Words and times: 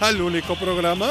Al 0.00 0.20
único 0.20 0.54
programa 0.56 1.08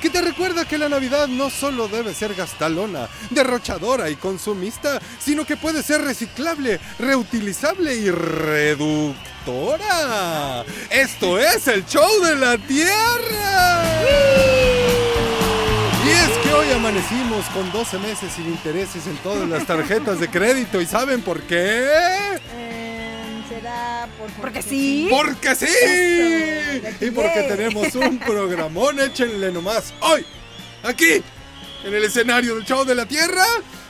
que 0.00 0.10
te 0.10 0.20
recuerda 0.20 0.64
que 0.64 0.78
la 0.78 0.88
Navidad 0.88 1.26
no 1.26 1.50
solo 1.50 1.88
debe 1.88 2.14
ser 2.14 2.34
gastalona, 2.34 3.08
derrochadora 3.30 4.08
y 4.10 4.16
consumista, 4.16 5.00
sino 5.18 5.44
que 5.44 5.56
puede 5.56 5.82
ser 5.82 6.02
reciclable, 6.02 6.78
reutilizable 6.98 7.96
y 7.96 8.10
reductora. 8.10 9.16
Esto 10.90 11.38
es 11.38 11.66
el 11.68 11.84
show 11.84 12.08
de 12.22 12.36
la 12.36 12.56
Tierra. 12.58 13.82
Y 16.04 16.10
es 16.10 16.38
que 16.38 16.52
hoy 16.52 16.70
amanecimos 16.70 17.44
con 17.46 17.72
12 17.72 17.98
meses 17.98 18.32
sin 18.34 18.46
intereses 18.46 19.06
en 19.06 19.16
todas 19.18 19.48
las 19.48 19.66
tarjetas 19.66 20.20
de 20.20 20.28
crédito. 20.28 20.80
¿Y 20.80 20.86
saben 20.86 21.22
por 21.22 21.42
qué? 21.42 22.38
Eh, 23.68 24.08
¿Será 24.08 24.08
por 24.18 24.30
Porque 24.40 24.62
sí. 24.62 25.08
¡Porque 25.10 25.54
sí! 25.54 25.66
Eso, 25.66 27.04
Y 27.04 27.10
porque 27.10 27.42
tenemos 27.42 27.94
un 27.94 28.18
programón, 28.18 28.98
échenle 29.00 29.52
nomás. 29.52 29.92
Hoy, 30.00 30.24
aquí, 30.82 31.22
en 31.84 31.94
el 31.94 32.04
escenario 32.04 32.54
del 32.54 32.64
show 32.64 32.84
de 32.84 32.94
la 32.94 33.06
Tierra, 33.06 33.44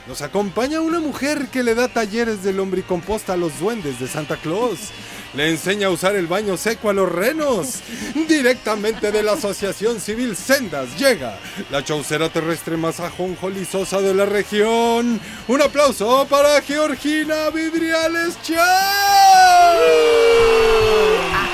nos 0.06 0.22
acompaña 0.22 0.80
una 0.80 1.00
mujer 1.00 1.48
que 1.48 1.62
le 1.62 1.74
da 1.74 1.88
talleres 1.88 2.42
de 2.42 2.52
lombricomposta 2.52 3.34
a 3.34 3.36
los 3.36 3.58
duendes 3.60 4.00
de 4.00 4.08
Santa 4.08 4.36
Claus. 4.36 4.90
Le 5.34 5.50
enseña 5.50 5.88
a 5.88 5.90
usar 5.90 6.16
el 6.16 6.26
baño 6.26 6.56
seco 6.56 6.88
a 6.88 6.92
los 6.94 7.10
renos. 7.10 7.80
Directamente 8.26 9.12
de 9.12 9.22
la 9.22 9.32
Asociación 9.32 10.00
Civil 10.00 10.34
Sendas 10.36 10.98
llega 10.98 11.38
la 11.70 11.84
chaucera 11.84 12.30
terrestre 12.30 12.76
más 12.76 12.98
ajonjolizosa 13.00 14.00
de 14.00 14.14
la 14.14 14.24
región. 14.24 15.20
Un 15.46 15.62
aplauso 15.62 16.26
para 16.28 16.60
Georgina 16.62 17.50
Vidriales 17.50 18.38
Chao. 18.42 18.58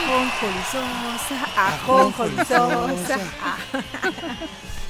Ajonjolizosa, 0.06 1.47
ajonjolizosa. 1.56 3.19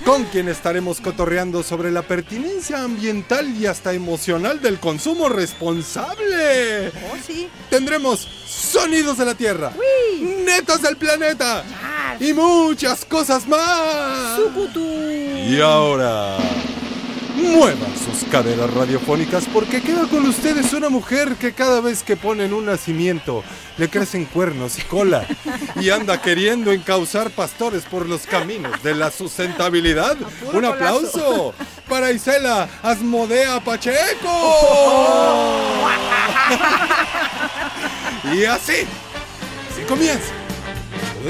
Con 0.05 0.25
quien 0.25 0.49
estaremos 0.49 1.01
cotorreando 1.01 1.63
sobre 1.63 1.91
la 1.91 2.03
pertinencia 2.03 2.83
ambiental 2.83 3.49
y 3.57 3.67
hasta 3.67 3.95
emocional 3.95 4.61
del 4.61 4.79
consumo 4.79 5.29
responsable. 5.29 6.89
Oh, 6.89 7.17
sí. 7.27 7.49
Tendremos 7.71 8.21
sonidos 8.21 9.17
de 9.19 9.25
la 9.25 9.35
Tierra, 9.35 9.73
netas 10.21 10.83
del 10.83 10.97
planeta 10.97 11.65
y 12.21 12.33
muchas 12.35 13.05
cosas 13.05 13.49
más. 13.49 14.37
Sucutú. 14.37 14.85
Y 14.85 15.61
ahora, 15.61 16.37
muevan 17.35 17.79
sus 17.99 18.29
caderas 18.31 18.73
radiofónicas 18.73 19.45
porque 19.53 19.81
queda 19.83 20.07
con 20.07 20.27
ustedes 20.27 20.73
una 20.73 20.89
mujer 20.89 21.37
que 21.37 21.53
cada 21.53 21.81
vez 21.81 22.03
que 22.03 22.17
ponen 22.17 22.53
un 22.53 22.67
nacimiento 22.67 23.43
le 23.77 23.89
crecen 23.89 24.25
cuernos 24.25 24.79
y 24.79 24.83
cola 24.83 25.27
y 25.81 25.91
anda 25.91 26.21
queriendo 26.23 26.73
encauzar 26.73 27.31
pastores 27.31 27.85
por 27.85 28.09
los 28.09 28.27
caminos 28.27 28.83
de 28.83 28.95
la 28.95 29.11
sustentabilidad. 29.11 30.17
Un 30.53 30.65
aplauso 30.65 31.55
para 31.89 32.13
Isela 32.13 32.69
Asmodea 32.83 33.61
Pacheco. 33.61 34.31
y 38.33 38.45
así, 38.45 38.87
así 39.73 39.83
comienza. 39.89 40.33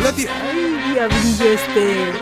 La 0.03 0.12
tierra. 0.12 0.34
Ay, 0.43 0.93
diablillo 0.93 1.53
este. 1.53 2.12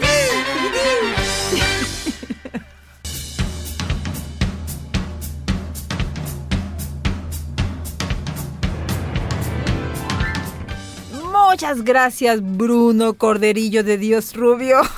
Muchas 11.50 11.82
gracias 11.84 12.40
Bruno 12.42 13.14
Corderillo 13.14 13.84
de 13.84 13.98
Dios 13.98 14.34
Rubio. 14.34 14.80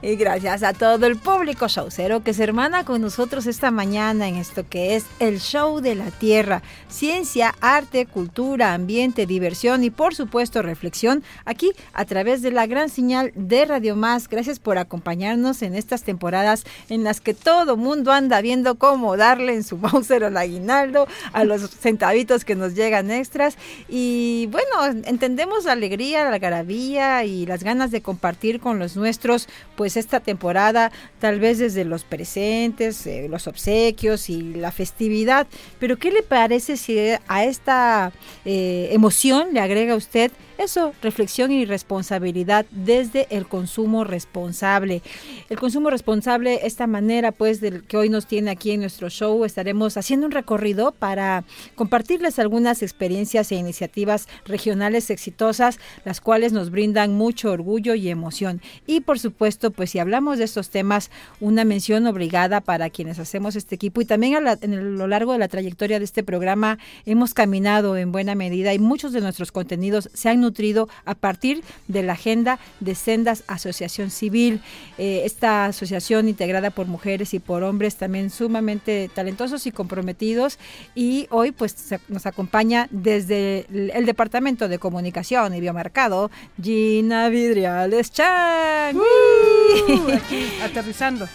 Y 0.00 0.14
gracias 0.14 0.62
a 0.62 0.72
todo 0.74 1.06
el 1.06 1.16
público 1.16 1.66
showcero 1.66 2.22
que 2.22 2.32
se 2.32 2.44
hermana 2.44 2.84
con 2.84 3.00
nosotros 3.00 3.46
esta 3.46 3.72
mañana 3.72 4.28
en 4.28 4.36
esto 4.36 4.64
que 4.68 4.94
es 4.94 5.04
el 5.18 5.40
show 5.40 5.80
de 5.80 5.96
la 5.96 6.12
tierra, 6.12 6.62
ciencia, 6.88 7.52
arte, 7.60 8.06
cultura, 8.06 8.74
ambiente, 8.74 9.26
diversión 9.26 9.82
y 9.82 9.90
por 9.90 10.14
supuesto 10.14 10.62
reflexión 10.62 11.24
aquí 11.44 11.72
a 11.92 12.04
través 12.04 12.42
de 12.42 12.52
la 12.52 12.66
gran 12.66 12.90
señal 12.90 13.32
de 13.34 13.64
Radio 13.64 13.96
Más. 13.96 14.28
Gracias 14.28 14.60
por 14.60 14.78
acompañarnos 14.78 15.62
en 15.62 15.74
estas 15.74 16.04
temporadas 16.04 16.64
en 16.88 17.02
las 17.02 17.20
que 17.20 17.34
todo 17.34 17.76
mundo 17.76 18.12
anda 18.12 18.40
viendo 18.40 18.76
cómo 18.76 19.16
darle 19.16 19.54
en 19.54 19.64
su 19.64 19.78
Mauser 19.78 20.22
al 20.22 20.36
aguinaldo, 20.36 21.08
a 21.32 21.42
los 21.42 21.68
centavitos 21.70 22.44
que 22.44 22.54
nos 22.54 22.74
llegan 22.74 23.10
extras. 23.10 23.56
Y 23.88 24.48
bueno, 24.52 25.02
entendemos 25.38 25.66
la 25.66 25.72
alegría, 25.72 26.24
la 26.24 26.30
algarabía 26.30 27.24
y 27.24 27.46
las 27.46 27.62
ganas 27.62 27.92
de 27.92 28.00
compartir 28.00 28.58
con 28.58 28.80
los 28.80 28.96
nuestros 28.96 29.46
pues 29.76 29.96
esta 29.96 30.18
temporada, 30.18 30.90
tal 31.20 31.38
vez 31.38 31.58
desde 31.58 31.84
los 31.84 32.02
presentes, 32.02 33.06
eh, 33.06 33.28
los 33.30 33.46
obsequios 33.46 34.30
y 34.30 34.54
la 34.54 34.72
festividad. 34.72 35.46
Pero 35.78 35.96
¿qué 35.96 36.10
le 36.10 36.24
parece 36.24 36.76
si 36.76 36.98
a 37.28 37.44
esta 37.44 38.10
eh, 38.44 38.88
emoción 38.90 39.50
le 39.52 39.60
agrega 39.60 39.94
usted 39.94 40.32
eso, 40.58 40.92
reflexión 41.02 41.52
y 41.52 41.64
responsabilidad 41.64 42.66
desde 42.70 43.26
el 43.30 43.46
consumo 43.46 44.04
responsable. 44.04 45.02
El 45.48 45.58
consumo 45.58 45.88
responsable, 45.90 46.66
esta 46.66 46.86
manera 46.86 47.32
pues 47.32 47.60
del 47.60 47.84
que 47.84 47.96
hoy 47.96 48.08
nos 48.08 48.26
tiene 48.26 48.50
aquí 48.50 48.72
en 48.72 48.80
nuestro 48.80 49.08
show, 49.08 49.44
estaremos 49.44 49.96
haciendo 49.96 50.26
un 50.26 50.32
recorrido 50.32 50.92
para 50.92 51.44
compartirles 51.76 52.38
algunas 52.38 52.82
experiencias 52.82 53.50
e 53.52 53.56
iniciativas 53.56 54.28
regionales 54.44 55.10
exitosas, 55.10 55.78
las 56.04 56.20
cuales 56.20 56.52
nos 56.52 56.70
brindan 56.70 57.14
mucho 57.14 57.50
orgullo 57.52 57.94
y 57.94 58.08
emoción. 58.08 58.60
Y 58.86 59.00
por 59.00 59.18
supuesto, 59.18 59.70
pues 59.70 59.90
si 59.90 59.98
hablamos 60.00 60.38
de 60.38 60.44
estos 60.44 60.70
temas, 60.70 61.10
una 61.40 61.64
mención 61.64 62.06
obligada 62.06 62.60
para 62.60 62.90
quienes 62.90 63.18
hacemos 63.18 63.54
este 63.56 63.76
equipo 63.76 64.00
y 64.00 64.04
también 64.04 64.34
a 64.34 64.40
la- 64.40 64.58
en 64.60 64.98
lo 64.98 65.06
largo 65.06 65.32
de 65.32 65.38
la 65.38 65.48
trayectoria 65.48 65.98
de 65.98 66.04
este 66.04 66.22
programa 66.22 66.78
hemos 67.06 67.32
caminado 67.32 67.96
en 67.96 68.10
buena 68.10 68.34
medida 68.34 68.74
y 68.74 68.78
muchos 68.78 69.12
de 69.12 69.20
nuestros 69.20 69.52
contenidos 69.52 70.10
se 70.14 70.28
han 70.28 70.40
nutrido 70.48 70.88
a 71.04 71.14
partir 71.14 71.62
de 71.88 72.02
la 72.02 72.14
agenda 72.14 72.58
de 72.80 72.94
Sendas 72.94 73.44
Asociación 73.46 74.10
Civil. 74.10 74.60
Eh, 74.96 75.22
esta 75.24 75.66
asociación 75.66 76.28
integrada 76.28 76.70
por 76.70 76.86
mujeres 76.86 77.34
y 77.34 77.38
por 77.38 77.62
hombres 77.62 77.96
también 77.96 78.30
sumamente 78.30 79.10
talentosos 79.14 79.66
y 79.66 79.72
comprometidos 79.72 80.58
y 80.94 81.26
hoy 81.30 81.52
pues 81.52 81.74
nos 82.08 82.24
acompaña 82.26 82.88
desde 82.90 83.66
el, 83.72 83.90
el 83.94 84.06
Departamento 84.06 84.68
de 84.68 84.78
Comunicación 84.78 85.54
y 85.54 85.60
Biomercado 85.60 86.30
Gina 86.62 87.28
Vidriales 87.28 88.10
Chan. 88.10 88.96
Uh, 88.96 90.12
aquí, 90.14 90.46
aterrizando. 90.62 91.28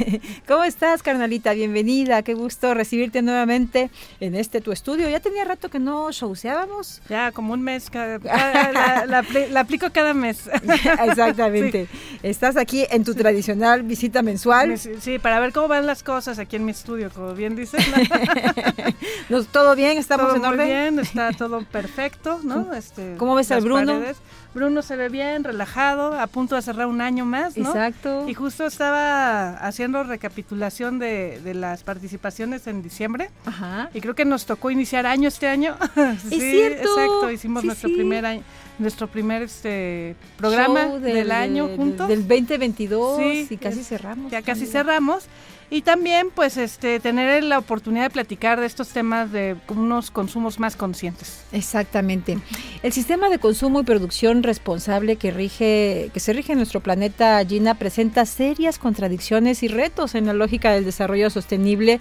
¿Cómo 0.46 0.62
estás, 0.64 1.02
carnalita? 1.02 1.52
Bienvenida. 1.54 2.22
Qué 2.22 2.34
gusto 2.34 2.72
recibirte 2.74 3.20
nuevamente 3.22 3.90
en 4.20 4.34
este 4.36 4.60
tu 4.60 4.70
estudio. 4.72 5.08
Ya 5.08 5.20
tenía 5.20 5.44
rato 5.44 5.68
que 5.68 5.78
no 5.78 6.10
showseábamos. 6.12 7.00
Ya 7.08 7.32
como 7.32 7.52
un 7.54 7.62
mes, 7.62 7.90
cada- 7.90 8.18
cada- 8.20 8.59
la, 8.72 9.06
la 9.06 9.24
la 9.50 9.60
aplico 9.60 9.90
cada 9.92 10.14
mes. 10.14 10.48
Exactamente. 11.08 11.88
Estás 12.22 12.56
aquí 12.56 12.84
en 12.90 13.04
tu 13.04 13.14
tradicional 13.14 13.82
visita 13.82 14.22
mensual. 14.22 14.78
Sí, 14.78 14.90
sí, 15.00 15.18
para 15.18 15.40
ver 15.40 15.52
cómo 15.52 15.68
van 15.68 15.86
las 15.86 16.02
cosas 16.02 16.38
aquí 16.38 16.56
en 16.56 16.64
mi 16.64 16.72
estudio, 16.72 17.10
como 17.10 17.34
bien 17.34 17.56
dices. 17.56 17.84
Nos- 19.28 19.46
¿Todo 19.48 19.74
bien? 19.76 19.98
¿Estamos 19.98 20.26
todo 20.26 20.36
en 20.36 20.40
muy 20.42 20.50
orden? 20.50 20.66
bien, 20.66 20.98
está 20.98 21.32
todo 21.32 21.62
perfecto, 21.64 22.40
¿no? 22.42 22.72
Este, 22.74 23.14
cómo 23.16 23.34
ves 23.34 23.50
al 23.50 23.60
Bruno? 23.62 23.94
paredes. 23.94 24.16
Bruno 24.52 24.82
se 24.82 24.96
ve 24.96 25.08
bien, 25.08 25.44
relajado, 25.44 26.18
a 26.18 26.26
punto 26.26 26.56
de 26.56 26.62
cerrar 26.62 26.86
un 26.88 27.00
año 27.00 27.24
más, 27.24 27.56
¿no? 27.56 27.68
Exacto. 27.68 28.28
Y 28.28 28.34
justo 28.34 28.66
estaba 28.66 29.50
haciendo 29.58 30.02
recapitulación 30.02 30.98
de, 30.98 31.40
de 31.44 31.54
las 31.54 31.84
participaciones 31.84 32.66
en 32.66 32.82
diciembre. 32.82 33.30
Ajá. 33.46 33.90
Y 33.94 34.00
creo 34.00 34.16
que 34.16 34.24
nos 34.24 34.46
tocó 34.46 34.72
iniciar 34.72 35.06
año 35.06 35.28
este 35.28 35.46
año. 35.46 35.76
Es 35.96 36.22
cierto. 36.30 36.88
Exacto, 36.88 37.30
hicimos 37.30 37.60
Sí, 37.60 37.66
nuestro 37.68 37.88
sí. 37.90 37.94
primer 37.94 38.26
año, 38.26 38.42
nuestro 38.78 39.08
primer 39.08 39.42
este 39.42 40.16
programa 40.36 40.86
del, 40.98 41.30
año 41.32 41.68
juntos. 41.76 42.08
Del 42.08 42.26
2022 42.26 43.18
Sí, 43.18 43.46
y 43.50 43.56
casi 43.56 43.80
es- 43.80 43.88
cerramos. 43.88 44.30
ya 44.32 44.42
casi 44.42 44.66
cerramos. 44.66 45.24
Y 45.72 45.82
también, 45.82 46.30
pues, 46.34 46.56
este, 46.56 46.98
tener 46.98 47.44
la 47.44 47.56
oportunidad 47.60 48.02
de 48.06 48.10
platicar 48.10 48.58
de 48.58 48.66
estos 48.66 48.88
temas 48.88 49.30
de 49.30 49.54
unos 49.68 50.10
consumos 50.10 50.58
más 50.58 50.74
conscientes. 50.74 51.44
Exactamente. 51.52 52.38
El 52.82 52.92
sistema 52.92 53.28
de 53.28 53.38
consumo 53.38 53.80
y 53.80 53.84
producción 53.84 54.42
responsable 54.42 55.14
que 55.14 55.30
rige, 55.30 56.10
que 56.12 56.18
se 56.18 56.32
rige 56.32 56.52
en 56.52 56.58
nuestro 56.58 56.80
planeta, 56.80 57.40
Gina, 57.46 57.74
presenta 57.76 58.26
serias 58.26 58.80
contradicciones 58.80 59.62
y 59.62 59.68
retos 59.68 60.16
en 60.16 60.26
la 60.26 60.32
lógica 60.32 60.72
del 60.72 60.84
desarrollo 60.84 61.30
sostenible 61.30 62.00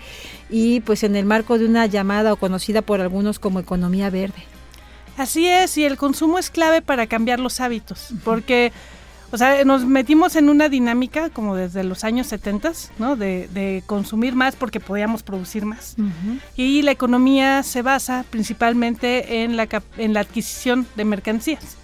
y 0.50 0.80
pues 0.80 1.04
en 1.04 1.16
el 1.16 1.26
marco 1.26 1.60
de 1.60 1.66
una 1.66 1.86
llamada 1.86 2.34
o 2.34 2.38
conocida 2.38 2.82
por 2.82 3.02
algunos 3.02 3.38
como 3.38 3.60
economía 3.60 4.10
verde. 4.10 4.44
Así 5.20 5.50
es, 5.50 5.78
y 5.78 5.84
el 5.84 5.98
consumo 5.98 6.40
es 6.40 6.50
clave 6.50 6.82
para 6.82 7.06
cambiar 7.06 7.42
los 7.42 7.60
hábitos, 7.60 8.14
porque, 8.24 8.72
o 9.32 9.38
sea, 9.38 9.66
nos 9.66 9.84
metimos 9.84 10.38
en 10.38 10.48
una 10.48 10.70
dinámica 10.70 11.30
como 11.30 11.58
desde 11.58 11.84
los 11.84 12.06
años 12.06 12.28
70, 12.28 12.72
¿no? 13.00 13.18
De, 13.18 13.50
de 13.50 13.84
consumir 13.86 14.34
más 14.34 14.56
porque 14.56 14.80
podíamos 14.80 15.22
producir 15.22 15.66
más. 15.66 15.98
Y 16.56 16.84
la 16.84 16.92
economía 16.92 17.64
se 17.64 17.82
basa 17.82 18.24
principalmente 18.30 19.44
en 19.44 19.58
la, 19.58 19.68
en 19.98 20.14
la 20.14 20.22
adquisición 20.22 20.88
de 20.96 21.04
mercancías. 21.04 21.76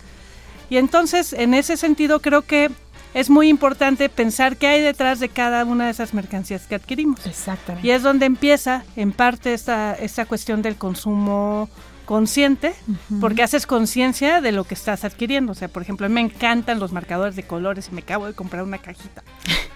Y 0.70 0.78
entonces, 0.78 1.34
en 1.34 1.56
ese 1.56 1.76
sentido, 1.76 2.22
creo 2.22 2.44
que 2.44 2.72
es 3.14 3.30
muy 3.30 3.50
importante 3.50 4.08
pensar 4.08 4.56
qué 4.56 4.68
hay 4.68 4.82
detrás 4.82 5.20
de 5.20 5.28
cada 5.28 5.66
una 5.66 5.88
de 5.88 5.92
esas 5.92 6.14
mercancías 6.14 6.68
que 6.68 6.76
adquirimos. 6.76 7.26
Exactamente. 7.26 7.86
Y 7.86 7.92
es 7.92 8.02
donde 8.02 8.28
empieza, 8.28 8.86
en 8.96 9.12
parte, 9.12 9.54
esta, 9.54 9.94
esta 9.94 10.26
cuestión 10.26 10.62
del 10.62 10.78
consumo 10.78 11.70
consciente, 12.06 12.74
porque 13.20 13.44
haces 13.44 13.66
conciencia 13.68 14.42
de 14.42 14.52
lo 14.52 14.64
que 14.64 14.74
estás 14.76 15.04
adquiriendo. 15.04 15.52
O 15.52 15.56
sea, 15.56 15.68
por 15.68 15.82
ejemplo, 15.82 16.06
a 16.06 16.10
mí 16.10 16.16
me 16.16 16.22
encantan 16.22 16.80
los 16.80 16.92
marcadores 16.92 17.36
de 17.36 17.44
colores 17.44 17.90
y 17.92 17.96
me 17.96 18.02
acabo 18.02 18.26
de 18.28 18.34
comprar 18.34 18.64
una 18.64 18.78
cajita, 18.78 19.24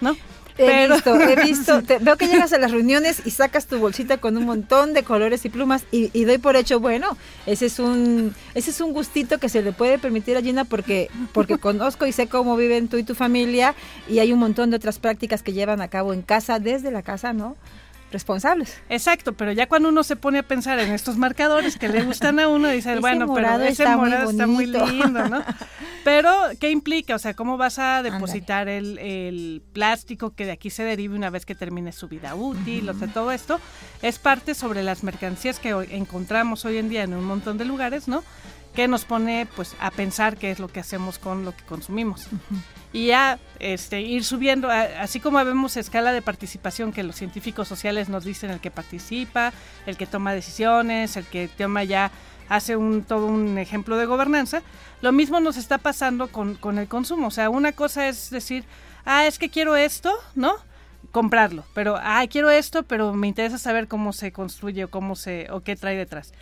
¿no? 0.00 0.16
He 0.58 0.66
Pero- 0.66 0.94
visto, 0.96 1.14
he 1.20 1.36
visto. 1.44 1.82
Te- 1.82 1.98
veo 2.00 2.16
que 2.18 2.26
llegas 2.26 2.52
a 2.52 2.58
las 2.58 2.70
reuniones 2.70 3.22
y 3.24 3.30
sacas 3.30 3.66
tu 3.66 3.78
bolsita 3.78 4.18
con 4.18 4.36
un 4.36 4.44
montón 4.44 4.92
de 4.92 5.04
colores 5.04 5.44
y 5.46 5.48
plumas 5.48 5.84
y, 5.90 6.10
y 6.12 6.24
doy 6.24 6.36
por 6.36 6.54
hecho, 6.56 6.80
bueno, 6.80 7.16
ese 7.46 7.64
es 7.66 7.78
un 7.78 8.34
ese 8.54 8.70
es 8.70 8.80
un 8.82 8.92
gustito 8.92 9.38
que 9.38 9.48
se 9.48 9.62
le 9.62 9.72
puede 9.72 9.98
permitir 9.98 10.36
a 10.36 10.42
Gina 10.42 10.66
porque 10.66 11.08
porque 11.32 11.56
conozco 11.56 12.04
y 12.04 12.12
sé 12.12 12.26
cómo 12.26 12.56
viven 12.56 12.88
tú 12.88 12.98
y 12.98 13.04
tu 13.04 13.14
familia 13.14 13.74
y 14.06 14.18
hay 14.18 14.32
un 14.34 14.38
montón 14.38 14.68
de 14.68 14.76
otras 14.76 14.98
prácticas 14.98 15.42
que 15.42 15.54
llevan 15.54 15.80
a 15.80 15.88
cabo 15.88 16.12
en 16.12 16.20
casa, 16.20 16.58
desde 16.58 16.90
la 16.90 17.00
casa, 17.02 17.32
¿no? 17.32 17.56
Responsables. 18.10 18.80
Exacto, 18.88 19.34
pero 19.34 19.52
ya 19.52 19.68
cuando 19.68 19.88
uno 19.88 20.02
se 20.02 20.16
pone 20.16 20.40
a 20.40 20.42
pensar 20.42 20.78
en 20.80 20.92
estos 20.92 21.16
marcadores 21.16 21.78
que 21.78 21.88
le 21.88 22.02
gustan 22.02 22.40
a 22.40 22.48
uno, 22.48 22.68
dice, 22.68 22.96
bueno, 23.00 23.26
morado 23.26 23.58
pero 23.58 23.70
ese 23.70 23.84
está 23.84 23.96
muy 23.96 24.10
morado 24.10 24.30
está 24.30 24.46
muy 24.46 24.66
lindo, 24.66 25.28
¿no? 25.28 25.44
Pero, 26.02 26.32
¿qué 26.58 26.70
implica? 26.70 27.14
O 27.14 27.18
sea, 27.18 27.34
¿cómo 27.34 27.58
vas 27.58 27.78
a 27.78 28.02
depositar 28.02 28.68
el, 28.68 28.98
el 28.98 29.62
plástico 29.74 30.30
que 30.30 30.46
de 30.46 30.52
aquí 30.52 30.70
se 30.70 30.82
derive 30.82 31.14
una 31.14 31.28
vez 31.28 31.44
que 31.44 31.54
termine 31.54 31.92
su 31.92 32.08
vida 32.08 32.34
útil? 32.34 32.88
O 32.88 32.94
sea, 32.94 33.08
todo 33.08 33.30
esto 33.32 33.60
es 34.00 34.18
parte 34.18 34.54
sobre 34.54 34.82
las 34.82 35.04
mercancías 35.04 35.58
que 35.58 35.74
hoy 35.74 35.88
encontramos 35.90 36.64
hoy 36.64 36.78
en 36.78 36.88
día 36.88 37.02
en 37.02 37.12
un 37.12 37.24
montón 37.24 37.58
de 37.58 37.66
lugares, 37.66 38.08
¿no? 38.08 38.24
Que 38.74 38.88
nos 38.88 39.04
pone, 39.04 39.46
pues, 39.54 39.76
a 39.78 39.90
pensar 39.90 40.38
qué 40.38 40.50
es 40.50 40.58
lo 40.58 40.68
que 40.68 40.80
hacemos 40.80 41.18
con 41.18 41.44
lo 41.44 41.54
que 41.54 41.64
consumimos 41.64 42.28
y 42.92 43.06
ya 43.06 43.38
este, 43.60 44.00
ir 44.00 44.24
subiendo, 44.24 44.68
así 44.70 45.20
como 45.20 45.42
vemos 45.44 45.76
escala 45.76 46.12
de 46.12 46.22
participación 46.22 46.92
que 46.92 47.02
los 47.02 47.16
científicos 47.16 47.68
sociales 47.68 48.08
nos 48.08 48.24
dicen 48.24 48.50
el 48.50 48.60
que 48.60 48.70
participa, 48.70 49.52
el 49.86 49.96
que 49.96 50.06
toma 50.06 50.34
decisiones, 50.34 51.16
el 51.16 51.24
que 51.24 51.48
toma 51.48 51.84
ya, 51.84 52.10
hace 52.48 52.76
un, 52.76 53.04
todo 53.04 53.26
un 53.26 53.58
ejemplo 53.58 53.96
de 53.96 54.06
gobernanza, 54.06 54.62
lo 55.02 55.12
mismo 55.12 55.38
nos 55.40 55.56
está 55.56 55.78
pasando 55.78 56.28
con, 56.28 56.56
con 56.56 56.78
el 56.78 56.88
consumo. 56.88 57.28
O 57.28 57.30
sea, 57.30 57.48
una 57.48 57.72
cosa 57.72 58.08
es 58.08 58.30
decir, 58.30 58.64
ah, 59.04 59.26
es 59.26 59.38
que 59.38 59.50
quiero 59.50 59.76
esto, 59.76 60.12
¿no? 60.34 60.54
comprarlo, 61.12 61.64
pero 61.74 61.96
ah, 62.00 62.24
quiero 62.30 62.50
esto, 62.50 62.84
pero 62.84 63.12
me 63.14 63.26
interesa 63.26 63.58
saber 63.58 63.88
cómo 63.88 64.12
se 64.12 64.30
construye 64.32 64.84
o 64.84 64.90
cómo 64.90 65.16
se 65.16 65.48
o 65.50 65.60
qué 65.60 65.74
trae 65.74 65.96
detrás 65.96 66.32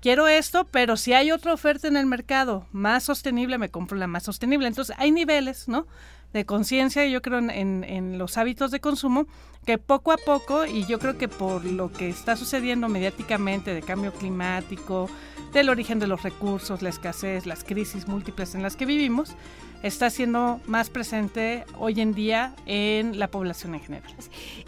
quiero 0.00 0.28
esto, 0.28 0.66
pero 0.70 0.96
si 0.96 1.12
hay 1.12 1.30
otra 1.30 1.52
oferta 1.52 1.88
en 1.88 1.96
el 1.96 2.06
mercado 2.06 2.66
más 2.72 3.04
sostenible, 3.04 3.58
me 3.58 3.68
compro 3.70 3.96
la 3.98 4.06
más 4.06 4.22
sostenible. 4.24 4.66
Entonces 4.68 4.96
hay 4.98 5.10
niveles, 5.12 5.68
¿no? 5.68 5.86
De 6.32 6.44
conciencia, 6.46 7.04
yo 7.06 7.22
creo, 7.22 7.38
en, 7.38 7.50
en- 7.50 7.84
en 7.84 8.18
los 8.18 8.36
hábitos 8.38 8.70
de 8.70 8.80
consumo, 8.80 9.26
que 9.66 9.78
poco 9.78 10.12
a 10.12 10.16
poco, 10.16 10.64
y 10.64 10.86
yo 10.86 10.98
creo 10.98 11.18
que 11.18 11.28
por 11.28 11.64
lo 11.64 11.92
que 11.92 12.08
está 12.08 12.36
sucediendo 12.36 12.88
mediáticamente 12.88 13.74
de 13.74 13.82
cambio 13.82 14.12
climático, 14.12 15.10
del 15.52 15.68
origen 15.68 15.98
de 15.98 16.06
los 16.06 16.22
recursos, 16.22 16.82
la 16.82 16.88
escasez, 16.88 17.46
las 17.46 17.64
crisis 17.64 18.06
múltiples 18.06 18.54
en 18.54 18.62
las 18.62 18.76
que 18.76 18.86
vivimos, 18.86 19.36
está 19.82 20.10
siendo 20.10 20.60
más 20.66 20.90
presente 20.90 21.64
hoy 21.78 22.00
en 22.00 22.14
día 22.14 22.54
en 22.66 23.18
la 23.18 23.28
población 23.28 23.74
en 23.74 23.80
general. 23.80 24.12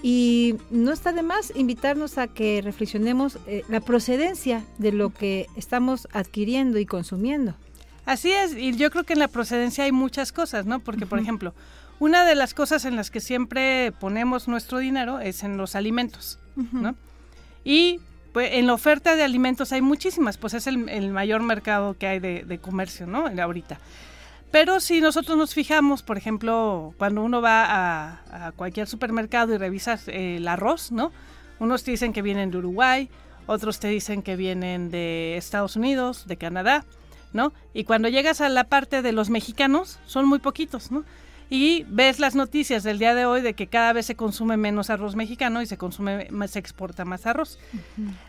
Y 0.02 0.56
no 0.70 0.92
está 0.92 1.12
de 1.12 1.22
más 1.22 1.52
invitarnos 1.54 2.18
a 2.18 2.28
que 2.28 2.62
reflexionemos 2.62 3.38
eh, 3.46 3.62
la 3.68 3.80
procedencia 3.80 4.64
de 4.78 4.92
lo 4.92 5.10
que 5.10 5.46
estamos 5.56 6.08
adquiriendo 6.12 6.78
y 6.78 6.86
consumiendo. 6.86 7.54
Así 8.04 8.32
es, 8.32 8.56
y 8.56 8.74
yo 8.76 8.90
creo 8.90 9.04
que 9.04 9.12
en 9.12 9.20
la 9.20 9.28
procedencia 9.28 9.84
hay 9.84 9.92
muchas 9.92 10.32
cosas, 10.32 10.66
¿no? 10.66 10.80
Porque, 10.80 11.06
por 11.06 11.20
ejemplo, 11.20 11.54
una 12.00 12.24
de 12.24 12.34
las 12.34 12.52
cosas 12.52 12.84
en 12.84 12.96
las 12.96 13.12
que 13.12 13.20
siempre 13.20 13.92
ponemos 13.92 14.48
nuestro 14.48 14.78
dinero 14.78 15.20
es 15.20 15.44
en 15.44 15.56
los 15.56 15.76
alimentos, 15.76 16.40
¿no? 16.72 16.96
Y 17.64 18.00
pues, 18.32 18.50
en 18.52 18.66
la 18.66 18.74
oferta 18.74 19.16
de 19.16 19.22
alimentos 19.22 19.72
hay 19.72 19.82
muchísimas, 19.82 20.38
pues 20.38 20.54
es 20.54 20.66
el, 20.66 20.88
el 20.88 21.10
mayor 21.10 21.42
mercado 21.42 21.96
que 21.98 22.06
hay 22.06 22.18
de, 22.18 22.58
comercio, 22.60 23.06
¿no? 23.06 23.26
Ahorita. 23.26 23.78
Pero 24.50 24.80
si 24.80 25.00
nosotros 25.00 25.38
nos 25.38 25.54
fijamos, 25.54 26.02
por 26.02 26.18
ejemplo, 26.18 26.94
cuando 26.98 27.22
uno 27.22 27.40
va 27.40 27.64
a, 27.64 28.48
a 28.48 28.52
cualquier 28.52 28.86
supermercado 28.86 29.54
y 29.54 29.58
revisas 29.58 30.08
eh, 30.08 30.36
el 30.36 30.48
arroz, 30.48 30.92
¿no? 30.92 31.10
Unos 31.58 31.84
te 31.84 31.90
dicen 31.90 32.12
que 32.12 32.22
vienen 32.22 32.50
de 32.50 32.58
Uruguay, 32.58 33.08
otros 33.46 33.80
te 33.80 33.88
dicen 33.88 34.22
que 34.22 34.36
vienen 34.36 34.90
de 34.90 35.36
Estados 35.36 35.76
Unidos, 35.76 36.26
de 36.26 36.36
Canadá, 36.36 36.84
¿no? 37.32 37.52
Y 37.72 37.84
cuando 37.84 38.08
llegas 38.08 38.40
a 38.40 38.48
la 38.48 38.64
parte 38.64 39.02
de 39.02 39.12
los 39.12 39.30
mexicanos, 39.30 39.98
son 40.06 40.26
muy 40.26 40.38
poquitos, 40.38 40.90
¿no? 40.90 41.04
Y 41.54 41.84
ves 41.86 42.18
las 42.18 42.34
noticias 42.34 42.82
del 42.82 42.98
día 42.98 43.14
de 43.14 43.26
hoy 43.26 43.42
de 43.42 43.52
que 43.52 43.66
cada 43.66 43.92
vez 43.92 44.06
se 44.06 44.14
consume 44.14 44.56
menos 44.56 44.88
arroz 44.88 45.16
mexicano 45.16 45.60
y 45.60 45.66
se 45.66 45.76
consume 45.76 46.26
más, 46.30 46.52
se 46.52 46.58
exporta 46.58 47.04
más 47.04 47.26
arroz. 47.26 47.58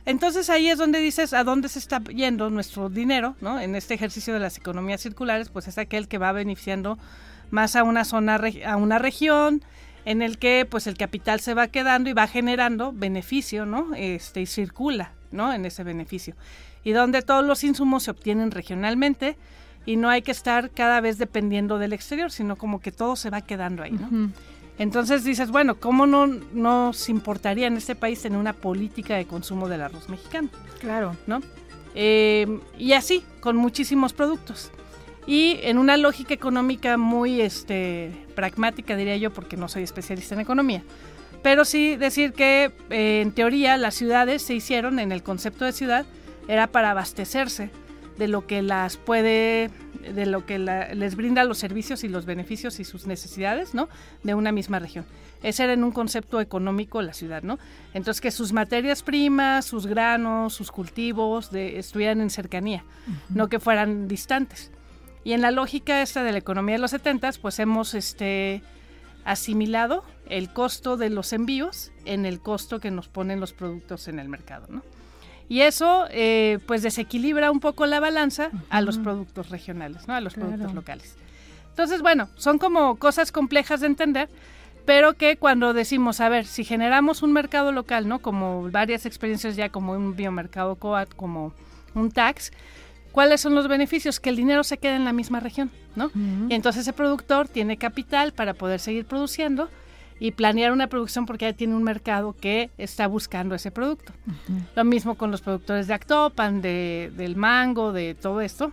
Entonces 0.05 0.49
ahí 0.49 0.67
es 0.67 0.77
donde 0.77 0.99
dices 0.99 1.31
a 1.31 1.45
dónde 1.45 1.69
se 1.69 1.79
está 1.79 2.03
yendo 2.03 2.49
nuestro 2.49 2.89
dinero, 2.89 3.37
¿no? 3.39 3.61
En 3.61 3.77
este 3.77 3.93
ejercicio 3.93 4.33
de 4.33 4.41
las 4.41 4.57
economías 4.57 4.99
circulares, 4.99 5.47
pues 5.47 5.69
es 5.69 5.77
aquel 5.77 6.09
que 6.09 6.17
va 6.17 6.33
beneficiando 6.33 6.97
más 7.49 7.77
a 7.77 7.83
una 7.83 8.03
zona, 8.03 8.41
a 8.65 8.75
una 8.75 8.99
región, 8.99 9.63
en 10.03 10.21
el 10.21 10.37
que 10.37 10.67
pues 10.69 10.85
el 10.85 10.97
capital 10.97 11.39
se 11.39 11.53
va 11.53 11.67
quedando 11.67 12.09
y 12.09 12.13
va 12.13 12.27
generando 12.27 12.91
beneficio, 12.91 13.65
¿no? 13.65 13.95
Este, 13.95 14.41
y 14.41 14.47
circula, 14.47 15.13
¿no? 15.31 15.53
En 15.53 15.65
ese 15.65 15.85
beneficio. 15.85 16.35
Y 16.83 16.91
donde 16.91 17.21
todos 17.21 17.45
los 17.45 17.63
insumos 17.63 18.03
se 18.03 18.11
obtienen 18.11 18.51
regionalmente 18.51 19.37
y 19.85 19.97
no 19.97 20.09
hay 20.09 20.21
que 20.21 20.31
estar 20.31 20.69
cada 20.69 21.01
vez 21.01 21.17
dependiendo 21.17 21.77
del 21.77 21.93
exterior, 21.93 22.31
sino 22.31 22.55
como 22.55 22.79
que 22.79 22.91
todo 22.91 23.15
se 23.15 23.29
va 23.29 23.41
quedando 23.41 23.83
ahí, 23.83 23.91
¿no? 23.91 24.31
Entonces 24.79 25.23
dices, 25.23 25.51
bueno, 25.51 25.75
¿cómo 25.75 26.07
no 26.07 26.25
nos 26.27 27.09
importaría 27.09 27.67
en 27.67 27.77
este 27.77 27.95
país 27.95 28.21
tener 28.21 28.39
una 28.39 28.53
política 28.53 29.15
de 29.15 29.25
consumo 29.25 29.69
del 29.69 29.81
arroz 29.81 30.09
mexicano? 30.09 30.49
Claro. 30.79 31.15
¿no? 31.27 31.41
Eh, 31.93 32.59
y 32.77 32.93
así, 32.93 33.23
con 33.39 33.55
muchísimos 33.55 34.13
productos. 34.13 34.71
Y 35.27 35.59
en 35.61 35.77
una 35.77 35.95
lógica 35.95 36.33
económica 36.33 36.97
muy 36.97 37.39
este, 37.39 38.11
pragmática, 38.35 38.95
diría 38.95 39.15
yo, 39.17 39.31
porque 39.31 39.57
no 39.57 39.69
soy 39.69 39.83
especialista 39.83 40.33
en 40.33 40.41
economía. 40.41 40.83
Pero 41.43 41.65
sí 41.65 41.95
decir 41.95 42.33
que 42.33 42.71
eh, 42.89 43.21
en 43.21 43.31
teoría 43.31 43.77
las 43.77 43.93
ciudades 43.93 44.41
se 44.41 44.55
hicieron 44.55 44.97
en 44.99 45.11
el 45.11 45.21
concepto 45.21 45.65
de 45.65 45.71
ciudad, 45.71 46.05
era 46.47 46.67
para 46.67 46.91
abastecerse 46.91 47.69
de 48.17 48.27
lo 48.27 48.45
que 48.47 48.61
las 48.61 48.97
puede, 48.97 49.69
de 50.13 50.25
lo 50.25 50.45
que 50.45 50.59
la- 50.59 50.93
les 50.93 51.15
brinda 51.15 51.43
los 51.43 51.57
servicios 51.57 52.03
y 52.03 52.09
los 52.09 52.25
beneficios 52.25 52.79
y 52.79 52.83
sus 52.83 53.07
necesidades, 53.07 53.73
¿no? 53.73 53.89
De 54.23 54.33
una 54.35 54.51
misma 54.51 54.79
región. 54.79 55.05
Ese 55.41 55.63
era 55.65 55.73
en 55.73 55.83
un 55.83 55.91
concepto 55.91 56.39
económico 56.39 57.01
la 57.01 57.13
ciudad, 57.13 57.43
¿no? 57.43 57.59
Entonces 57.93 58.21
que 58.21 58.31
sus 58.31 58.53
materias 58.53 59.03
primas, 59.03 59.65
sus 59.65 59.87
granos, 59.87 60.53
sus 60.53 60.71
cultivos 60.71 61.51
de, 61.51 61.79
estuvieran 61.79 62.21
en 62.21 62.29
cercanía, 62.29 62.83
no 63.29 63.49
que 63.49 63.59
fueran 63.59 64.07
distantes. 64.07 64.71
Y 65.25 65.33
en 65.33 65.41
la 65.41 65.51
lógica 65.51 66.01
esta 66.01 66.23
de 66.23 66.31
la 66.33 66.37
economía 66.37 66.75
de 66.75 66.79
los 66.81 66.91
70, 66.91 67.29
pues 67.41 67.59
hemos 67.59 67.93
este, 67.93 68.61
asimilado 69.25 70.03
el 70.29 70.51
costo 70.51 70.97
de 70.97 71.09
los 71.09 71.33
envíos 71.33 71.91
en 72.05 72.25
el 72.25 72.39
costo 72.39 72.79
que 72.79 72.91
nos 72.91 73.07
ponen 73.07 73.39
los 73.39 73.53
productos 73.53 74.07
en 74.07 74.19
el 74.19 74.29
mercado, 74.29 74.67
¿no? 74.69 74.81
Y 75.49 75.61
eso 75.61 76.05
eh, 76.09 76.59
pues 76.65 76.81
desequilibra 76.81 77.51
un 77.51 77.59
poco 77.59 77.85
la 77.85 77.99
balanza 77.99 78.49
a 78.69 78.81
los 78.81 78.97
productos 78.97 79.49
regionales, 79.49 80.07
¿no? 80.07 80.15
a 80.15 80.21
los 80.21 80.33
productos 80.33 80.73
locales. 80.73 81.15
Entonces, 81.69 82.01
bueno, 82.01 82.29
son 82.35 82.59
como 82.59 82.95
cosas 82.97 83.31
complejas 83.31 83.81
de 83.81 83.87
entender, 83.87 84.29
pero 84.85 85.13
que 85.13 85.37
cuando 85.37 85.73
decimos, 85.73 86.19
a 86.19 86.29
ver, 86.29 86.45
si 86.45 86.63
generamos 86.63 87.23
un 87.23 87.33
mercado 87.33 87.71
local, 87.71 88.07
¿no? 88.07 88.19
Como 88.19 88.69
varias 88.69 89.05
experiencias 89.05 89.55
ya 89.55 89.69
como 89.69 89.93
un 89.93 90.15
biomercado 90.15 90.75
COAT, 90.75 91.15
como 91.15 91.53
un 91.95 92.11
tax, 92.11 92.51
¿cuáles 93.11 93.41
son 93.41 93.55
los 93.55 93.67
beneficios? 93.67 94.19
Que 94.19 94.29
el 94.29 94.35
dinero 94.35 94.63
se 94.63 94.77
quede 94.77 94.95
en 94.95 95.05
la 95.05 95.13
misma 95.13 95.39
región, 95.39 95.71
¿no? 95.95 96.11
Y 96.49 96.53
entonces 96.53 96.81
ese 96.81 96.93
productor 96.93 97.47
tiene 97.47 97.77
capital 97.77 98.33
para 98.33 98.53
poder 98.53 98.79
seguir 98.79 99.05
produciendo 99.05 99.69
y 100.23 100.31
planear 100.31 100.71
una 100.71 100.87
producción 100.87 101.25
porque 101.25 101.43
ya 101.43 101.51
tiene 101.51 101.75
un 101.75 101.83
mercado 101.83 102.31
que 102.31 102.69
está 102.77 103.07
buscando 103.07 103.55
ese 103.55 103.71
producto. 103.71 104.13
Lo 104.73 104.85
mismo 104.85 105.15
con 105.15 105.31
los 105.31 105.41
productores 105.41 105.87
de 105.87 105.93
Actopan, 105.93 106.61
de, 106.61 107.11
del 107.17 107.35
mango, 107.35 107.91
de 107.91 108.15
todo 108.15 108.39
esto, 108.39 108.71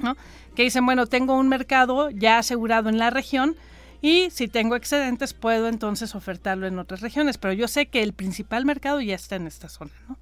¿no? 0.00 0.16
Que 0.54 0.62
dicen, 0.62 0.86
bueno, 0.86 1.06
tengo 1.08 1.36
un 1.36 1.48
mercado 1.48 2.10
ya 2.10 2.38
asegurado 2.38 2.88
en 2.88 2.96
la 2.96 3.10
región, 3.10 3.56
y 4.00 4.30
si 4.30 4.46
tengo 4.46 4.76
excedentes 4.76 5.34
puedo 5.34 5.66
entonces 5.66 6.14
ofertarlo 6.14 6.68
en 6.68 6.78
otras 6.78 7.00
regiones, 7.00 7.38
pero 7.38 7.52
yo 7.54 7.66
sé 7.66 7.86
que 7.86 8.04
el 8.04 8.12
principal 8.12 8.64
mercado 8.64 9.00
ya 9.00 9.16
está 9.16 9.34
en 9.34 9.48
esta 9.48 9.68
zona, 9.68 9.90
¿no? 10.08 10.16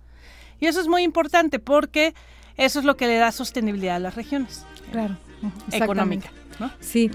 Y 0.58 0.68
eso 0.68 0.80
es 0.80 0.88
muy 0.88 1.02
importante 1.02 1.58
porque 1.58 2.14
eso 2.56 2.78
es 2.78 2.86
lo 2.86 2.96
que 2.96 3.08
le 3.08 3.18
da 3.18 3.30
sostenibilidad 3.30 3.96
a 3.96 3.98
las 3.98 4.14
regiones. 4.14 4.64
Claro. 4.90 5.18
Económica. 5.70 6.30
¿No? 6.58 6.70
Sí. 6.80 7.10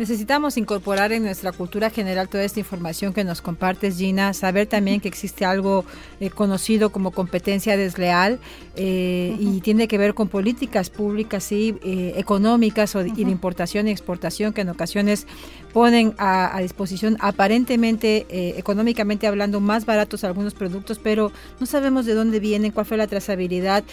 Necesitamos 0.00 0.56
incorporar 0.56 1.12
en 1.12 1.24
nuestra 1.24 1.52
cultura 1.52 1.90
general 1.90 2.26
toda 2.26 2.42
esta 2.42 2.58
información 2.58 3.12
que 3.12 3.22
nos 3.22 3.42
compartes, 3.42 3.98
Gina, 3.98 4.32
saber 4.32 4.66
también 4.66 4.98
que 4.98 5.08
existe 5.08 5.44
algo 5.44 5.84
eh, 6.20 6.30
conocido 6.30 6.90
como 6.90 7.10
competencia 7.10 7.76
desleal 7.76 8.38
eh, 8.76 9.36
y 9.38 9.60
tiene 9.60 9.88
que 9.88 9.98
ver 9.98 10.14
con 10.14 10.28
políticas 10.28 10.88
públicas 10.88 11.52
y 11.52 11.76
eh, 11.82 12.14
económicas 12.16 12.96
o, 12.96 13.04
y 13.04 13.24
de 13.24 13.30
importación 13.30 13.88
y 13.88 13.90
exportación 13.90 14.54
que 14.54 14.62
en 14.62 14.70
ocasiones 14.70 15.26
ponen 15.74 16.14
a, 16.16 16.58
disposición 16.62 17.18
aparentemente, 17.20 18.26
económicamente 18.58 19.26
hablando, 19.26 19.60
más 19.60 19.84
baratos 19.84 20.24
algunos 20.24 20.54
productos, 20.54 20.98
pero 20.98 21.30
no 21.60 21.66
sabemos 21.66 22.06
de 22.06 22.14
dónde 22.14 22.40
vienen, 22.40 22.72
cuál 22.72 22.86
fue 22.86 22.96
la 22.96 23.06
trazabilidad, 23.06 23.84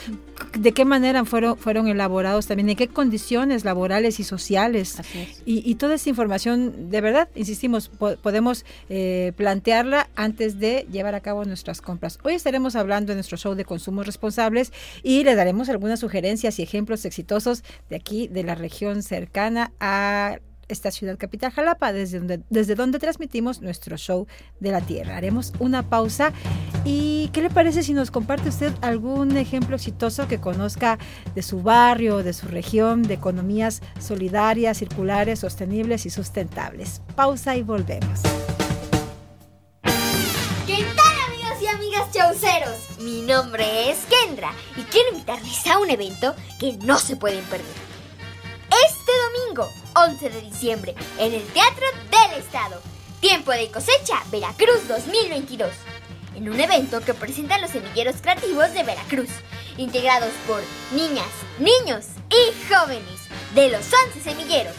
de 0.58 0.72
qué 0.72 0.86
manera 0.86 1.24
fueron, 1.25 1.58
fueron 1.58 1.88
elaborados 1.88 2.48
también, 2.48 2.70
en 2.70 2.77
qué 2.77 2.88
condiciones 2.88 3.65
laborales 3.65 4.22
y 4.22 4.24
sociales. 4.24 4.87
Y, 5.46 5.70
y 5.70 5.75
todo 5.75 5.94
esta 5.94 6.10
información, 6.10 6.89
de 6.89 7.01
verdad, 7.01 7.29
insistimos, 7.36 7.89
podemos 7.89 8.65
eh, 8.89 9.34
plantearla 9.36 10.10
antes 10.15 10.60
de 10.60 10.88
llevar 10.91 11.15
a 11.15 11.22
cabo 11.22 11.46
nuestras 11.46 11.82
compras. 11.82 12.20
Hoy 12.24 12.34
estaremos 12.34 12.75
hablando 12.75 13.12
en 13.12 13.17
nuestro 13.17 13.38
show 13.38 13.56
de 13.56 13.65
consumos 13.65 14.06
responsables 14.06 14.72
y 15.03 15.24
le 15.24 15.36
daremos 15.36 15.70
algunas 15.70 16.00
sugerencias 16.00 16.60
y 16.60 16.63
ejemplos 16.63 17.06
exitosos 17.06 17.63
de 17.89 17.96
aquí, 17.96 18.27
de 18.27 18.44
la 18.44 18.56
región 18.56 19.03
cercana 19.03 19.72
a 19.79 20.39
esta 20.67 20.91
ciudad 20.91 21.17
capital 21.17 21.51
Jalapa, 21.51 21.93
desde 21.93 22.19
donde, 22.19 22.41
desde 22.50 22.75
donde 22.75 23.00
transmitimos 23.00 23.62
nuestro 23.62 23.97
show 23.97 24.27
de 24.59 24.71
la 24.71 24.81
Tierra. 24.81 25.17
Haremos 25.17 25.53
una 25.59 25.89
pausa 25.89 26.33
y 26.86 27.29
¿qué 27.33 27.41
le 27.41 27.50
parece 27.50 27.83
si 27.83 27.93
nos 27.93 28.12
comparte 28.12 28.50
usted 28.50 28.71
algún 28.81 29.38
ejemplo 29.38 29.75
exitoso 29.75 30.27
que 30.27 30.39
conozca 30.39 30.97
de 31.36 31.41
su 31.41 31.62
barrio, 31.62 32.24
de 32.24 32.33
su 32.33 32.47
región, 32.47 33.03
de 33.03 33.15
economías 33.15 33.81
solidarias, 34.00 34.77
circulares, 34.77 35.39
sostenibles 35.39 36.05
y 36.05 36.09
sustentables? 36.09 37.01
Pausa 37.15 37.55
y 37.55 37.63
volvemos. 37.63 38.21
¿Qué 40.65 40.86
tal 40.95 41.15
amigos 41.27 41.62
y 41.62 41.67
amigas 41.67 42.12
chauceros? 42.12 43.00
Mi 43.00 43.21
nombre 43.21 43.89
es 43.89 44.00
Kendra 44.09 44.51
y 44.75 44.81
quiero 44.83 45.12
invitarles 45.13 45.65
a 45.67 45.79
un 45.79 45.89
evento 45.89 46.36
que 46.59 46.77
no 46.83 46.97
se 46.97 47.15
pueden 47.15 47.43
perder. 47.45 47.88
Este 48.86 49.06
domingo, 49.17 49.71
11 49.95 50.29
de 50.29 50.41
diciembre, 50.41 50.95
en 51.17 51.33
el 51.33 51.45
Teatro 51.47 51.86
del 52.12 52.39
Estado. 52.39 52.81
Tiempo 53.19 53.51
de 53.51 53.71
cosecha, 53.71 54.24
Veracruz 54.31 54.88
2022. 54.88 55.71
En 56.36 56.50
un 56.50 56.59
evento 56.59 57.01
que 57.01 57.13
presenta 57.13 57.57
los 57.57 57.71
semilleros 57.71 58.17
creativos 58.21 58.74
de 58.74 58.83
Veracruz, 58.83 59.29
integrados 59.77 60.31
por 60.45 60.62
niñas, 60.91 61.27
niños 61.59 62.05
y 62.29 62.74
jóvenes 62.74 63.21
de 63.55 63.69
los 63.69 63.86
11 64.05 64.21
semilleros. 64.21 64.75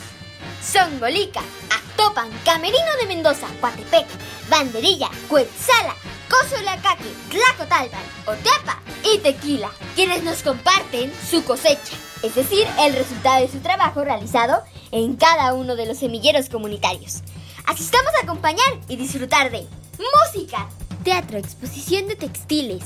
Songolica, 0.63 1.41
Actopan, 1.71 2.31
Camerino 2.45 2.97
de 3.01 3.07
Mendoza, 3.07 3.49
Coatepec, 3.61 4.07
Banderilla, 4.49 5.11
Cuetzala, 5.29 5.95
Cozolacaque, 6.29 7.13
Tlacotalpan, 7.31 8.03
Oteapa 8.27 8.81
y 9.03 9.19
Tequila, 9.19 9.71
quienes 9.95 10.23
nos 10.23 10.43
comparten 10.43 11.13
su 11.29 11.43
cosecha 11.45 11.97
es 12.23 12.35
decir, 12.35 12.67
el 12.81 12.95
resultado 12.95 13.41
de 13.41 13.51
su 13.51 13.59
trabajo 13.59 14.05
realizado 14.05 14.63
en 14.91 15.17
cada 15.17 15.55
uno 15.55 15.77
de 15.77 15.87
los 15.87 15.99
semilleros 15.99 16.49
comunitarios. 16.49 17.23
Asistamos 17.67 18.13
a 18.19 18.25
acompañar 18.25 18.81
y 18.89 18.97
disfrutar 18.97 19.51
de 19.51 19.67
música, 19.99 20.69
teatro, 21.05 21.39
exposición 21.39 22.09
de 22.09 22.17
textiles, 22.17 22.83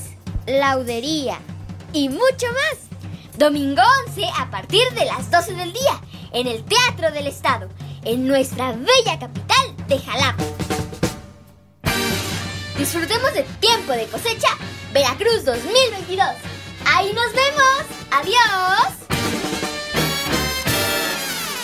laudería 0.46 1.38
y 1.92 2.08
mucho 2.08 2.46
más. 2.52 2.92
Domingo 3.38 3.82
11 4.08 4.24
a 4.38 4.50
partir 4.50 4.82
de 4.90 5.06
las 5.06 5.30
12 5.30 5.54
del 5.54 5.72
día 5.72 6.00
en 6.32 6.46
el 6.46 6.64
Teatro 6.64 7.10
del 7.12 7.26
Estado, 7.26 7.68
en 8.04 8.26
nuestra 8.26 8.72
bella 8.72 9.18
capital 9.18 9.86
de 9.88 9.98
Jalapa. 9.98 10.44
Disfrutemos 12.76 13.32
de 13.32 13.44
Tiempo 13.60 13.92
de 13.92 14.06
Cosecha 14.06 14.48
Veracruz 14.92 15.44
2022. 15.44 16.26
Ahí 16.86 17.12
nos 17.12 17.32
vemos. 17.32 17.84
Adiós. 18.10 19.01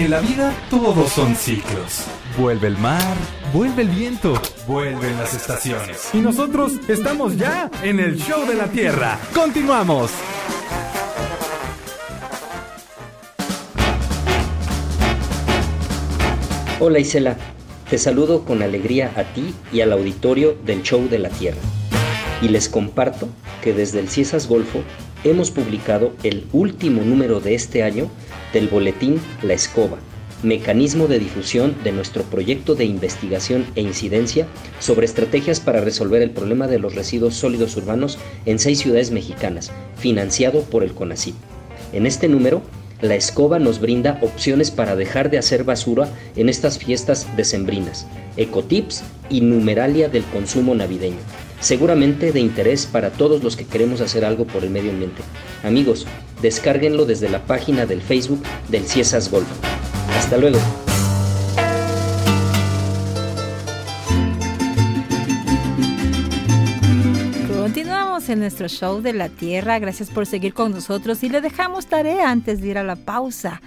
En 0.00 0.08
la 0.08 0.20
vida 0.20 0.54
todos 0.70 1.12
son 1.12 1.36
ciclos. 1.36 2.06
Vuelve 2.38 2.68
el 2.68 2.78
mar, 2.78 3.14
vuelve 3.52 3.82
el 3.82 3.90
viento, 3.90 4.32
vuelven 4.66 5.14
las 5.18 5.34
estaciones. 5.34 6.08
Y 6.14 6.20
nosotros 6.20 6.72
estamos 6.88 7.36
ya 7.36 7.70
en 7.82 8.00
el 8.00 8.16
show 8.16 8.46
de 8.46 8.54
la 8.54 8.68
Tierra. 8.68 9.18
Continuamos. 9.34 10.10
Hola 16.80 16.98
Isela, 16.98 17.36
te 17.90 17.98
saludo 17.98 18.46
con 18.46 18.62
alegría 18.62 19.12
a 19.16 19.24
ti 19.24 19.54
y 19.70 19.82
al 19.82 19.92
auditorio 19.92 20.56
del 20.64 20.82
show 20.82 21.10
de 21.10 21.18
la 21.18 21.28
Tierra. 21.28 21.60
Y 22.40 22.48
les 22.48 22.70
comparto 22.70 23.28
que 23.60 23.74
desde 23.74 24.00
el 24.00 24.08
Ciesas 24.08 24.48
Golfo 24.48 24.82
hemos 25.24 25.50
publicado 25.50 26.14
el 26.22 26.46
último 26.52 27.02
número 27.02 27.40
de 27.40 27.54
este 27.54 27.82
año 27.82 28.10
del 28.52 28.68
boletín 28.68 29.20
La 29.42 29.54
Escoba, 29.54 29.98
mecanismo 30.42 31.06
de 31.06 31.18
difusión 31.18 31.76
de 31.84 31.92
nuestro 31.92 32.22
proyecto 32.24 32.74
de 32.74 32.84
investigación 32.84 33.66
e 33.74 33.82
incidencia 33.82 34.46
sobre 34.78 35.06
estrategias 35.06 35.60
para 35.60 35.80
resolver 35.80 36.22
el 36.22 36.30
problema 36.30 36.66
de 36.66 36.78
los 36.78 36.94
residuos 36.94 37.34
sólidos 37.34 37.76
urbanos 37.76 38.18
en 38.46 38.58
seis 38.58 38.78
ciudades 38.78 39.10
mexicanas, 39.10 39.70
financiado 39.96 40.62
por 40.62 40.82
el 40.82 40.92
CONACYT. 40.92 41.34
En 41.92 42.06
este 42.06 42.28
número, 42.28 42.62
la 43.00 43.14
escoba 43.14 43.58
nos 43.58 43.80
brinda 43.80 44.18
opciones 44.22 44.70
para 44.70 44.94
dejar 44.94 45.30
de 45.30 45.38
hacer 45.38 45.64
basura 45.64 46.08
en 46.36 46.48
estas 46.48 46.78
fiestas 46.78 47.26
decembrinas, 47.36 48.06
ecotips 48.36 49.02
y 49.30 49.40
numeralia 49.40 50.08
del 50.08 50.24
consumo 50.24 50.74
navideño 50.74 51.18
seguramente 51.60 52.32
de 52.32 52.40
interés 52.40 52.86
para 52.86 53.10
todos 53.10 53.44
los 53.44 53.56
que 53.56 53.66
queremos 53.66 54.00
hacer 54.00 54.24
algo 54.24 54.46
por 54.46 54.64
el 54.64 54.70
medio 54.70 54.90
ambiente. 54.90 55.22
Amigos, 55.62 56.06
descárguenlo 56.42 57.04
desde 57.04 57.28
la 57.28 57.44
página 57.44 57.86
del 57.86 58.02
Facebook 58.02 58.42
del 58.68 58.84
Ciesas 58.84 59.30
Golf. 59.30 59.48
Hasta 60.16 60.36
luego. 60.38 60.58
Continuamos 67.60 68.28
en 68.28 68.40
nuestro 68.40 68.68
show 68.68 69.00
de 69.00 69.12
la 69.12 69.28
Tierra. 69.28 69.78
Gracias 69.78 70.10
por 70.10 70.26
seguir 70.26 70.54
con 70.54 70.72
nosotros 70.72 71.22
y 71.22 71.28
le 71.28 71.40
dejamos 71.40 71.86
tarea 71.86 72.30
antes 72.30 72.60
de 72.60 72.68
ir 72.68 72.78
a 72.78 72.82
la 72.82 72.96
pausa. 72.96 73.60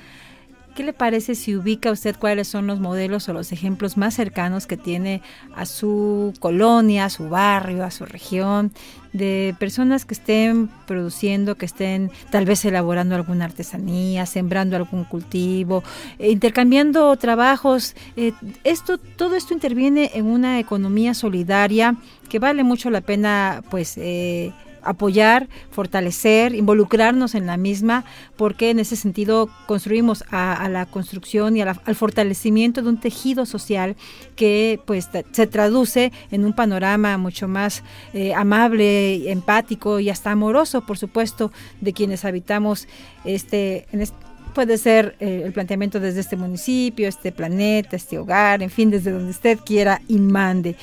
¿Qué 0.75 0.83
le 0.83 0.93
parece 0.93 1.35
si 1.35 1.55
ubica 1.55 1.91
usted 1.91 2.15
cuáles 2.17 2.47
son 2.47 2.65
los 2.65 2.79
modelos 2.79 3.29
o 3.29 3.33
los 3.33 3.51
ejemplos 3.51 3.95
más 3.95 4.15
cercanos 4.15 4.65
que 4.65 4.75
tiene 4.75 5.21
a 5.55 5.67
su 5.67 6.33
colonia, 6.39 7.05
a 7.05 7.09
su 7.11 7.29
barrio, 7.29 7.83
a 7.83 7.91
su 7.91 8.05
región, 8.05 8.71
de 9.11 9.55
personas 9.59 10.03
que 10.03 10.15
estén 10.15 10.69
produciendo, 10.87 11.55
que 11.55 11.67
estén 11.67 12.09
tal 12.31 12.45
vez 12.45 12.65
elaborando 12.65 13.13
alguna 13.13 13.45
artesanía, 13.45 14.25
sembrando 14.25 14.75
algún 14.75 15.03
cultivo, 15.03 15.83
eh, 16.17 16.31
intercambiando 16.31 17.15
trabajos? 17.17 17.95
Eh, 18.15 18.33
esto, 18.63 18.97
todo 18.97 19.35
esto 19.35 19.53
interviene 19.53 20.09
en 20.15 20.25
una 20.25 20.59
economía 20.59 21.13
solidaria 21.13 21.97
que 22.29 22.39
vale 22.39 22.63
mucho 22.63 22.89
la 22.89 23.01
pena, 23.01 23.63
pues. 23.69 23.93
Eh, 23.97 24.51
apoyar, 24.83 25.47
fortalecer, 25.71 26.55
involucrarnos 26.55 27.35
en 27.35 27.45
la 27.45 27.57
misma, 27.57 28.05
porque 28.35 28.69
en 28.69 28.79
ese 28.79 28.95
sentido 28.95 29.49
construimos 29.65 30.23
a, 30.31 30.67
la 30.69 30.85
construcción 30.85 31.57
y 31.57 31.61
al 31.61 31.95
fortalecimiento 31.95 32.81
de 32.81 32.89
un 32.89 32.99
tejido 32.99 33.45
social 33.45 33.95
que 34.35 34.79
pues 34.85 35.09
se 35.31 35.47
traduce 35.47 36.11
en 36.31 36.45
un 36.45 36.53
panorama 36.53 37.17
mucho 37.17 37.47
más 37.47 37.83
eh, 38.13 38.33
amable, 38.33 39.31
empático 39.31 39.99
y 39.99 40.09
hasta 40.09 40.31
amoroso, 40.31 40.85
por 40.85 40.97
supuesto, 40.97 41.51
de 41.81 41.93
quienes 41.93 42.25
habitamos 42.25 42.87
este, 43.25 43.87
en 43.91 44.01
este 44.01 44.23
puede 44.53 44.77
ser 44.77 45.15
eh, 45.19 45.41
el 45.45 45.51
planteamiento 45.51 45.99
desde 45.99 46.21
este 46.21 46.35
municipio, 46.35 47.07
este 47.07 47.31
planeta, 47.31 47.95
este 47.95 48.17
hogar, 48.17 48.61
en 48.63 48.69
fin, 48.69 48.89
desde 48.89 49.11
donde 49.11 49.31
usted 49.31 49.59
quiera 49.65 50.01
y 50.07 50.19
mande. 50.19 50.75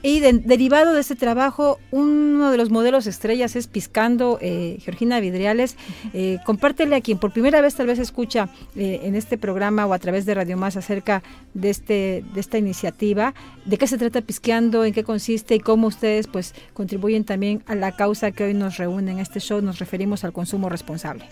Y 0.00 0.20
derivado 0.20 0.94
de 0.94 1.00
ese 1.00 1.16
trabajo, 1.16 1.80
uno 1.90 2.52
de 2.52 2.56
los 2.56 2.70
modelos 2.70 3.08
estrellas 3.08 3.56
es 3.56 3.66
Piscando, 3.66 4.38
eh, 4.40 4.78
Georgina 4.80 5.18
Vidriales. 5.18 5.76
Eh, 6.14 6.38
compártele 6.46 6.94
a 6.94 7.00
quien 7.00 7.18
por 7.18 7.32
primera 7.32 7.60
vez 7.60 7.74
tal 7.74 7.88
vez 7.88 7.98
escucha 7.98 8.48
eh, 8.76 9.00
en 9.02 9.16
este 9.16 9.38
programa 9.38 9.86
o 9.86 9.92
a 9.92 9.98
través 9.98 10.24
de 10.24 10.34
Radio 10.34 10.56
Más 10.56 10.76
acerca 10.76 11.24
de, 11.52 11.70
este, 11.70 12.24
de 12.32 12.40
esta 12.40 12.58
iniciativa, 12.58 13.34
de 13.64 13.76
qué 13.76 13.88
se 13.88 13.98
trata 13.98 14.20
Pisqueando, 14.20 14.84
en 14.84 14.94
qué 14.94 15.02
consiste 15.02 15.56
y 15.56 15.60
cómo 15.60 15.88
ustedes 15.88 16.28
pues 16.28 16.54
contribuyen 16.74 17.24
también 17.24 17.64
a 17.66 17.74
la 17.74 17.90
causa 17.90 18.30
que 18.30 18.44
hoy 18.44 18.54
nos 18.54 18.76
reúne 18.76 19.10
en 19.10 19.18
este 19.18 19.40
show. 19.40 19.60
Nos 19.60 19.80
referimos 19.80 20.22
al 20.22 20.32
consumo 20.32 20.68
responsable. 20.68 21.24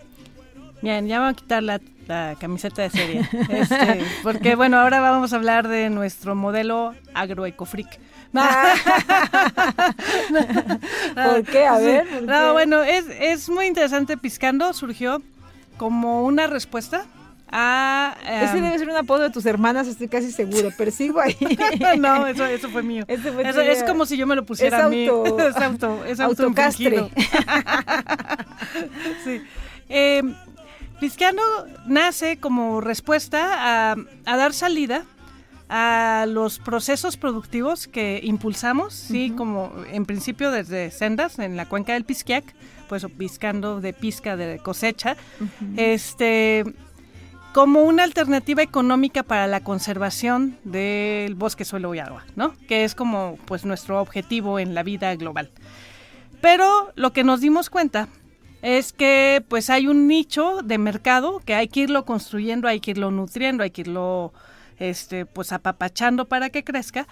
Bien, 0.82 1.06
ya 1.06 1.20
vamos 1.20 1.35
a 1.35 1.37
quitar 1.37 1.62
la, 1.62 1.80
camiseta 2.38 2.82
de 2.82 2.90
serie. 2.90 3.28
Este, 3.49 4.00
porque 4.23 4.54
bueno, 4.54 4.78
ahora 4.78 5.00
vamos 5.00 5.32
a 5.32 5.37
hablar 5.37 5.68
de 5.68 5.88
nuestro 5.90 6.35
modelo 6.35 6.94
agroecofric. 7.14 7.99
¿Por 11.14 11.45
qué? 11.45 11.66
A 11.66 11.78
ver. 11.78 12.23
no, 12.23 12.52
bueno, 12.52 12.83
es, 12.83 13.04
es 13.18 13.49
muy 13.49 13.66
interesante. 13.66 14.16
Piscando 14.16 14.73
surgió 14.73 15.23
como 15.76 16.25
una 16.25 16.47
respuesta 16.47 17.06
a... 17.50 18.16
Ese 18.42 18.61
debe 18.61 18.78
ser 18.78 18.88
un 18.88 18.97
apodo 18.97 19.21
de 19.21 19.30
tus 19.30 19.47
hermanas, 19.47 19.87
estoy 19.87 20.09
casi 20.09 20.33
seguro. 20.33 20.71
Persigo 20.76 21.21
ahí. 21.21 21.37
no, 21.99 22.26
eso, 22.26 22.45
eso 22.45 22.68
fue 22.71 22.83
mío. 22.83 23.04
es 23.09 23.83
como 23.85 24.06
si 24.06 24.16
yo 24.16 24.26
me 24.26 24.35
lo 24.35 24.45
pusiera 24.45 24.85
a 24.85 24.88
mí. 24.88 25.04
es 25.04 25.56
auto, 25.56 26.04
es 26.04 26.21
autocastre. 26.21 27.11
sí. 29.25 29.42
Eh, 29.88 30.23
Piscando 31.00 31.42
nace 31.87 32.38
como 32.38 32.80
respuesta 32.80 33.92
a, 33.92 33.97
a 34.25 34.37
dar 34.37 34.54
salida 34.54 35.04
a 35.68 36.26
los 36.28 36.58
procesos 36.58 37.16
productivos 37.16 37.88
que 37.88 38.20
impulsamos, 38.23 38.94
sí, 38.94 39.32
como 39.37 39.73
en 39.90 40.06
principio 40.06 40.50
desde 40.50 40.90
sendas 40.90 41.38
en 41.38 41.56
la 41.56 41.66
cuenca 41.66 41.94
del 41.94 42.04
Pisquiac, 42.04 42.44
pues 42.88 43.04
piscando 43.18 43.80
de 43.80 43.92
pisca 43.92 44.37
de 44.37 44.58
cosecha, 44.58 45.16
este 45.76 46.64
como 47.52 47.85
una 47.85 48.04
alternativa 48.04 48.62
económica 48.62 49.23
para 49.23 49.46
la 49.46 49.61
conservación 49.61 50.58
del 50.64 51.35
bosque, 51.35 51.64
suelo 51.64 51.94
y 51.94 51.99
agua, 51.99 52.23
¿no? 52.37 52.54
Que 52.68 52.85
es 52.85 52.94
como 52.94 53.38
pues 53.46 53.64
nuestro 53.64 53.99
objetivo 54.00 54.58
en 54.58 54.75
la 54.75 54.82
vida 54.82 55.16
global. 55.16 55.50
Pero 56.42 56.92
lo 56.96 57.14
que 57.14 57.25
nos 57.25 57.40
dimos 57.40 57.70
cuenta 57.70 58.08
es 58.61 58.92
que 58.92 59.42
pues 59.49 59.70
hay 59.70 59.87
un 59.87 60.06
nicho 60.06 60.61
de 60.62 60.76
mercado 60.76 61.40
que 61.44 61.54
hay 61.54 61.68
que 61.68 61.80
irlo 61.80 62.04
construyendo, 62.04 62.68
hay 62.68 62.80
que 62.80 62.90
irlo 62.90 63.11
nutriendo, 63.11 63.62
hay 63.62 63.70
que 63.70 63.80
irlo 63.80 64.35
este, 64.78 65.26
pues 65.26 65.52
apapachando 65.52 66.26
para 66.28 66.50
que 66.50 66.64
crezca, 66.64 67.06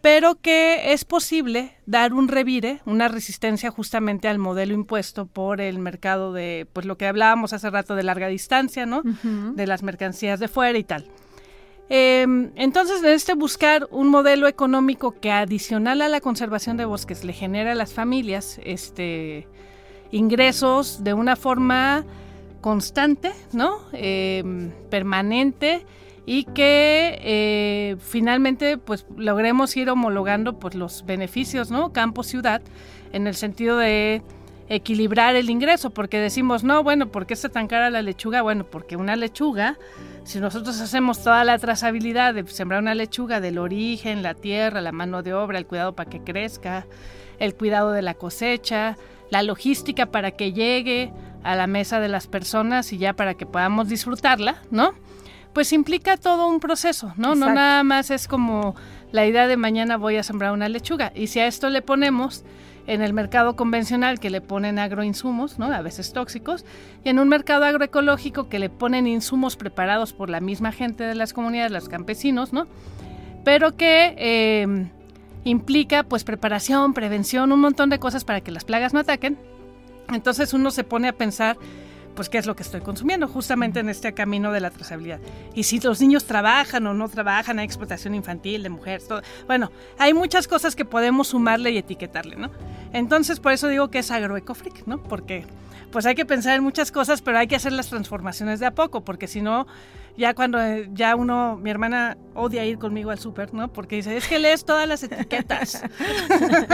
pero 0.00 0.36
que 0.36 0.92
es 0.92 1.04
posible 1.04 1.72
dar 1.86 2.12
un 2.12 2.28
revire, 2.28 2.80
una 2.84 3.08
resistencia 3.08 3.70
justamente 3.70 4.28
al 4.28 4.38
modelo 4.38 4.74
impuesto 4.74 5.26
por 5.26 5.60
el 5.60 5.78
mercado 5.78 6.32
de, 6.32 6.66
pues 6.72 6.86
lo 6.86 6.96
que 6.96 7.06
hablábamos 7.06 7.52
hace 7.52 7.70
rato 7.70 7.96
de 7.96 8.02
larga 8.02 8.28
distancia, 8.28 8.86
¿no? 8.86 9.02
De 9.02 9.66
las 9.66 9.82
mercancías 9.82 10.38
de 10.38 10.48
fuera 10.48 10.78
y 10.78 10.84
tal. 10.84 11.06
Em, 11.88 12.50
entonces, 12.56 13.02
en 13.02 13.10
este 13.10 13.34
buscar 13.34 13.88
un 13.90 14.08
modelo 14.08 14.48
económico 14.48 15.12
que 15.20 15.30
adicional 15.30 16.02
a 16.02 16.08
la 16.08 16.20
conservación 16.20 16.76
de 16.76 16.84
bosques 16.84 17.24
le 17.24 17.32
genera 17.32 17.72
a 17.72 17.74
las 17.76 17.92
familias 17.92 18.60
este, 18.64 19.46
ingresos 20.10 21.04
de 21.04 21.14
una 21.14 21.36
forma 21.36 22.04
constante, 22.60 23.32
¿no? 23.52 23.78
Em, 23.92 24.72
permanente 24.90 25.86
y 26.26 26.44
que 26.44 27.18
eh, 27.22 27.96
finalmente 28.00 28.76
pues 28.78 29.06
logremos 29.16 29.76
ir 29.76 29.88
homologando 29.88 30.58
pues 30.58 30.74
los 30.74 31.06
beneficios, 31.06 31.70
¿no? 31.70 31.92
Campo 31.92 32.24
ciudad 32.24 32.60
en 33.12 33.28
el 33.28 33.36
sentido 33.36 33.78
de 33.78 34.22
equilibrar 34.68 35.36
el 35.36 35.48
ingreso, 35.48 35.90
porque 35.90 36.18
decimos, 36.18 36.64
no, 36.64 36.82
bueno, 36.82 37.06
¿por 37.06 37.26
qué 37.26 37.34
está 37.34 37.48
tan 37.48 37.68
cara 37.68 37.90
la 37.90 38.02
lechuga? 38.02 38.42
Bueno, 38.42 38.64
porque 38.64 38.96
una 38.96 39.14
lechuga, 39.14 39.78
si 40.24 40.40
nosotros 40.40 40.80
hacemos 40.80 41.22
toda 41.22 41.44
la 41.44 41.58
trazabilidad 41.58 42.34
de 42.34 42.44
sembrar 42.48 42.82
una 42.82 42.96
lechuga 42.96 43.40
del 43.40 43.58
origen, 43.58 44.24
la 44.24 44.34
tierra, 44.34 44.80
la 44.80 44.90
mano 44.90 45.22
de 45.22 45.34
obra, 45.34 45.58
el 45.58 45.66
cuidado 45.66 45.94
para 45.94 46.10
que 46.10 46.20
crezca, 46.20 46.86
el 47.38 47.54
cuidado 47.54 47.92
de 47.92 48.02
la 48.02 48.14
cosecha, 48.14 48.96
la 49.30 49.44
logística 49.44 50.06
para 50.06 50.32
que 50.32 50.52
llegue 50.52 51.12
a 51.44 51.54
la 51.54 51.68
mesa 51.68 52.00
de 52.00 52.08
las 52.08 52.26
personas 52.26 52.92
y 52.92 52.98
ya 52.98 53.12
para 53.12 53.34
que 53.34 53.46
podamos 53.46 53.88
disfrutarla, 53.88 54.62
¿no? 54.72 54.94
Pues 55.56 55.72
implica 55.72 56.18
todo 56.18 56.48
un 56.48 56.60
proceso, 56.60 57.14
¿no? 57.16 57.34
No 57.34 57.50
nada 57.50 57.82
más 57.82 58.10
es 58.10 58.28
como 58.28 58.76
la 59.10 59.24
idea 59.24 59.46
de 59.46 59.56
mañana 59.56 59.96
voy 59.96 60.18
a 60.18 60.22
sembrar 60.22 60.52
una 60.52 60.68
lechuga. 60.68 61.12
Y 61.14 61.28
si 61.28 61.40
a 61.40 61.46
esto 61.46 61.70
le 61.70 61.80
ponemos 61.80 62.44
en 62.86 63.00
el 63.00 63.14
mercado 63.14 63.56
convencional 63.56 64.20
que 64.20 64.28
le 64.28 64.42
ponen 64.42 64.78
agroinsumos, 64.78 65.58
¿no? 65.58 65.72
A 65.72 65.80
veces 65.80 66.12
tóxicos, 66.12 66.66
y 67.04 67.08
en 67.08 67.18
un 67.18 67.30
mercado 67.30 67.64
agroecológico 67.64 68.50
que 68.50 68.58
le 68.58 68.68
ponen 68.68 69.06
insumos 69.06 69.56
preparados 69.56 70.12
por 70.12 70.28
la 70.28 70.40
misma 70.40 70.72
gente 70.72 71.04
de 71.04 71.14
las 71.14 71.32
comunidades, 71.32 71.72
los 71.72 71.88
campesinos, 71.88 72.52
¿no? 72.52 72.66
Pero 73.42 73.78
que 73.78 74.14
em, 74.18 74.90
implica 75.44 76.02
pues 76.02 76.22
preparación, 76.22 76.92
prevención, 76.92 77.50
un 77.50 77.60
montón 77.60 77.88
de 77.88 77.98
cosas 77.98 78.24
para 78.24 78.42
que 78.42 78.50
las 78.50 78.66
plagas 78.66 78.92
no 78.92 79.00
ataquen. 79.00 79.38
Entonces 80.12 80.52
uno 80.52 80.70
se 80.70 80.84
pone 80.84 81.08
a 81.08 81.14
pensar 81.14 81.56
pues 82.16 82.28
qué 82.28 82.38
es 82.38 82.46
lo 82.46 82.56
que 82.56 82.64
estoy 82.64 82.80
consumiendo, 82.80 83.28
justamente 83.28 83.78
en 83.78 83.88
este 83.88 84.12
camino 84.12 84.50
de 84.50 84.58
la 84.58 84.70
trazabilidad. 84.70 85.20
Y 85.54 85.62
si 85.62 85.78
los 85.78 86.00
niños 86.00 86.24
trabajan 86.24 86.84
o 86.88 86.94
no 86.94 87.08
trabajan, 87.08 87.60
hay 87.60 87.66
explotación 87.66 88.16
infantil 88.16 88.64
de 88.64 88.70
mujeres, 88.70 89.06
todo. 89.06 89.22
Bueno, 89.46 89.70
hay 89.98 90.14
muchas 90.14 90.48
cosas 90.48 90.74
que 90.74 90.84
podemos 90.84 91.28
sumarle 91.28 91.70
y 91.70 91.78
etiquetarle, 91.78 92.34
¿no? 92.34 92.50
Entonces, 92.92 93.38
por 93.38 93.52
eso 93.52 93.68
digo 93.68 93.88
que 93.88 94.00
es 94.00 94.10
agroecofric, 94.10 94.86
¿no? 94.86 95.00
Porque 95.00 95.44
pues 95.90 96.06
hay 96.06 96.14
que 96.14 96.26
pensar 96.26 96.56
en 96.56 96.62
muchas 96.62 96.92
cosas, 96.92 97.22
pero 97.22 97.38
hay 97.38 97.46
que 97.46 97.56
hacer 97.56 97.72
las 97.72 97.88
transformaciones 97.88 98.60
de 98.60 98.66
a 98.66 98.74
poco, 98.74 99.04
porque 99.04 99.26
si 99.26 99.40
no, 99.40 99.66
ya 100.16 100.34
cuando 100.34 100.60
eh, 100.60 100.88
ya 100.92 101.14
uno, 101.14 101.58
mi 101.62 101.70
hermana 101.70 102.16
odia 102.34 102.64
ir 102.64 102.78
conmigo 102.78 103.10
al 103.10 103.18
súper, 103.18 103.52
¿no? 103.52 103.72
Porque 103.72 103.96
dice, 103.96 104.16
es 104.16 104.26
que 104.26 104.38
lees 104.38 104.64
todas 104.64 104.88
las 104.88 105.02
etiquetas. 105.02 105.82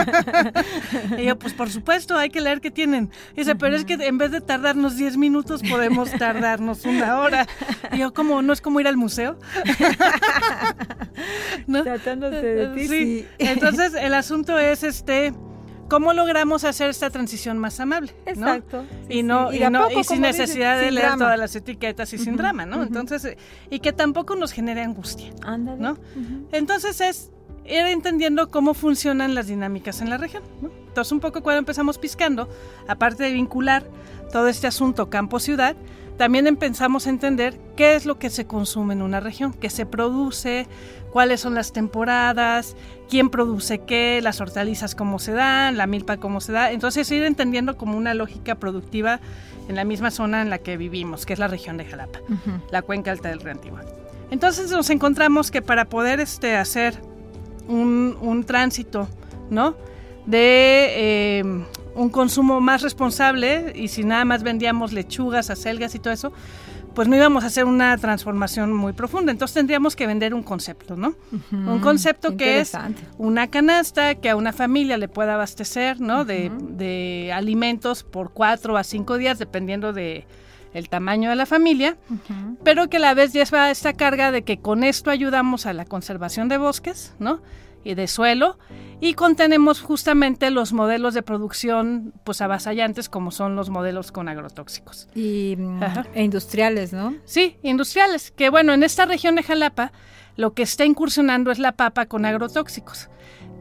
y 1.18 1.25
yo, 1.25 1.38
pues 1.38 1.53
por 1.53 1.68
supuesto, 1.68 2.16
hay 2.16 2.31
que 2.31 2.40
leer 2.40 2.61
qué 2.61 2.70
tienen. 2.70 3.11
dice, 3.35 3.57
pero 3.57 3.75
es 3.75 3.85
que 3.85 3.94
en 3.94 4.16
vez 4.16 4.31
de 4.31 4.40
tardarnos 4.40 4.96
10 4.96 5.16
minutos, 5.16 5.62
podemos 5.68 6.11
tardarnos 6.12 6.85
una 6.85 7.18
hora. 7.18 7.46
Y 7.92 7.98
yo, 7.98 8.14
como, 8.14 8.42
¿no 8.42 8.53
es 8.53 8.61
como 8.61 8.81
ir 8.81 8.87
al 8.87 8.96
museo? 8.96 9.38
¿No? 11.66 11.83
Tratándose 11.83 12.42
de 12.42 12.66
ti, 12.68 12.88
sí. 12.88 13.27
Entonces, 13.38 13.94
el 13.94 14.14
asunto 14.14 14.59
es 14.59 14.85
este 14.85 15.33
¿Cómo 15.92 16.14
logramos 16.14 16.64
hacer 16.64 16.88
esta 16.88 17.11
transición 17.11 17.59
más 17.59 17.78
amable? 17.78 18.14
Exacto. 18.24 18.87
y 19.11 19.22
no, 19.22 19.52
y, 19.52 20.05
sin 20.05 20.22
necesidad 20.22 20.81
de 20.81 20.90
leer 20.90 21.18
todas 21.18 21.38
las 21.38 21.55
etiquetas 21.55 22.11
y 22.14 22.18
sin 22.18 22.35
drama, 22.35 22.64
¿no? 22.64 22.83
Entonces, 22.83 23.37
y 23.68 23.78
que 23.81 23.92
tampoco 23.92 24.35
nos 24.35 24.52
genere 24.52 24.81
angustia. 24.81 25.31
Ándale. 25.42 25.78
¿no? 25.78 25.98
Entonces 26.50 26.98
es 27.02 27.31
ir 27.66 27.85
entendiendo 27.85 28.50
cómo 28.50 28.72
funcionan 28.72 29.35
las 29.35 29.48
dinámicas 29.48 30.00
en 30.00 30.09
la 30.09 30.16
región. 30.16 30.42
¿no? 30.62 30.70
Entonces, 30.88 31.12
un 31.12 31.20
poco 31.20 31.42
cuando 31.42 31.59
empezamos 31.59 31.98
piscando, 31.98 32.48
aparte 32.88 33.24
de 33.24 33.33
vincular 33.35 33.85
todo 34.33 34.48
este 34.48 34.68
asunto 34.68 35.11
campo-ciudad, 35.11 35.76
también 36.16 36.46
empezamos 36.46 37.07
a 37.07 37.11
entender 37.11 37.59
qué 37.76 37.96
es 37.96 38.07
lo 38.07 38.18
que 38.18 38.31
se 38.31 38.46
consume 38.46 38.94
en 38.94 39.02
una 39.02 39.20
región, 39.20 39.52
qué 39.52 39.68
se 39.68 39.85
produce, 39.85 40.68
cuáles 41.12 41.40
son 41.40 41.55
las 41.55 41.72
temporadas, 41.72 42.76
quién 43.12 43.29
produce 43.29 43.81
qué, 43.81 44.20
las 44.22 44.40
hortalizas 44.40 44.94
cómo 44.94 45.18
se 45.18 45.33
dan, 45.33 45.77
la 45.77 45.87
milpa 45.87 46.16
cómo 46.16 46.40
se 46.40 46.51
da. 46.51 46.72
Entonces 46.72 47.11
ir 47.11 47.25
entendiendo 47.25 47.77
como 47.77 47.98
una 47.98 48.14
lógica 48.14 48.55
productiva 48.55 49.20
en 49.68 49.77
la 49.77 49.85
misma 49.85 50.11
zona 50.11 50.40
en 50.40 50.48
la 50.48 50.57
que 50.57 50.79
vivimos, 50.79 51.27
que 51.27 51.35
es 51.35 51.38
la 51.38 51.46
región 51.46 51.77
de 51.77 51.85
Jalapa, 51.85 52.20
la 52.70 52.81
cuenca 52.81 53.11
alta 53.11 53.29
del 53.29 53.40
Río 53.40 53.53
Antigua. 53.53 53.83
Entonces 54.31 54.70
nos 54.70 54.88
encontramos 54.88 55.51
que 55.51 55.61
para 55.61 55.90
poder 55.90 56.20
este, 56.20 56.57
hacer 56.57 56.94
un, 57.68 58.16
un 58.22 58.44
tránsito, 58.44 59.07
¿no? 59.51 59.77
De 60.25 60.87
eh, 60.96 61.64
un 61.94 62.09
consumo 62.09 62.62
más 62.62 62.81
responsable 62.81 63.75
y 63.75 63.88
si 63.88 64.05
nada 64.05 64.25
más 64.25 64.42
vendíamos 64.42 64.94
lechugas, 64.94 65.51
acelgas 65.51 65.94
y 65.94 65.98
todo 65.98 66.14
eso, 66.14 66.33
pues 66.94 67.09
no 67.09 67.16
íbamos 67.16 67.44
a 67.44 67.48
hacer 67.48 67.64
una 67.64 67.96
transformación 67.96 68.72
muy 68.72 68.92
profunda. 68.92 69.33
Entonces 69.33 69.55
tendríamos 69.55 69.96
que 69.96 70.07
vender 70.07 70.35
un 70.35 70.42
concepto, 70.42 70.96
¿no? 70.96 71.14
un 71.52 71.81
concepto 71.81 72.37
que 72.37 72.61
es 72.61 72.72
una 73.18 73.48
canasta 73.48 74.14
que 74.14 74.31
a 74.31 74.37
una 74.37 74.52
familia 74.52 74.96
le 74.96 75.09
pueda 75.09 75.35
abastecer, 75.35 76.00
¿no? 76.00 76.24
de, 76.24 76.50
de, 76.70 77.33
alimentos 77.33 78.02
por 78.02 78.33
cuatro 78.33 78.76
a 78.76 78.85
cinco 78.85 79.18
días, 79.18 79.38
dependiendo 79.38 79.92
de 79.92 80.26
el 80.74 80.88
tamaño 80.88 81.31
de 81.31 81.37
la 81.37 81.46
familia, 81.46 81.96
pero 82.64 82.88
que 82.88 82.96
a 82.96 83.00
la 83.00 83.14
vez 83.14 83.33
lleva 83.33 83.70
esta 83.70 83.92
carga 83.92 84.31
de 84.31 84.42
que 84.42 84.59
con 84.59 84.85
esto 84.85 85.11
ayudamos 85.11 85.66
a 85.66 85.72
la 85.72 85.85
conservación 85.85 86.48
de 86.48 86.57
bosques, 86.57 87.14
¿no? 87.18 87.40
Y 87.85 87.95
de 87.95 88.07
suelo 88.07 88.59
y 89.01 89.14
contenemos 89.14 89.81
justamente 89.81 90.51
los 90.51 90.73
modelos 90.73 91.14
de 91.14 91.23
producción 91.23 92.12
pues 92.25 92.40
avasallantes 92.40 93.09
como 93.09 93.31
son 93.31 93.57
los 93.57 93.68
modelos 93.68 94.12
con 94.12 94.29
agrotóxicos. 94.29 95.09
Y 95.14 95.57
mm, 95.59 95.83
e 96.14 96.23
industriales, 96.23 96.92
¿no? 96.92 97.14
Sí, 97.25 97.57
industriales, 97.62 98.31
que 98.31 98.49
bueno, 98.49 98.73
en 98.73 98.83
esta 98.83 99.07
región 99.07 99.35
de 99.35 99.42
Jalapa 99.42 99.92
lo 100.37 100.55
que 100.55 100.62
está 100.62 100.85
incursionando 100.85 101.51
es 101.51 101.59
la 101.59 101.73
papa 101.73 102.07
con 102.07 102.25
agrotóxicos 102.25 103.09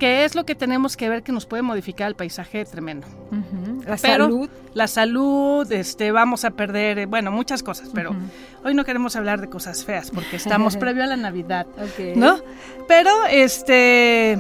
que 0.02 0.26
es 0.26 0.34
lo 0.34 0.48
que 0.48 0.56
tenemos 0.56 0.98
que 0.98 1.10
ver 1.10 1.22
que 1.22 1.32
nos 1.32 1.46
puede 1.46 1.62
modificar 1.62 2.08
el 2.08 2.16
paisaje 2.16 2.66
tremendo. 2.66 3.06
La 3.86 4.00
salud. 4.00 4.50
La 4.74 4.88
salud, 4.88 5.72
este, 5.72 6.12
vamos 6.12 6.44
a 6.44 6.50
perder, 6.50 6.98
eh, 6.98 7.06
bueno, 7.06 7.32
muchas 7.32 7.62
cosas, 7.62 7.92
pero 7.94 8.16
hoy 8.64 8.74
no 8.74 8.84
queremos 8.84 9.16
hablar 9.16 9.42
de 9.42 9.48
cosas 9.48 9.86
feas 9.86 10.10
porque 10.10 10.38
estamos 10.38 10.76
previo 10.84 11.04
a 11.04 11.06
la 11.06 11.18
Navidad, 11.18 11.68
¿no? 12.16 12.40
Pero, 12.88 13.12
este, 13.30 14.40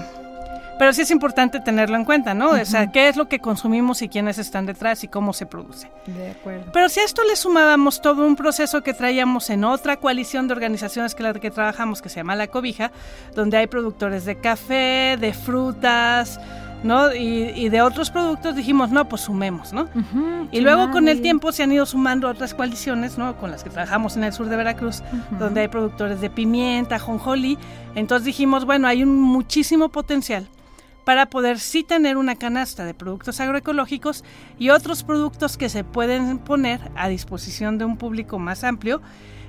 pero 0.81 0.93
sí 0.93 1.03
es 1.03 1.11
importante 1.11 1.59
tenerlo 1.59 1.95
en 1.95 2.05
cuenta, 2.05 2.33
¿no? 2.33 2.53
O 2.53 2.65
sea, 2.65 2.91
qué 2.91 3.07
es 3.07 3.15
lo 3.15 3.27
que 3.27 3.37
consumimos 3.37 4.01
y 4.01 4.09
quiénes 4.09 4.39
están 4.39 4.65
detrás 4.65 5.03
y 5.03 5.07
cómo 5.07 5.31
se 5.31 5.45
produce. 5.45 5.91
De 6.07 6.31
acuerdo. 6.31 6.71
Pero 6.73 6.89
si 6.89 6.99
a 6.99 7.03
esto 7.03 7.21
le 7.23 7.35
sumábamos 7.35 8.01
todo 8.01 8.25
un 8.25 8.35
proceso 8.35 8.81
que 8.81 8.95
traíamos 8.95 9.51
en 9.51 9.63
otra 9.63 9.97
coalición 9.97 10.47
de 10.47 10.53
organizaciones 10.53 11.13
que 11.13 11.21
la 11.21 11.33
que 11.35 11.51
trabajamos, 11.51 12.01
que 12.01 12.09
se 12.09 12.15
llama 12.15 12.35
La 12.35 12.47
Cobija, 12.47 12.91
donde 13.35 13.57
hay 13.57 13.67
productores 13.67 14.25
de 14.25 14.37
café, 14.37 15.17
de 15.21 15.33
frutas, 15.33 16.39
¿no? 16.83 17.13
Y, 17.13 17.69
de 17.69 17.83
otros 17.83 18.09
productos 18.09 18.55
dijimos, 18.55 18.89
no, 18.89 19.07
pues 19.07 19.21
sumemos, 19.21 19.73
¿no? 19.73 19.87
y 20.51 20.61
luego 20.61 20.89
con 20.89 21.07
el 21.09 21.21
tiempo 21.21 21.51
se 21.51 21.61
han 21.61 21.71
ido 21.71 21.85
sumando 21.85 22.27
otras 22.27 22.55
coaliciones, 22.55 23.19
¿no? 23.19 23.37
Con 23.37 23.51
las 23.51 23.63
que 23.63 23.69
trabajamos 23.69 24.17
en 24.17 24.23
el 24.23 24.33
sur 24.33 24.49
de 24.49 24.55
Veracruz, 24.55 25.03
donde 25.37 25.61
hay 25.61 25.67
productores 25.67 26.21
de 26.21 26.31
pimienta, 26.31 26.97
jonjoli. 26.97 27.59
Entonces 27.93 28.25
dijimos, 28.25 28.65
bueno, 28.65 28.87
hay 28.87 29.03
un 29.03 29.21
muchísimo 29.21 29.89
potencial 29.89 30.47
para 31.05 31.29
poder 31.29 31.59
sí 31.59 31.83
tener 31.83 32.17
una 32.17 32.35
canasta 32.35 32.85
de 32.85 32.93
productos 32.93 33.39
agroecológicos 33.39 34.23
y 34.59 34.69
otros 34.69 35.03
productos 35.03 35.57
que 35.57 35.69
se 35.69 35.83
pueden 35.83 36.37
poner 36.39 36.79
a 36.95 37.09
disposición 37.09 37.77
de 37.77 37.85
un 37.85 37.97
público 37.97 38.39
más 38.39 38.63
amplio 38.63 39.01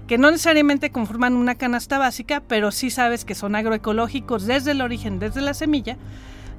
que 0.07 0.19
no 0.19 0.31
necesariamente 0.31 0.91
conforman 0.91 1.35
una 1.35 1.55
canasta 1.55 1.99
básica, 1.99 2.43
pero 2.47 2.71
sí 2.71 2.91
sabes 2.91 3.25
que 3.25 3.35
son 3.35 3.55
agroecológicos 3.55 4.47
desde 4.47 4.73
el 4.73 4.81
origen, 4.81 5.19
desde 5.19 5.41
la 5.41 5.55
semilla, 5.55 5.97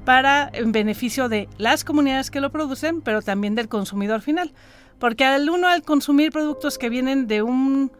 para 0.04 0.50
en 0.52 0.72
beneficio 0.72 1.28
de 1.28 1.48
las 1.58 1.84
comunidades 1.84 2.30
que 2.30 2.40
lo 2.40 2.50
producen, 2.50 3.00
pero 3.00 3.22
también 3.22 3.54
del 3.54 3.68
consumidor 3.68 4.22
final. 4.22 4.52
Porque 4.98 5.24
al 5.24 5.50
uno 5.50 5.68
al 5.68 5.82
consumir 5.82 6.30
productos 6.30 6.78
que 6.78 6.88
vienen 6.88 7.26
de 7.26 7.42
un 7.42 7.90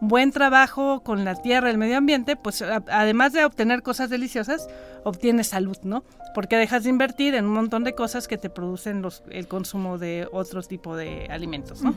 buen 0.00 0.32
trabajo 0.32 1.00
con 1.00 1.24
la 1.24 1.34
tierra, 1.34 1.70
el 1.70 1.78
medio 1.78 1.96
ambiente, 1.96 2.36
pues 2.36 2.62
además 2.62 3.32
de 3.32 3.44
obtener 3.44 3.82
cosas 3.82 4.10
deliciosas, 4.10 4.68
obtienes 5.04 5.48
salud, 5.48 5.76
¿no? 5.82 6.04
Porque 6.34 6.56
dejas 6.56 6.84
de 6.84 6.90
invertir 6.90 7.34
en 7.34 7.46
un 7.46 7.52
montón 7.52 7.84
de 7.84 7.94
cosas 7.94 8.28
que 8.28 8.36
te 8.36 8.50
producen 8.50 9.02
los, 9.02 9.22
el 9.30 9.46
consumo 9.46 9.98
de 9.98 10.28
otro 10.32 10.62
tipo 10.62 10.96
de 10.96 11.28
alimentos, 11.30 11.82
¿no? 11.82 11.94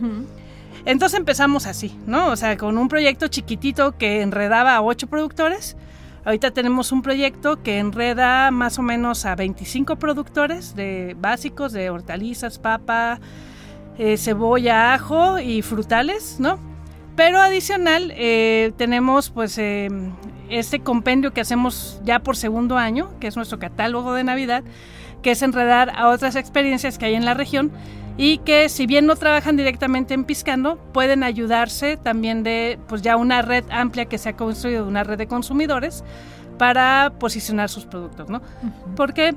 Entonces 0.86 1.20
empezamos 1.20 1.66
así, 1.66 1.98
¿no? 2.06 2.28
O 2.28 2.36
sea, 2.36 2.56
con 2.58 2.78
un 2.78 2.88
proyecto 2.88 3.28
chiquitito 3.28 3.98
que 3.98 4.22
enredaba 4.22 4.76
a 4.76 4.82
ocho 4.82 5.08
productores. 5.08 5.76
Ahorita 6.24 6.52
tenemos 6.52 6.92
un 6.92 7.02
proyecto 7.02 7.64
que 7.64 7.80
enreda 7.80 8.52
más 8.52 8.78
o 8.80 8.82
menos 8.82 9.26
a 9.26 9.36
25 9.36 9.96
productores 9.96 10.76
de 10.76 11.16
básicos, 11.18 11.72
de 11.72 11.90
hortalizas, 11.90 12.60
papa, 12.60 13.20
eh, 13.98 14.18
cebolla, 14.18 14.94
ajo 14.94 15.40
y 15.40 15.62
frutales, 15.62 16.38
¿no? 16.40 16.60
Pero 17.18 17.42
adicional 17.42 18.14
eh, 18.16 18.74
tenemos 18.78 19.32
pues 19.32 19.58
eh, 19.58 19.90
este 20.50 20.82
compendio 20.82 21.34
que 21.34 21.42
hacemos 21.42 22.00
ya 22.06 22.20
por 22.20 22.38
segundo 22.38 22.78
año, 22.78 23.10
que 23.20 23.26
es 23.26 23.36
nuestro 23.36 23.58
catálogo 23.58 24.14
de 24.14 24.24
Navidad, 24.24 24.64
que 25.24 25.32
es 25.32 25.42
enredar 25.42 25.92
a 25.96 26.10
otras 26.10 26.36
experiencias 26.36 27.00
que 27.00 27.08
hay 27.08 27.16
en 27.16 27.26
la 27.26 27.34
región 27.34 27.72
y 28.18 28.38
que 28.38 28.70
si 28.70 28.86
bien 28.86 29.08
no 29.08 29.16
trabajan 29.16 29.58
directamente 29.58 30.14
en 30.14 30.26
Piscando, 30.26 30.78
pueden 30.94 31.24
ayudarse 31.24 31.98
también 31.98 32.44
de 32.44 32.78
pues 32.88 33.02
ya 33.02 33.16
una 33.16 33.42
red 33.42 33.66
amplia 33.72 34.06
que 34.06 34.20
se 34.20 34.30
ha 34.30 34.34
construido, 34.34 34.88
una 34.88 35.04
red 35.04 35.18
de 35.18 35.26
consumidores 35.26 36.04
para 36.60 37.14
posicionar 37.20 37.70
sus 37.70 37.86
productos, 37.86 38.30
¿no? 38.30 38.44
Porque 38.96 39.34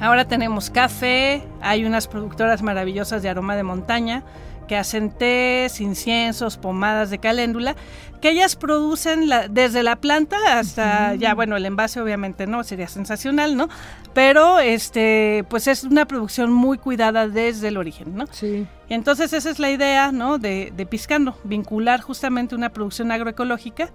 ahora 0.00 0.28
tenemos 0.28 0.70
café, 0.70 1.42
hay 1.62 1.84
unas 1.84 2.06
productoras 2.06 2.62
maravillosas 2.62 3.24
de 3.24 3.28
aroma 3.28 3.56
de 3.56 3.64
montaña, 3.64 4.22
que 4.66 4.76
hacen 4.76 5.10
tés, 5.10 5.80
inciensos, 5.80 6.56
pomadas 6.56 7.10
de 7.10 7.18
caléndula, 7.18 7.76
que 8.22 8.30
ellas 8.30 8.54
producen 8.54 9.28
desde 9.50 9.82
la 9.82 9.96
planta 9.96 10.36
hasta 10.58 11.16
ya 11.16 11.34
bueno 11.34 11.56
el 11.56 11.66
envase 11.66 12.00
obviamente 12.00 12.46
no 12.46 12.62
sería 12.62 12.86
sensacional 12.86 13.56
no 13.56 13.68
pero 14.14 14.60
este 14.60 15.44
pues 15.50 15.66
es 15.66 15.82
una 15.82 16.06
producción 16.06 16.52
muy 16.52 16.78
cuidada 16.78 17.26
desde 17.26 17.68
el 17.68 17.76
origen 17.76 18.16
no 18.16 18.26
sí. 18.30 18.66
Y 18.88 18.94
entonces 18.94 19.32
esa 19.32 19.50
es 19.50 19.58
la 19.58 19.70
idea 19.70 20.12
no 20.12 20.38
de, 20.38 20.72
de 20.76 20.86
Piscando 20.86 21.36
vincular 21.42 22.00
justamente 22.00 22.54
una 22.54 22.70
producción 22.70 23.10
agroecológica 23.10 23.90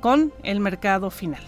con 0.00 0.32
el 0.42 0.60
mercado 0.60 1.10
final 1.10 1.42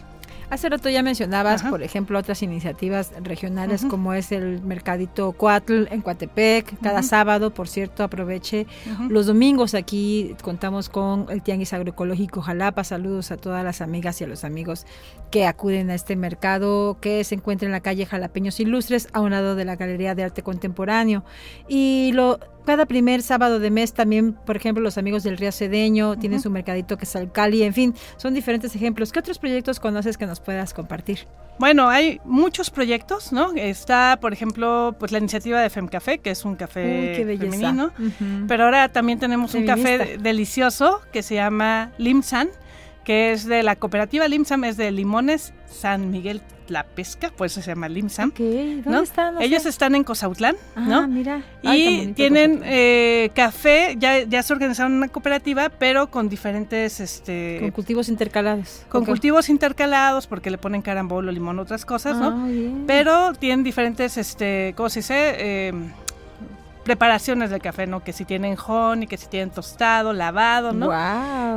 Hace 0.51 0.71
rato 0.71 0.89
ya 0.89 1.03
mencionabas, 1.03 1.63
por 1.63 1.83
ejemplo, 1.83 2.19
otras 2.19 2.43
iniciativas 2.43 3.13
regionales 3.23 3.85
como 3.85 4.15
es 4.15 4.33
el 4.33 4.63
Mercadito 4.63 5.33
Cuatl 5.33 5.85
en 5.91 6.01
Coatepec, 6.01 6.81
cada 6.81 7.03
sábado, 7.03 7.53
por 7.53 7.69
cierto, 7.69 8.03
aproveche. 8.03 8.67
Los 9.11 9.27
domingos 9.27 9.75
aquí 9.75 10.35
contamos 10.43 10.89
con 10.89 11.27
el 11.29 11.43
Tianguis 11.43 11.75
Agroecológico 11.75 12.41
Jalapa. 12.41 12.83
Saludos 12.83 13.31
a 13.31 13.37
todas 13.37 13.63
las 13.63 13.83
amigas 13.83 14.21
y 14.23 14.25
a 14.25 14.27
los 14.27 14.43
amigos 14.43 14.87
que 15.31 15.47
acuden 15.47 15.91
a 15.91 15.95
este 15.95 16.17
mercado 16.17 16.97
que 17.01 17.23
se 17.25 17.35
encuentra 17.35 17.67
en 17.67 17.73
la 17.73 17.81
calle 17.81 18.07
Jalapeños 18.07 18.59
Ilustres, 18.59 19.09
a 19.13 19.21
un 19.21 19.33
lado 19.33 19.55
de 19.55 19.67
la 19.67 19.77
Galería 19.77 20.15
de 20.15 20.25
Arte 20.25 20.43
Contemporáneo. 20.43 21.25
Y 21.69 22.13
lo 22.15 22.41
cada 22.69 22.85
primer 22.85 23.23
sábado 23.23 23.61
de 23.61 23.71
mes 23.71 23.95
también, 23.95 24.35
por 24.35 24.55
ejemplo, 24.55 24.83
los 24.83 24.99
amigos 24.99 25.23
del 25.23 25.39
Río 25.39 25.53
Cedeño 25.53 26.19
tienen 26.19 26.39
su 26.39 26.51
mercadito 26.51 26.99
que 26.99 27.07
es 27.07 27.17
Alcali, 27.17 27.63
en 27.63 27.73
fin, 27.73 27.95
son 28.19 28.35
diferentes 28.35 28.77
ejemplos. 28.77 29.11
¿Qué 29.11 29.21
otros 29.21 29.39
proyectos 29.39 29.81
conoces 29.81 30.19
que 30.19 30.27
nos 30.27 30.39
puedas 30.41 30.75
compartir? 30.75 31.21
Bueno, 31.59 31.89
hay 31.89 32.21
muchos 32.27 32.69
proyectos, 32.69 33.33
¿no? 33.33 33.53
Está, 33.55 34.19
por 34.21 34.35
ejemplo, 34.35 34.95
pues 34.99 35.13
la 35.13 35.19
iniciativa 35.19 35.63
de 35.63 35.71
Femcafé, 35.71 36.19
que 36.19 36.31
es 36.31 36.45
un 36.45 36.57
café 36.57 37.15
femenino, 37.17 37.91
pero 38.47 38.65
ahora 38.65 38.91
también 38.91 39.19
tenemos 39.19 39.55
un 39.55 39.65
café 39.65 40.19
delicioso 40.19 41.01
que 41.11 41.23
se 41.23 41.37
llama 41.37 41.93
Limsan, 41.97 42.51
que 43.09 43.33
es 43.33 43.47
de 43.47 43.63
la 43.63 43.75
cooperativa 43.75 44.29
Limsam, 44.29 44.65
es 44.65 44.77
de 44.77 44.91
Limones 44.91 45.55
San 45.65 46.11
Miguel 46.11 46.43
la 46.67 46.85
pesca, 46.85 47.33
pues 47.35 47.53
se 47.53 47.63
llama 47.63 47.89
Limsam. 47.89 48.35
¿Dónde 48.37 49.03
están? 49.03 49.41
Ellos 49.41 49.65
están 49.65 49.95
en 49.95 50.05
Cosautlán, 50.05 50.57
ah, 50.77 50.81
¿no? 50.87 51.09
mira. 51.09 51.43
y 51.63 52.09
tienen 52.09 52.61
eh, 52.67 53.31
café, 53.35 53.97
ya, 53.99 54.25
ya 54.25 54.43
se 54.43 54.53
organizaron 54.53 54.93
una 54.93 55.09
cooperativa, 55.09 55.71
pero 55.71 56.11
con 56.11 56.29
diferentes... 56.29 57.01
Este, 57.01 57.57
con 57.61 57.71
cultivos 57.71 58.11
intercalados. 58.11 58.85
Con 58.91 59.07
cultivos 59.07 59.49
intercalados, 59.49 60.27
porque 60.27 60.51
le 60.51 60.59
ponen 60.59 60.83
carambolo, 60.83 61.33
limón, 61.33 61.59
otras 61.61 61.87
cosas, 61.87 62.19
¿no? 62.19 62.29
Ah, 62.29 62.85
pero 62.87 63.33
tienen 63.33 63.65
diferentes, 63.65 64.19
este, 64.19 64.75
¿cómo 64.77 64.91
se 64.91 64.99
dice? 65.01 65.15
Eh, 65.39 65.73
preparaciones 66.89 67.51
del 67.51 67.61
café, 67.61 67.87
¿no? 67.87 68.03
Que 68.03 68.15
si 68.15 68.25
tienen 68.25 68.57
honey, 68.67 69.07
que 69.07 69.19
si 69.19 69.27
tienen 69.27 69.51
tostado, 69.51 70.15
lavado, 70.15 70.73
¿no? 70.73 70.89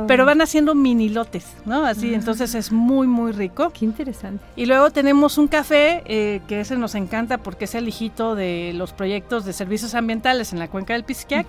Pero 0.06 0.26
van 0.26 0.42
haciendo 0.42 0.74
mini 0.74 1.08
lotes, 1.08 1.46
¿no? 1.64 1.86
Así, 1.86 2.12
entonces 2.12 2.54
es 2.54 2.70
muy, 2.70 3.06
muy 3.06 3.32
rico. 3.32 3.70
Qué 3.70 3.86
interesante. 3.86 4.44
Y 4.56 4.66
luego 4.66 4.90
tenemos 4.90 5.38
un 5.38 5.48
café 5.48 6.02
eh, 6.04 6.42
que 6.48 6.60
ese 6.60 6.76
nos 6.76 6.94
encanta 6.94 7.38
porque 7.38 7.64
es 7.64 7.74
el 7.74 7.88
hijito 7.88 8.34
de 8.34 8.72
los 8.74 8.92
proyectos 8.92 9.46
de 9.46 9.54
servicios 9.54 9.94
ambientales 9.94 10.52
en 10.52 10.58
la 10.58 10.68
cuenca 10.68 10.92
del 10.92 11.04
Pisquiac. 11.04 11.46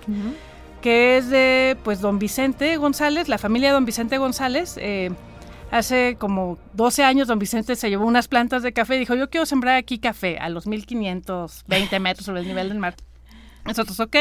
que 0.80 1.18
es 1.18 1.28
de 1.28 1.76
pues 1.84 2.00
don 2.00 2.18
Vicente 2.18 2.78
González, 2.78 3.28
la 3.28 3.36
familia 3.36 3.68
de 3.68 3.74
don 3.74 3.84
Vicente 3.84 4.16
González. 4.16 4.76
Eh, 4.78 5.10
hace 5.70 6.16
como 6.18 6.56
12 6.72 7.04
años 7.04 7.28
don 7.28 7.38
Vicente 7.38 7.76
se 7.76 7.90
llevó 7.90 8.06
unas 8.06 8.28
plantas 8.28 8.62
de 8.62 8.72
café 8.72 8.96
y 8.96 9.00
dijo, 9.00 9.14
yo 9.14 9.28
quiero 9.28 9.44
sembrar 9.44 9.76
aquí 9.76 9.98
café 9.98 10.38
a 10.38 10.48
los 10.48 10.66
1520 10.66 12.00
metros 12.00 12.24
sobre 12.24 12.40
el 12.40 12.46
nivel 12.46 12.70
del 12.70 12.78
mar. 12.78 12.94
Nosotros, 13.64 13.98
ok, 14.00 14.16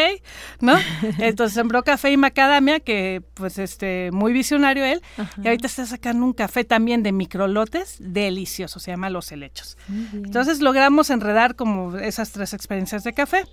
¿no? 0.62 0.75
Entonces 1.19 1.53
sembró 1.53 1.84
café 1.84 2.12
y 2.12 2.17
macadamia, 2.17 2.79
que 2.79 3.21
pues 3.34 3.58
este, 3.58 4.10
muy 4.12 4.34
visionario 4.34 4.86
él. 4.86 5.01
Y 5.43 5.47
ahorita 5.47 5.67
está 5.67 5.86
sacando 5.86 6.25
un 6.25 6.34
café 6.34 6.63
también 6.63 7.03
de 7.03 7.12
microlotes, 7.12 7.97
delicioso, 7.99 8.79
se 8.79 8.91
llama 8.91 9.10
Los 9.10 9.32
Helechos. 9.32 9.77
Entonces 10.13 10.62
logramos 10.62 11.10
enredar 11.10 11.56
como 11.56 11.97
esas 11.97 12.32
tres 12.32 12.53
experiencias 12.53 13.03
de 13.03 13.13
café. 13.13 13.45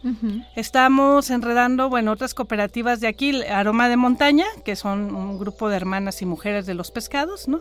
Estamos 0.56 1.30
enredando, 1.30 1.88
bueno, 1.88 2.12
otras 2.12 2.34
cooperativas 2.34 3.00
de 3.00 3.08
aquí, 3.08 3.42
Aroma 3.44 3.88
de 3.88 3.96
Montaña, 3.96 4.46
que 4.64 4.76
son 4.76 5.14
un 5.14 5.38
grupo 5.38 5.68
de 5.68 5.76
hermanas 5.76 6.22
y 6.22 6.26
mujeres 6.26 6.66
de 6.66 6.74
los 6.74 6.90
pescados, 6.90 7.48
¿no? 7.48 7.60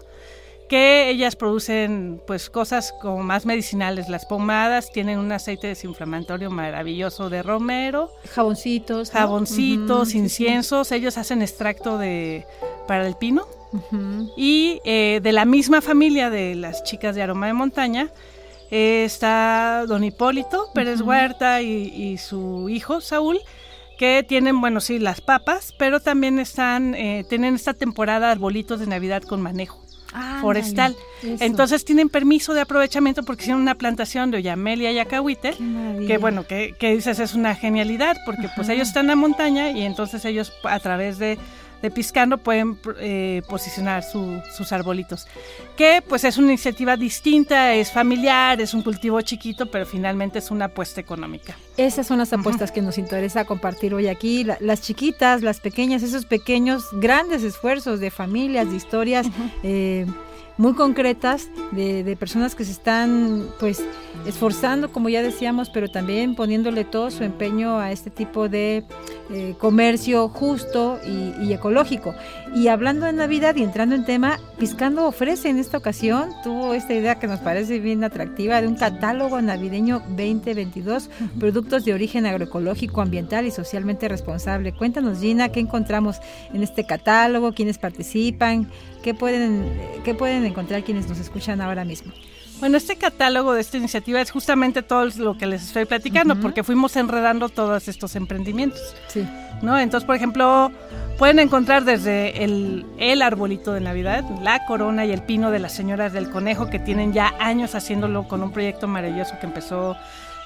Que 0.70 1.10
ellas 1.10 1.36
producen 1.36 2.22
pues 2.26 2.50
cosas 2.50 2.94
como 3.02 3.24
más 3.24 3.46
medicinales. 3.46 4.08
Las 4.08 4.26
pomadas 4.26 4.92
tienen 4.92 5.20
un 5.20 5.32
aceite 5.32 5.68
desinflamatorio 5.68 6.52
maravilloso 6.52 7.30
de 7.30 7.44
romero. 7.44 8.12
Jaboncitos. 8.30 9.12
Jaboncitos, 9.12 10.14
inciensos. 10.14 10.92
Ellos 10.92 11.18
hacen 11.18 11.42
extracto 11.42 11.98
de 11.98 12.46
para 12.88 13.06
el 13.08 13.16
pino. 13.16 13.48
Y 14.38 14.80
eh, 14.84 15.20
de 15.22 15.32
la 15.32 15.46
misma 15.46 15.82
familia 15.82 16.30
de 16.30 16.56
las 16.56 16.84
chicas 16.84 17.16
de 17.16 17.22
aroma 17.22 17.46
de 17.48 17.54
montaña 17.54 18.10
eh, 18.72 19.04
está 19.06 19.86
don 19.88 20.04
Hipólito 20.04 20.72
Pérez 20.74 21.02
Huerta 21.02 21.62
y, 21.62 22.18
su 22.18 22.68
hijo 22.70 23.02
Saúl 23.02 23.40
que 24.00 24.26
tienen, 24.28 24.62
bueno, 24.62 24.80
sí, 24.80 24.98
las 24.98 25.20
papas, 25.22 25.76
pero 25.78 26.00
también 26.00 26.40
están, 26.40 26.96
eh, 26.96 27.26
tienen 27.28 27.54
esta 27.54 27.74
temporada 27.74 28.32
arbolitos 28.32 28.80
de 28.80 28.88
Navidad 28.88 29.22
con 29.24 29.42
manejo 29.42 29.89
forestal. 30.42 30.96
Entonces 31.24 31.86
tienen 31.86 32.10
permiso 32.10 32.54
de 32.54 32.62
aprovechamiento 32.62 33.24
porque 33.24 33.44
tienen 33.46 33.62
una 33.62 33.76
plantación 33.76 34.32
de 34.32 34.38
Oyamelia 34.38 34.92
y 34.92 35.00
Acahuite, 35.00 35.56
que 36.08 36.18
bueno, 36.18 36.46
que, 36.48 36.76
dices 36.80 37.20
es 37.20 37.34
una 37.34 37.56
genialidad 37.56 38.18
porque 38.26 38.50
pues 38.56 38.70
ellos 38.70 38.88
están 38.88 39.06
en 39.06 39.10
la 39.10 39.16
montaña 39.16 39.72
y 39.72 39.84
entonces 39.84 40.26
ellos 40.26 40.52
a 40.64 40.80
través 40.80 41.20
de 41.20 41.38
de 41.82 41.92
Piscando 41.92 42.38
pueden 42.38 42.78
eh, 43.00 43.42
posicionar 43.48 44.04
sus 44.04 44.72
arbolitos. 44.72 45.28
Que 45.78 46.04
pues 46.08 46.24
es 46.24 46.38
una 46.38 46.48
iniciativa 46.48 46.98
distinta, 46.98 47.74
es 47.74 47.92
familiar, 47.92 48.60
es 48.62 48.74
un 48.74 48.82
cultivo 48.82 49.22
chiquito, 49.22 49.72
pero 49.72 49.86
finalmente 49.86 50.40
es 50.40 50.52
una 50.52 50.66
apuesta 50.66 51.00
económica. 51.02 51.56
Esas 51.78 52.08
son 52.08 52.18
las 52.20 52.34
apuestas 52.34 52.72
que 52.72 52.82
nos 52.82 52.98
interesa 52.98 53.46
compartir 53.46 53.94
hoy 53.94 54.08
aquí. 54.08 54.46
las 54.60 54.82
chiquitas, 54.82 55.42
las 55.42 55.60
pequeñas, 55.60 56.04
esos 56.04 56.26
pequeños, 56.26 56.86
grandes 56.94 57.44
esfuerzos 57.44 58.00
de 58.00 58.12
familias, 58.12 58.70
de 58.70 58.76
historias 58.76 59.28
muy 60.60 60.74
concretas 60.74 61.48
de, 61.72 62.04
de, 62.04 62.18
personas 62.18 62.54
que 62.54 62.66
se 62.66 62.74
están 62.74 63.48
pues 63.62 63.82
esforzando, 64.26 64.92
como 64.92 65.08
ya 65.08 65.22
decíamos, 65.22 65.70
pero 65.70 65.88
también 65.88 66.36
poniéndole 66.36 66.84
todo 66.84 67.12
su 67.12 67.24
empeño 67.24 67.80
a 67.80 67.94
este 67.94 68.10
tipo 68.10 68.50
de 68.50 68.84
eh, 69.32 69.54
comercio 69.60 70.28
justo 70.28 71.00
y, 71.06 71.54
ecológico. 71.54 72.16
Y 72.56 72.68
hablando 72.68 73.06
de 73.06 73.14
Navidad 73.14 73.56
y 73.56 73.64
entrando 73.64 73.94
en 73.94 74.04
tema, 74.04 74.40
Piscando 74.58 75.06
ofrece 75.08 75.50
en 75.50 75.60
esta 75.60 75.78
ocasión, 75.78 76.32
tuvo 76.44 76.74
esta 76.74 76.94
idea 76.94 77.20
que 77.20 77.28
nos 77.28 77.40
parece 77.40 77.80
bien 77.80 78.04
atractiva 78.04 78.60
de 78.60 78.68
un 78.68 78.76
catálogo 78.76 79.42
navideño 79.42 80.00
2022, 80.10 81.10
productos 81.40 81.86
de 81.86 81.94
origen 81.94 82.26
agroecológico, 82.26 83.02
ambiental 83.02 83.46
y 83.46 83.52
socialmente 83.52 84.08
responsable. 84.08 84.74
Cuéntanos 84.74 85.20
Gina, 85.20 85.50
¿qué 85.50 85.60
encontramos 85.60 86.18
en 86.52 86.64
este 86.64 86.86
catálogo? 86.86 87.54
¿Quiénes 87.54 87.78
participan? 87.78 88.70
¿Qué 89.04 89.14
pueden, 89.14 89.72
qué 90.04 90.14
pueden 90.14 90.46
encontrar 90.46 90.84
quienes 90.84 91.08
nos 91.08 91.20
escuchan 91.20 91.62
ahora 91.62 91.86
mismo? 91.86 92.12
Bueno, 92.60 92.76
este 92.76 92.98
catálogo 92.98 93.54
de 93.54 93.62
esta 93.62 93.78
iniciativa 93.78 94.20
es 94.20 94.32
justamente 94.32 94.84
todo 94.84 95.06
lo 95.18 95.38
que 95.38 95.46
les 95.46 95.64
estoy 95.64 95.86
platicando, 95.86 96.36
porque 96.36 96.64
fuimos 96.64 96.96
enredando 96.98 97.48
todos 97.48 97.88
estos 97.88 98.16
emprendimientos. 98.18 98.82
Sí. 99.08 99.26
¿no? 99.62 99.78
Entonces, 99.80 100.06
por 100.06 100.16
ejemplo, 100.16 100.72
pueden 101.18 101.40
encontrar 101.40 101.84
desde 101.84 102.44
el, 102.44 102.86
el 102.98 103.22
arbolito 103.22 103.74
de 103.74 103.82
Navidad, 103.82 104.24
la 104.42 104.66
corona 104.66 105.06
y 105.06 105.12
el 105.12 105.22
pino 105.24 105.52
de 105.52 105.60
las 105.60 105.74
señoras 105.74 106.14
del 106.14 106.30
conejo, 106.30 106.70
que 106.70 106.80
tienen 106.80 107.14
ya 107.14 107.34
años 107.40 107.76
haciéndolo 107.76 108.28
con 108.28 108.44
un 108.44 108.52
proyecto 108.52 108.88
maravilloso 108.88 109.36
que 109.40 109.48
empezó 109.48 109.96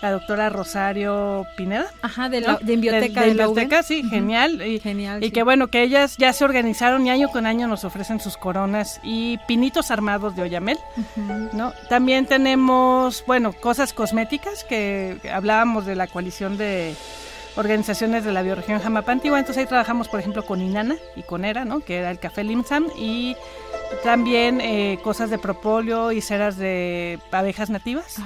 la 0.03 0.11
doctora 0.11 0.49
Rosario 0.49 1.47
Pineda. 1.55 1.87
Ajá, 2.01 2.27
de, 2.27 2.41
la, 2.41 2.57
de 2.57 2.73
Biblioteca. 2.73 3.21
De, 3.21 3.27
Biblioteca, 3.27 3.83
sí, 3.83 4.03
genial. 4.03 4.61
Y, 4.61 4.79
genial. 4.81 5.23
Y 5.23 5.31
que 5.31 5.43
bueno, 5.43 5.69
que 5.69 5.81
ellas 5.81 6.17
ya 6.17 6.33
se 6.33 6.43
organizaron 6.43 7.07
y 7.07 7.09
año 7.09 7.29
con 7.29 7.45
año 7.45 7.69
nos 7.69 7.85
ofrecen 7.85 8.19
sus 8.19 8.35
coronas 8.35 8.99
y 9.01 9.37
pinitos 9.47 9.91
armados 9.91 10.35
de 10.35 10.41
Oyamel, 10.41 10.77
¿no? 11.53 11.71
También 11.87 12.25
tenemos, 12.25 13.23
bueno, 13.25 13.53
cosas 13.53 13.93
cosméticas 13.93 14.65
que 14.65 15.17
hablábamos 15.31 15.85
de 15.85 15.95
la 15.95 16.07
coalición 16.07 16.57
de 16.57 16.95
organizaciones 17.55 18.25
de 18.25 18.33
la 18.33 18.41
bioregión 18.41 18.81
Jamapantigua. 18.81 19.39
Entonces 19.39 19.61
ahí 19.61 19.67
trabajamos, 19.67 20.09
por 20.09 20.19
ejemplo, 20.19 20.45
con 20.45 20.61
Inana 20.61 20.97
y 21.15 21.23
con 21.23 21.45
Era, 21.45 21.63
¿no? 21.63 21.79
que 21.79 21.99
era 21.99 22.11
el 22.11 22.19
café 22.19 22.43
Limsam, 22.43 22.87
y 22.97 23.37
también 24.03 24.61
eh, 24.61 24.99
cosas 25.03 25.29
de 25.29 25.37
propóleo 25.37 26.11
y 26.11 26.21
ceras 26.21 26.57
de 26.57 27.19
abejas 27.31 27.69
nativas, 27.69 28.17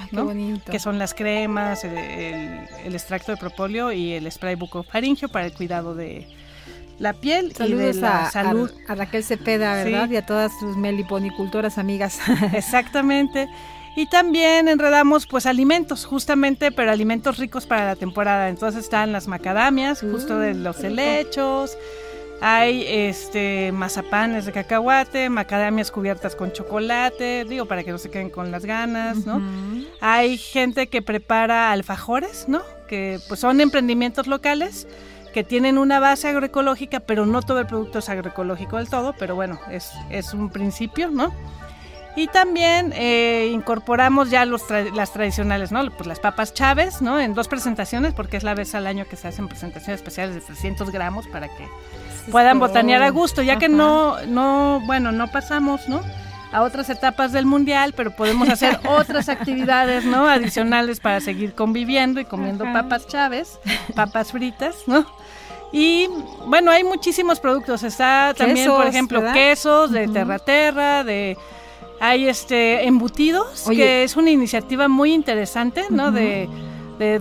que 0.70 0.80
son 0.80 1.00
las 1.00 1.14
cremas, 1.14 1.84
el, 1.84 2.94
extracto 2.94 3.32
de 3.32 3.38
propóleo 3.38 3.92
y 3.92 4.14
el 4.14 4.32
spray 4.32 4.56
bucofaringio 4.56 5.30
para 5.30 5.46
el 5.46 5.54
cuidado 5.54 5.96
de 5.96 6.28
la 7.00 7.14
piel 7.14 7.54
y 7.60 7.74
de 7.74 7.94
la 7.94 8.30
salud. 8.32 8.72
A, 8.88 8.96
Raquel 8.96 9.24
Cepeda, 9.24 9.76
¿verdad? 9.84 10.10
Y 10.10 10.16
a 10.16 10.26
todas 10.26 10.52
sus 10.60 10.78
meliponicultoras 10.78 11.78
amigas. 11.78 12.20
Exactamente. 12.54 13.48
Y 13.96 14.06
también 14.06 14.68
enredamos 14.68 15.26
pues 15.26 15.48
alimentos, 15.48 16.06
justamente, 16.06 16.72
pero 16.72 16.92
alimentos 16.92 17.40
ricos 17.40 17.66
para 17.66 17.86
la 17.86 17.96
temporada. 17.96 18.48
Entonces 18.48 18.84
están 18.84 19.12
las 19.12 19.28
macadamias, 19.28 20.02
justo 20.02 20.38
de 20.38 20.54
mm, 20.54 20.64
los 20.64 20.84
helechos. 20.84 21.76
Hay 22.40 22.86
este 22.88 23.72
mazapanes 23.72 24.46
de 24.46 24.52
cacahuate, 24.52 25.30
macadamias 25.30 25.90
cubiertas 25.90 26.36
con 26.36 26.52
chocolate, 26.52 27.46
digo 27.46 27.66
para 27.66 27.84
que 27.84 27.92
no 27.92 27.98
se 27.98 28.12
queden 28.12 28.30
con 28.30 28.52
las 28.52 28.64
ganas, 28.64 29.26
¿no? 29.26 29.42
Hay 30.02 30.38
gente 30.38 30.88
que 30.88 31.02
prepara 31.02 31.72
alfajores, 31.72 32.48
¿no? 32.48 32.62
Que 32.88 33.20
pues 33.28 33.40
son 33.40 33.60
emprendimientos 33.60 34.28
locales 34.28 34.88
que 35.34 35.44
tienen 35.44 35.78
una 35.78 36.00
base 36.00 36.28
agroecológica, 36.28 37.00
pero 37.00 37.26
no 37.26 37.42
todo 37.42 37.60
el 37.60 37.68
producto 37.68 38.00
es 38.00 38.10
agroecológico 38.10 38.78
del 38.78 38.90
todo, 38.90 39.14
pero 39.18 39.36
bueno, 39.36 39.60
es, 39.72 39.92
es 40.10 40.34
un 40.34 40.50
principio, 40.50 41.10
¿no? 41.10 41.34
Y 42.16 42.28
también 42.28 42.94
eh, 42.96 43.52
incorporamos 43.54 44.32
ya 44.32 44.44
los 44.46 44.64
las 44.72 45.14
tradicionales, 45.14 45.72
¿no? 45.72 45.88
Pues 45.92 46.08
las 46.08 46.20
papas 46.20 46.54
Chávez, 46.56 47.00
¿no? 47.00 47.20
En 47.20 47.36
dos 47.36 47.48
presentaciones, 47.48 48.16
porque 48.16 48.38
es 48.38 48.44
la 48.44 48.56
vez 48.56 48.74
al 48.74 48.88
año 48.88 49.06
que 49.08 49.16
se 49.16 49.28
hacen 49.28 49.48
presentaciones 49.48 50.02
especiales 50.02 50.34
de 50.34 50.42
300 50.42 50.90
gramos 50.90 51.28
para 51.28 51.48
que 51.48 51.68
puedan 52.32 52.60
botanear 52.60 53.04
a 53.04 53.10
gusto, 53.10 53.42
ya 53.42 53.58
que 53.58 53.70
no, 53.70 54.18
no, 54.26 54.82
bueno, 54.86 55.12
no 55.12 55.28
pasamos, 55.28 55.88
¿no? 55.88 56.02
A 56.52 56.64
otras 56.64 56.90
etapas 56.90 57.34
del 57.34 57.46
mundial, 57.46 57.94
pero 57.96 58.16
podemos 58.16 58.50
hacer 58.50 58.80
otras 58.88 59.30
actividades, 59.30 60.06
¿no? 60.06 60.28
Adicionales 60.28 61.00
para 61.00 61.20
seguir 61.20 61.54
conviviendo 61.54 62.20
y 62.20 62.26
comiendo 62.26 62.64
papas 62.66 63.08
Chávez, 63.08 63.60
papas 63.96 64.32
fritas, 64.32 64.76
¿no? 64.88 65.06
Y 65.72 66.08
bueno, 66.46 66.72
hay 66.72 66.84
muchísimos 66.84 67.40
productos. 67.40 67.84
Está 67.84 68.34
también, 68.38 68.70
por 68.70 68.88
ejemplo, 68.88 69.22
quesos 69.34 69.92
de 69.92 70.08
Terra 70.08 70.40
Terra, 70.40 71.04
de 71.04 71.38
hay 72.00 72.28
este 72.28 72.86
embutidos, 72.86 73.66
que 73.70 74.04
es 74.04 74.16
una 74.16 74.30
iniciativa 74.30 74.88
muy 74.88 75.14
interesante, 75.14 75.86
¿no? 75.90 76.12
de, 76.12 76.48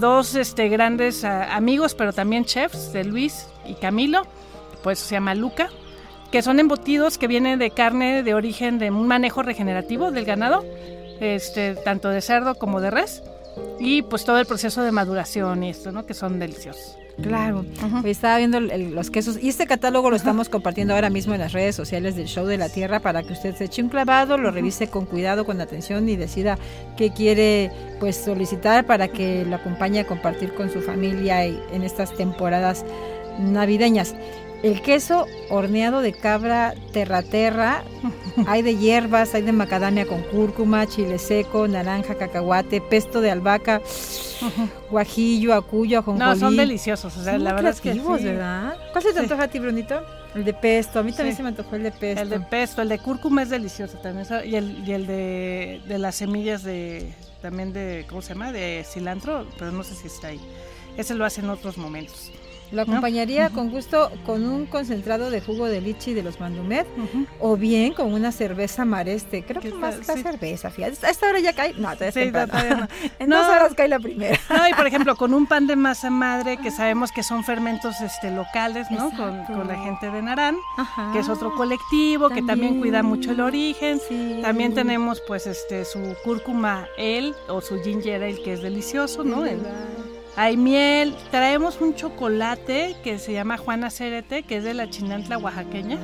dos 0.01 0.35
este, 0.35 0.69
grandes 0.69 1.23
ah, 1.25 1.55
amigos, 1.55 1.95
pero 1.95 2.13
también 2.13 2.47
chefs, 2.47 2.93
de 2.95 3.05
Luis 3.05 3.47
y 3.67 3.75
Camilo, 3.75 4.27
pues 4.87 5.01
se 5.01 5.17
llama 5.17 5.35
Luca, 5.35 5.69
que 6.31 6.43
son 6.43 6.61
embutidos 6.61 7.19
que 7.19 7.27
vienen 7.27 7.59
de 7.59 7.73
carne 7.73 8.23
de 8.23 8.35
origen 8.35 8.79
de 8.79 8.93
un 8.93 9.09
manejo 9.09 9.43
regenerativo 9.43 10.13
del 10.13 10.25
ganado, 10.25 10.65
este, 11.19 11.75
tanto 11.75 12.09
de 12.09 12.21
cerdo 12.21 12.55
como 12.55 12.81
de 12.81 12.93
res, 12.93 13.21
y 13.81 14.03
pues 14.03 14.25
todo 14.25 14.39
el 14.39 14.47
proceso 14.47 14.83
de 14.83 14.93
maduración 14.93 15.65
y 15.65 15.71
esto, 15.71 15.91
¿no? 15.91 16.07
Que 16.07 16.15
son 16.15 16.39
deliciosos. 16.39 16.97
Claro, 17.21 17.65
estaba 18.05 18.39
viendo 18.39 18.61
los 18.61 19.11
quesos 19.11 19.43
y 19.43 19.49
este 19.49 19.67
catálogo 19.67 20.09
lo 20.09 20.15
estamos 20.15 20.49
compartiendo 20.49 20.95
ahora 20.95 21.11
mismo 21.11 21.35
en 21.35 21.41
las 21.41 21.53
redes 21.53 21.75
sociales 21.75 22.15
del 22.15 22.29
Show 22.29 22.47
de 22.47 22.57
la 22.57 22.69
Tierra 22.69 23.01
para 23.01 23.25
que 23.25 23.33
usted 23.33 23.57
se 23.57 23.65
eche 23.65 23.83
un 23.83 23.89
clavado, 23.89 24.39
lo 24.39 24.53
revise 24.53 24.87
con 24.87 25.05
cuidado, 25.05 25.45
con 25.45 25.61
atención 25.61 26.09
y 26.09 26.15
decida 26.15 26.59
qué 26.97 27.11
quiere 27.11 27.73
pues 27.99 28.15
solicitar 28.15 28.87
para 28.87 29.09
que 29.09 29.45
lo 29.47 29.57
acompañe 29.57 29.99
a 29.99 30.07
compartir 30.07 30.55
con 30.55 30.71
su 30.71 30.81
familia 30.81 31.45
en 31.45 31.83
estas 31.83 32.15
temporadas 32.15 32.85
navideñas. 33.39 34.15
El 34.63 34.81
queso 34.83 35.27
horneado 35.51 36.01
de 36.01 36.13
cabra 36.13 36.75
terra 36.93 37.23
terra, 37.23 37.83
hay 38.47 38.63
de 38.63 38.77
hierbas, 38.77 39.35
hay 39.35 39.43
de 39.43 39.53
macadamia 39.53 40.07
con 40.07 40.23
cúrcuma, 40.23 40.87
chile 40.87 41.19
seco, 41.19 41.69
naranja, 41.69 42.17
cacahuate, 42.17 42.81
pesto 42.81 43.21
de 43.21 43.31
albahaca, 43.31 43.81
guajillo, 44.91 45.55
acuyo, 45.55 45.99
ajonjolí. 46.01 46.29
No, 46.29 46.37
son 46.37 46.57
deliciosos, 46.57 47.17
o 47.17 47.23
sea, 47.23 47.35
Son 47.35 47.45
la 47.45 47.53
verdad 47.53 47.73
es 47.73 47.81
que 47.81 47.93
sí. 47.93 48.01
¿verdad? 48.01 48.77
¿Cuál 48.93 49.03
se 49.05 49.11
te 49.11 49.15
Sí. 49.15 49.21
antoja 49.21 49.43
a 49.45 49.49
ti, 49.49 49.59
Brunito? 49.59 50.01
El 50.35 50.45
de 50.45 50.53
pesto, 50.55 50.99
a 50.99 51.03
mí 51.03 51.13
también 51.13 51.35
Sí. 51.35 51.39
se 51.39 51.43
me 51.43 51.49
antojó 51.51 51.77
el 51.77 51.83
de 51.85 51.93
pesto. 51.93 52.23
El 52.23 52.29
de 52.31 52.41
pesto, 52.41 52.83
el 52.83 52.89
de 52.89 52.99
cúrcuma 52.99 53.43
es 53.43 53.51
delicioso 53.51 53.99
también. 53.99 54.27
Y 54.45 54.55
el, 54.57 54.83
y 54.87 54.93
el 54.93 55.07
de, 55.07 55.81
de 55.87 55.99
las 55.99 56.15
semillas 56.17 56.63
de, 56.63 57.13
también 57.41 57.73
de, 57.73 58.05
¿cómo 58.09 58.21
se 58.23 58.31
llama? 58.35 58.53
De 58.53 58.85
cilantro, 58.91 59.47
pero 59.59 59.71
no 59.73 59.83
sé 59.85 59.95
si 59.95 60.09
está 60.09 60.29
ahí. 60.29 60.41
Ese 60.97 61.15
lo 61.15 61.25
hace 61.25 61.41
en 61.41 61.51
otros 61.51 61.79
momentos. 61.79 62.31
Lo 62.73 62.83
acompañaría 62.83 63.51
con 63.51 63.71
gusto 63.71 64.11
con 64.25 64.45
un 64.45 64.67
concentrado 64.67 65.31
de 65.31 65.41
jugo 65.41 65.67
de 65.67 65.81
lichi 65.81 66.15
de 66.15 66.23
los 66.23 66.41
mandumet 66.41 66.87
o 67.41 67.57
bien 67.57 67.93
con 67.93 68.13
una 68.13 68.33
cerveza 68.33 68.85
mareste. 68.85 69.45
Creo 69.45 69.61
¿Qué 69.63 69.71
que 69.71 69.75
más 69.77 70.07
la 70.07 70.15
Sí. 70.15 70.23
cerveza, 70.23 70.71
fíjate. 70.71 71.07
A 71.07 71.11
esta 71.11 71.29
hora 71.29 71.39
ya 71.41 71.53
cae. 71.53 71.75
No, 71.75 71.93
todavía 71.95 72.13
Sí, 72.13 72.31
no. 72.31 72.89
En 73.19 73.29
No. 73.29 73.37
dos 73.39 73.49
horas 73.49 73.75
cae 73.75 73.89
la 73.89 73.99
primera. 74.01 74.39
No, 74.51 74.69
y 74.69 74.75
por 74.75 74.87
ejemplo, 74.87 75.17
con 75.17 75.33
un 75.35 75.47
pan 75.47 75.67
de 75.67 75.77
masa 75.77 76.11
madre, 76.11 76.57
que 76.57 76.71
sabemos 76.71 77.13
que 77.13 77.23
son 77.23 77.45
fermentos 77.45 78.01
este, 78.01 78.31
locales, 78.31 78.91
¿no? 78.91 79.11
Con, 79.11 79.45
con 79.45 79.69
la 79.69 79.77
gente 79.79 80.11
de 80.11 80.23
Narán, 80.23 80.57
Ajá. 80.77 81.11
que 81.13 81.21
es 81.21 81.29
otro 81.29 81.55
colectivo, 81.55 82.31
que 82.31 82.43
también 82.43 82.81
cuida 82.81 83.03
mucho 83.03 83.31
el 83.33 83.41
origen. 83.41 84.01
Sí. 84.09 84.41
También 84.43 84.75
tenemos 84.75 85.23
pues 85.27 85.47
este 85.47 85.85
su 85.85 86.01
cúrcuma 86.25 86.87
ale 86.99 87.33
o 87.49 87.61
su 87.61 87.81
ginger 87.83 88.23
ale 88.23 88.43
que 88.43 88.53
es 88.55 88.63
delicioso, 88.63 89.23
¿no? 89.25 89.45
El- 89.47 89.61
hay 90.37 90.57
miel, 90.57 91.17
traemos 91.31 91.81
un 91.81 91.95
chocolate 91.95 92.97
que 93.03 93.19
se 93.19 93.33
llama 93.33 93.57
Juana 93.57 93.91
Cerete, 93.91 94.43
que 94.43 94.59
es 94.59 94.65
de 94.65 94.75
la 94.75 94.91
Chinantla 94.91 95.39
oaxaqueña, 95.39 95.99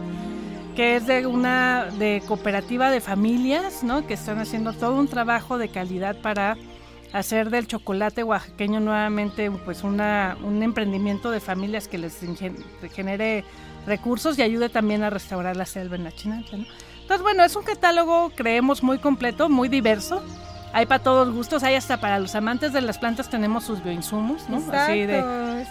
que 0.75 0.97
es 0.97 1.07
de 1.07 1.27
una 1.27 1.87
de 1.99 2.23
cooperativa 2.27 2.90
de 2.90 3.03
familias, 3.03 3.85
¿no? 3.85 4.07
Que 4.07 4.14
están 4.14 4.38
haciendo 4.38 4.73
todo 4.73 4.99
un 4.99 5.07
trabajo 5.07 5.59
de 5.59 5.68
calidad 5.68 6.16
para 6.23 6.57
hacer 7.12 7.51
del 7.51 7.66
chocolate 7.66 8.25
oaxaqueño 8.25 8.81
nuevamente 8.81 9.51
pues 9.51 9.85
una, 9.85 10.38
un 10.42 10.62
emprendimiento 10.62 11.31
de 11.31 11.40
familias 11.40 11.87
que 11.87 11.99
les 11.99 12.18
genere 12.95 13.45
recursos 13.87 14.38
y 14.38 14.42
ayude 14.42 14.71
también 14.71 15.03
a 15.03 15.11
restaurar 15.11 15.57
la 15.57 15.66
selva 15.66 15.97
en 15.97 16.05
la 16.05 16.12
Chinantla, 16.12 16.59
¿no? 16.59 16.64
Entonces, 17.03 17.23
bueno, 17.23 17.45
es 17.45 17.55
un 17.57 17.64
catálogo, 17.64 18.31
creemos, 18.35 18.83
muy 18.83 18.99
completo, 18.99 19.49
muy 19.49 19.68
diverso. 19.68 20.23
Hay 20.75 20.87
para 20.87 21.03
todos 21.03 21.31
gustos, 21.35 21.63
hay 21.63 21.75
hasta 21.75 22.01
para 22.01 22.19
los 22.19 22.35
amantes 22.35 22.73
de 22.73 22.81
las 22.81 22.97
plantas 22.99 23.29
tenemos 23.29 23.65
sus 23.65 23.83
bioinsumos, 23.85 24.49
¿no? 24.49 24.57
Así 24.73 25.05
de, 25.05 25.19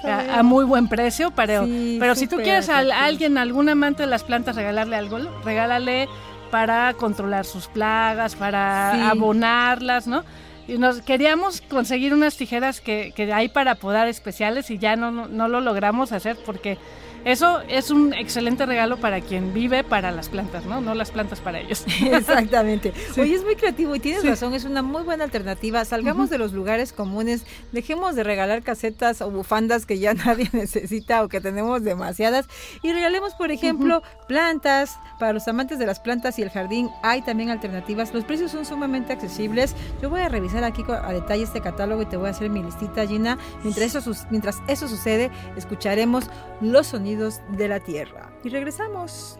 a, 0.04 0.40
a 0.40 0.44
muy 0.44 0.64
buen 0.64 0.88
precio, 0.88 1.32
pero, 1.32 1.66
Sí, 1.66 1.98
pero 2.00 2.14
si 2.16 2.28
tú 2.28 2.38
quieres 2.38 2.70
a 2.70 2.78
alguien, 2.80 3.38
algún 3.38 3.68
amante 3.70 4.04
de 4.04 4.08
las 4.08 4.24
plantas, 4.24 4.56
regalarle 4.56 4.96
algo, 4.96 5.18
regálale 5.44 6.08
para 6.52 6.94
controlar 6.94 7.46
sus 7.46 7.68
plagas, 7.68 8.36
para 8.36 8.92
Sí. 8.94 9.02
abonarlas, 9.02 10.06
¿no? 10.06 10.24
Y 10.68 10.78
nos 10.78 11.02
queríamos 11.02 11.62
conseguir 11.62 12.14
unas 12.14 12.38
tijeras 12.38 12.80
que, 12.82 13.12
que 13.16 13.34
hay 13.34 13.50
para 13.50 13.76
podar 13.76 14.08
especiales 14.08 14.70
y 14.70 14.78
ya 14.78 14.96
no, 14.96 15.10
no, 15.12 15.28
no 15.28 15.48
lo 15.48 15.60
logramos 15.62 16.12
hacer 16.12 16.38
porque 16.46 16.78
eso 17.26 17.62
es 17.68 17.92
un 17.92 18.14
excelente 18.14 18.66
regalo 18.66 18.98
para 18.98 19.22
quien 19.22 19.54
vive 19.54 19.84
para 19.84 20.12
las 20.12 20.30
plantas, 20.30 20.66
¿no? 20.66 20.82
No 20.82 20.94
las 20.96 21.12
plantas 21.12 21.40
para 21.40 21.60
ellos. 21.60 21.84
Exactamente. 22.02 22.94
Sí. 23.14 23.22
Oye, 23.22 23.36
es 23.36 23.44
muy 23.44 23.56
creativo 23.56 23.96
y 23.96 24.00
tienes 24.00 24.22
Sí. 24.22 24.28
razón, 24.30 24.54
es 24.54 24.66
una 24.66 24.82
muy 24.82 25.04
buena 25.04 25.24
alternativa. 25.24 25.84
Salgamos 25.86 26.30
de 26.30 26.38
los 26.38 26.54
lugares 26.54 26.94
comunes, 26.94 27.46
dejemos 27.72 28.16
de 28.16 28.24
regalar 28.24 28.64
casetas 28.64 29.22
o 29.22 29.30
bufandas 29.32 29.86
que 29.86 30.00
ya 30.00 30.14
nadie 30.26 30.50
necesita 30.54 31.24
o 31.24 31.28
que 31.30 31.42
tenemos 31.42 31.84
demasiadas 31.84 32.48
y 32.82 32.92
regalemos, 32.92 33.34
por 33.36 33.52
ejemplo, 33.52 34.02
plantas. 34.28 34.98
Para 35.20 35.34
los 35.34 35.48
amantes 35.48 35.78
de 35.78 35.86
las 35.86 36.00
plantas 36.00 36.40
y 36.40 36.42
el 36.42 36.50
jardín 36.50 36.90
hay 37.04 37.22
también 37.22 37.52
alternativas. 37.52 38.12
Los 38.14 38.24
precios 38.26 38.52
son 38.52 38.66
sumamente 38.66 39.14
accesibles. 39.14 39.76
Yo 40.02 40.10
voy 40.10 40.22
a 40.22 40.30
revisar 40.30 40.64
aquí 40.64 40.84
a 40.90 41.14
detalle 41.14 41.44
este 41.44 41.62
catálogo 41.62 42.02
y 42.02 42.06
te 42.08 42.18
voy 42.18 42.28
a 42.28 42.32
hacer 42.32 42.50
mi 42.50 42.64
listita, 42.64 43.06
Gina. 43.06 43.38
Mientras 43.64 43.94
eso, 43.94 44.12
mientras 44.32 44.58
eso 44.68 44.88
sucede, 44.88 45.30
escucharemos 45.56 46.26
los 46.60 46.88
sonidos 46.88 47.11
de 47.18 47.68
la 47.68 47.80
tierra. 47.80 48.32
Y 48.44 48.50
regresamos. 48.50 49.40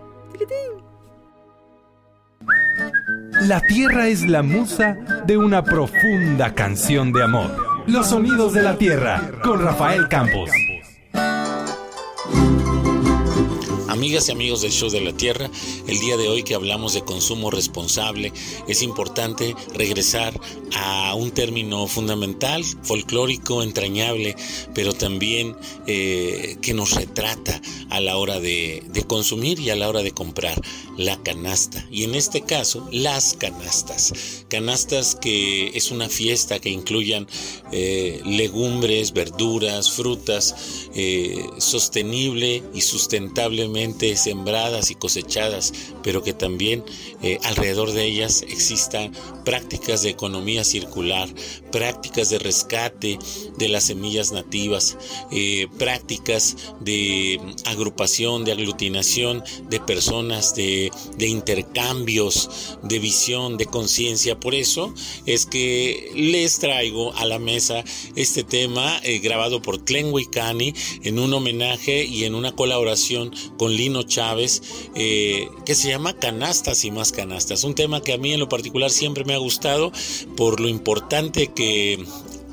La 3.42 3.62
tierra 3.62 4.08
es 4.08 4.28
la 4.28 4.44
musa 4.44 4.98
de 5.26 5.38
una 5.38 5.64
profunda 5.64 6.54
canción 6.54 7.12
de 7.12 7.24
amor. 7.24 7.52
Los 7.88 8.08
sonidos 8.08 8.54
de 8.54 8.64
la 8.64 8.78
tierra 8.78 9.32
con 9.44 9.64
Rafael 9.64 10.08
Campos. 10.08 10.50
Amigas 13.92 14.30
y 14.30 14.32
amigos 14.32 14.62
del 14.62 14.72
Show 14.72 14.90
de 14.90 15.02
la 15.02 15.12
Tierra, 15.12 15.52
el 15.86 16.00
día 16.00 16.16
de 16.16 16.30
hoy 16.30 16.44
que 16.44 16.56
hablamos 16.56 16.94
de 16.94 17.04
consumo 17.04 17.52
responsable, 17.52 18.32
es 18.70 18.84
importante 18.84 19.54
regresar 19.76 20.34
a 20.74 21.14
un 21.14 21.32
término 21.32 21.86
fundamental, 21.88 22.64
folclórico, 22.84 23.62
entrañable, 23.62 24.38
pero 24.74 24.94
también 24.94 25.58
eh, 25.88 26.56
que 26.62 26.74
nos 26.74 26.94
retrata 26.94 27.62
a 27.90 28.00
la 28.00 28.16
hora 28.16 28.40
de, 28.40 28.82
consumir 29.08 29.60
y 29.60 29.72
a 29.72 29.76
la 29.76 29.90
hora 29.90 30.04
de 30.04 30.14
comprar, 30.14 30.62
la 30.96 31.22
canasta. 31.22 31.86
Y 31.92 32.06
en 32.06 32.16
este 32.16 32.44
caso, 32.44 32.88
las 32.94 33.34
canastas. 33.34 34.46
Canastas 34.48 35.16
que 35.16 35.76
es 35.76 35.92
una 35.92 36.08
fiesta 36.08 36.60
que 36.60 36.70
incluyan 36.70 37.28
eh, 37.74 38.22
legumbres, 38.24 39.12
verduras, 39.12 39.92
frutas, 39.92 40.56
eh, 40.96 41.44
sostenible 41.58 42.64
y 42.74 42.80
sustentablemente 42.80 43.81
sembradas 44.16 44.92
y 44.92 44.96
cosechadas, 44.96 45.74
pero 46.04 46.24
que 46.24 46.34
también 46.34 46.84
eh, 47.22 47.40
alrededor 47.44 47.92
de 47.92 48.06
ellas 48.06 48.44
existan 48.48 49.12
prácticas 49.44 50.04
de 50.04 50.10
economía 50.10 50.64
circular, 50.64 51.30
prácticas 51.72 52.30
de 52.30 52.40
rescate 52.40 53.20
de 53.58 53.70
las 53.70 53.86
semillas 53.86 54.32
nativas, 54.32 54.98
eh, 55.32 55.68
prácticas 55.78 56.56
de 56.80 57.40
agrupación, 57.66 58.44
de 58.46 58.52
aglutinación 58.52 59.44
de 59.70 59.80
personas, 59.80 60.56
de, 60.56 60.92
intercambios, 61.20 62.78
de 62.84 63.00
visión, 63.00 63.58
de 63.58 63.66
conciencia. 63.66 64.40
Por 64.40 64.56
eso 64.56 64.94
es 65.26 65.46
que 65.46 66.12
les 66.16 66.60
traigo 66.60 67.14
a 67.16 67.26
la 67.26 67.40
mesa 67.40 67.84
este 68.16 68.44
tema 68.44 69.00
eh, 69.04 69.20
grabado 69.20 69.62
por 69.62 69.84
Tlen 69.84 70.12
Wicani 70.12 70.74
en 71.04 71.20
un 71.20 71.34
homenaje 71.34 72.06
y 72.06 72.26
en 72.26 72.36
una 72.36 72.52
colaboración 72.52 73.34
con 73.58 73.71
Lino 73.76 74.04
Chávez 74.04 74.62
eh, 74.96 75.50
que 75.66 75.76
se 75.76 75.90
llama 75.90 76.14
Canastas 76.14 76.86
y 76.86 76.92
más 76.92 77.12
canastas. 77.12 77.64
Un 77.64 77.76
tema 77.76 78.02
que 78.02 78.14
a 78.14 78.18
mí 78.18 78.34
en 78.34 78.40
lo 78.40 78.50
particular 78.50 78.92
siempre 78.92 79.24
me 79.24 79.34
ha 79.34 79.38
gustado 79.38 79.92
por 80.36 80.60
lo 80.60 80.68
importante 80.68 81.48
que 81.48 82.06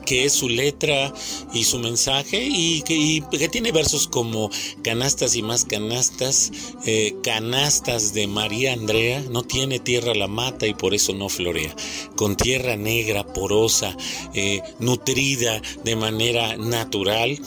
que 0.09 0.25
es 0.25 0.33
su 0.33 0.49
letra 0.49 1.13
y 1.53 1.65
su 1.65 1.79
mensaje 1.79 2.43
y 2.51 2.81
que, 2.81 3.49
tiene 3.51 3.73
versos 3.73 4.09
como 4.09 4.51
canastas 4.81 5.37
y 5.37 5.43
más 5.43 5.67
canastas, 5.67 6.51
eh, 6.87 7.15
canastas 7.23 8.15
de 8.15 8.27
María 8.27 8.73
Andrea, 8.73 9.23
no 9.31 9.43
tiene 9.43 9.81
tierra 9.81 10.15
la 10.15 10.27
mata 10.27 10.67
y 10.67 10.73
por 10.73 10.95
eso 10.95 11.13
no 11.13 11.29
florea, 11.29 11.77
con 12.17 12.37
tierra 12.37 12.75
negra, 12.79 13.23
porosa, 13.35 13.95
eh, 14.33 14.63
nutrida 14.79 15.61
de 15.85 15.97
manera 15.97 16.57
natural, 16.57 17.39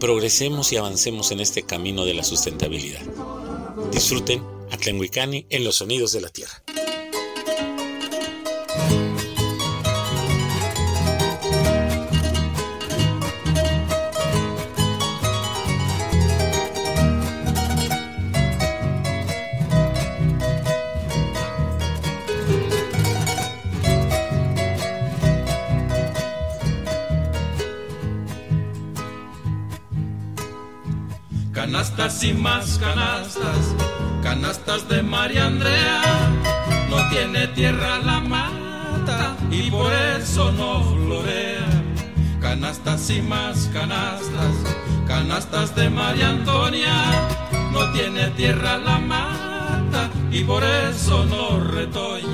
progresemos 0.00 0.72
y 0.72 0.76
avancemos 0.76 1.30
en 1.30 1.38
este 1.38 1.62
camino 1.62 2.04
de 2.04 2.14
la 2.14 2.24
sustentabilidad. 2.24 3.02
Disfruten 3.92 4.42
a 4.72 4.76
Tlenhuicani 4.76 5.46
en 5.50 5.62
los 5.62 5.76
sonidos 5.76 6.12
de 6.12 6.20
la 6.22 6.30
tierra. 6.30 6.62
Canastas 32.00 32.24
y 32.24 32.32
más 32.32 32.78
canastas, 32.78 33.76
canastas 34.22 34.88
de 34.88 35.02
María 35.02 35.48
Andrea. 35.48 36.00
No 36.88 36.96
tiene 37.10 37.46
tierra 37.48 37.98
la 37.98 38.20
mata 38.20 39.36
y 39.50 39.70
por 39.70 39.92
eso 39.92 40.50
no 40.50 40.82
florea. 40.82 41.68
Canastas 42.40 43.10
y 43.10 43.20
más 43.20 43.68
canastas, 43.74 44.54
canastas 45.06 45.76
de 45.76 45.90
María 45.90 46.30
Antonia. 46.30 47.28
No 47.70 47.92
tiene 47.92 48.28
tierra 48.28 48.78
la 48.78 48.98
mata 48.98 50.08
y 50.32 50.42
por 50.42 50.64
eso 50.64 51.26
no 51.26 51.60
retoña. 51.60 52.29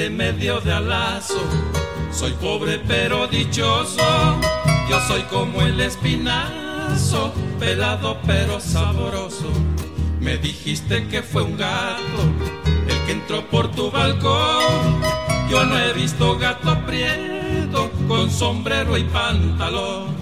La 0.00 0.06
suerte 0.06 0.16
me 0.16 0.32
dio 0.32 0.60
de 0.62 0.72
alazo. 0.72 1.40
Soy 2.10 2.32
pobre 2.32 2.78
pero 2.78 3.26
dichoso. 3.26 4.00
Yo 4.88 4.98
soy 5.06 5.20
como 5.24 5.60
el 5.60 5.78
espinazo, 5.78 7.34
pelado 7.58 8.16
pero 8.26 8.60
sabroso. 8.60 9.52
Me 10.18 10.38
dijiste 10.38 11.06
que 11.08 11.22
fue 11.22 11.42
un 11.42 11.58
gato 11.58 12.22
el 12.88 13.04
que 13.04 13.12
entró 13.12 13.46
por 13.50 13.70
tu 13.72 13.90
balcón. 13.90 15.02
Yo 15.50 15.66
no 15.66 15.78
he 15.78 15.92
visto 15.92 16.38
gato 16.38 16.78
prieto 16.86 17.90
con 18.08 18.30
sombrero 18.30 18.96
y 18.96 19.04
pantalón. 19.04 20.19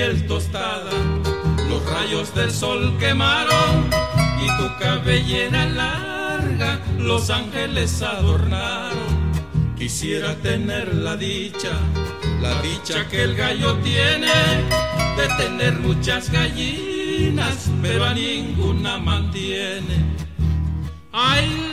Piel 0.00 0.26
tostada, 0.26 0.92
los 1.68 1.84
rayos 1.84 2.34
del 2.34 2.50
sol 2.50 2.96
quemaron 2.98 3.90
y 4.42 4.46
tu 4.56 4.78
cabellera 4.82 5.66
larga 5.66 6.80
los 6.98 7.28
ángeles 7.28 8.00
adornaron. 8.00 9.10
Quisiera 9.76 10.34
tener 10.36 10.94
la 10.94 11.16
dicha, 11.18 11.72
la 12.40 12.62
dicha 12.62 13.06
que 13.10 13.24
el 13.24 13.34
gallo 13.36 13.76
tiene 13.88 14.32
de 15.18 15.28
tener 15.36 15.74
muchas 15.80 16.30
gallinas, 16.30 17.70
pero 17.82 18.06
a 18.06 18.14
ninguna 18.14 18.96
mantiene. 18.96 19.98
Ay, 21.12 21.69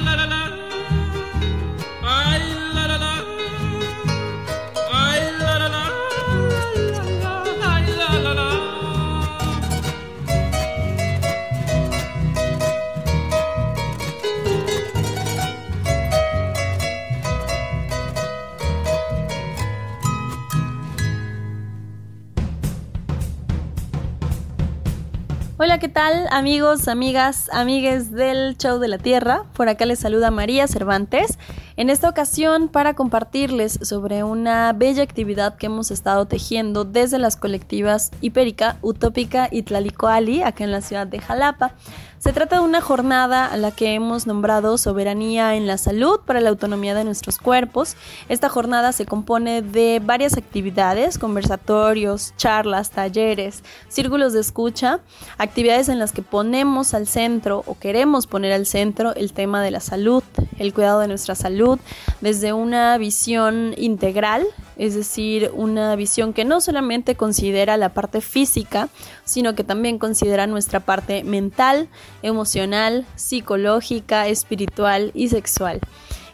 ¿qué 25.80 25.90
tal 25.90 26.28
amigos, 26.32 26.88
amigas, 26.88 27.52
amigues 27.54 28.12
del 28.12 28.58
Show 28.58 28.80
de 28.80 28.88
la 28.88 28.98
Tierra? 28.98 29.44
Por 29.54 29.70
acá 29.70 29.86
les 29.86 30.00
saluda 30.00 30.32
María 30.32 30.68
Cervantes. 30.68 31.38
En 31.76 31.92
esta 31.92 32.10
ocasión 32.10 32.68
para 32.68 32.96
compartirles 32.96 33.78
sobre 33.84 34.24
una 34.24 34.74
bella 34.74 35.04
actividad 35.04 35.56
que 35.58 35.68
hemos 35.68 35.92
estado 35.92 36.26
tejiendo 36.26 36.84
desde 36.84 37.20
las 37.20 37.36
colectivas 37.36 38.10
Hipérica, 38.22 38.78
Utópica 38.82 39.50
y 39.52 39.62
Tlalicoali, 39.62 40.42
acá 40.42 40.64
en 40.64 40.72
la 40.72 40.82
ciudad 40.82 41.06
de 41.06 41.20
Jalapa. 41.20 41.76
Se 42.20 42.34
trata 42.34 42.58
de 42.58 42.66
una 42.66 42.82
jornada 42.82 43.46
a 43.46 43.58
la 43.58 43.70
que 43.70 43.94
hemos 43.94 44.26
nombrado 44.26 44.80
Soberanía 44.80 45.54
en 45.54 45.68
la 45.68 45.78
Salud 45.78 46.20
para 46.26 46.42
la 46.42 46.50
Autonomía 46.50 46.96
de 46.96 47.04
nuestros 47.04 47.38
cuerpos. 47.38 47.96
Esta 48.28 48.50
jornada 48.50 48.92
se 48.92 49.06
compone 49.06 49.62
de 49.62 50.02
varias 50.04 50.36
actividades, 50.36 51.20
conversatorios, 51.20 52.34
charlas, 52.36 52.90
talleres, 52.90 53.62
círculos 53.88 54.34
de 54.34 54.40
escucha, 54.40 55.00
actividades 55.38 55.90
en 55.90 56.00
las 56.00 56.12
que 56.12 56.24
ponemos 56.24 56.96
al 56.96 57.06
centro 57.06 57.64
o 57.68 57.78
queremos 57.78 58.26
poner 58.26 58.52
al 58.52 58.66
centro 58.66 59.14
el 59.14 59.32
tema 59.32 59.62
de 59.62 59.70
la 59.70 59.80
salud, 59.80 60.24
el 60.58 60.74
cuidado 60.74 61.02
de 61.02 61.08
nuestra 61.08 61.36
salud, 61.36 61.80
desde 62.20 62.52
una 62.52 62.98
visión 62.98 63.76
integral, 63.78 64.48
es 64.78 64.96
decir, 64.96 65.52
una 65.54 65.96
visión 65.96 66.34
que 66.34 66.46
no 66.46 66.62
solamente 66.62 67.16
considera 67.16 67.78
la 67.78 67.90
parte 67.90 68.22
física, 68.22 68.90
sino 69.26 69.56
que 69.56 69.64
también 69.64 69.98
considera 69.98 70.48
nuestra 70.48 70.80
parte 70.80 71.24
mental, 71.24 71.90
emocional, 72.22 73.06
psicológica, 73.16 74.28
espiritual 74.28 75.12
y 75.14 75.30
sexual. 75.30 75.80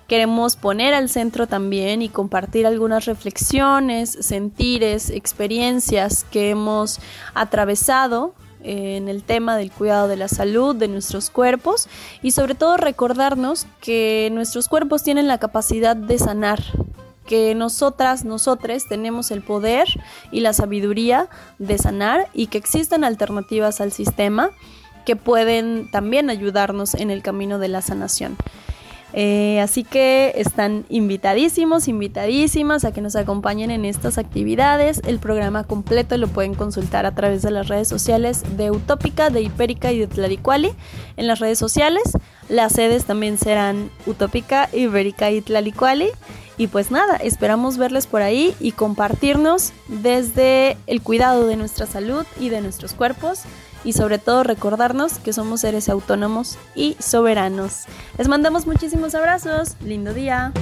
Queremos 0.08 0.58
poner 0.58 0.94
al 0.94 1.10
centro 1.10 1.48
también 1.48 2.02
y 2.02 2.10
compartir 2.10 2.68
algunas 2.68 3.06
reflexiones, 3.06 4.10
sentires, 4.12 5.10
experiencias 5.10 6.26
que 6.26 6.50
hemos 6.50 7.00
atravesado 7.34 8.36
en 8.62 9.08
el 9.10 9.24
tema 9.24 9.58
del 9.58 9.72
cuidado 9.72 10.08
de 10.08 10.18
la 10.18 10.28
salud 10.28 10.76
de 10.76 10.88
nuestros 10.88 11.30
cuerpos 11.30 11.88
y 12.22 12.32
sobre 12.32 12.56
todo 12.56 12.78
recordarnos 12.78 13.68
que 13.82 14.30
nuestros 14.32 14.68
cuerpos 14.68 15.04
tienen 15.04 15.28
la 15.28 15.38
capacidad 15.38 15.96
de 15.96 16.18
sanar, 16.18 16.62
que 17.26 17.56
nosotras, 17.56 18.26
nosotres 18.26 18.88
tenemos 18.88 19.32
el 19.32 19.42
poder 19.42 19.88
y 20.32 20.42
la 20.42 20.54
sabiduría 20.54 21.30
de 21.60 21.78
sanar 21.78 22.28
y 22.34 22.48
que 22.48 22.58
existen 22.58 23.04
alternativas 23.04 23.82
al 23.82 23.92
sistema 23.92 24.52
que 25.06 25.16
pueden 25.16 25.90
también 25.92 26.30
ayudarnos 26.30 26.94
en 26.94 27.12
el 27.12 27.22
camino 27.22 27.60
de 27.60 27.68
la 27.68 27.82
sanación. 27.82 28.38
Eh, 29.16 29.60
así 29.62 29.84
que 29.84 30.34
están 30.38 30.86
invitadísimos, 30.90 31.88
invitadísimas 31.88 32.84
a 32.84 32.92
que 32.92 33.02
nos 33.02 33.16
acompañen 33.16 33.70
en 33.70 33.86
estas 33.86 34.18
actividades. 34.18 35.02
El 35.06 35.20
programa 35.20 35.64
completo 35.66 36.18
lo 36.18 36.28
pueden 36.28 36.56
consultar 36.56 37.06
a 37.06 37.14
través 37.14 37.44
de 37.44 37.52
las 37.52 37.68
redes 37.68 37.88
sociales 37.88 38.44
de 38.58 38.72
Utópica, 38.72 39.30
de 39.30 39.42
Hipérica 39.42 39.92
y 39.92 40.00
de 40.00 40.08
Tlalicuali. 40.08 40.72
En 41.16 41.28
las 41.28 41.40
redes 41.40 41.60
sociales, 41.60 42.02
las 42.50 42.74
sedes 42.74 43.06
también 43.06 43.38
serán 43.38 43.92
Utópica, 44.08 44.68
Ibérica 44.74 45.30
y 45.30 45.42
Tlalicuali. 45.42 46.10
Y 46.58 46.68
pues 46.68 46.92
nada, 46.92 47.16
esperamos 47.18 47.78
verles 47.78 48.08
por 48.08 48.22
ahí 48.22 48.56
y 48.60 48.74
compartirnos 48.74 49.74
desde 49.88 50.78
el 50.88 51.02
cuidado 51.02 51.48
de 51.48 51.56
nuestra 51.56 51.86
salud 51.86 52.26
y 52.40 52.50
de 52.50 52.62
nuestros 52.62 52.94
cuerpos 52.94 53.42
y 53.84 53.94
sobre 53.94 54.18
todo 54.18 54.44
recordarnos 54.44 55.20
que 55.20 55.34
somos 55.34 55.62
seres 55.62 55.90
autónomos 55.90 56.58
y 56.76 56.96
soberanos. 57.00 57.86
Les 58.18 58.28
mandamos 58.28 58.66
muchísimos 58.66 59.16
abrazos, 59.16 59.76
lindo 59.84 60.14
día. 60.14 60.54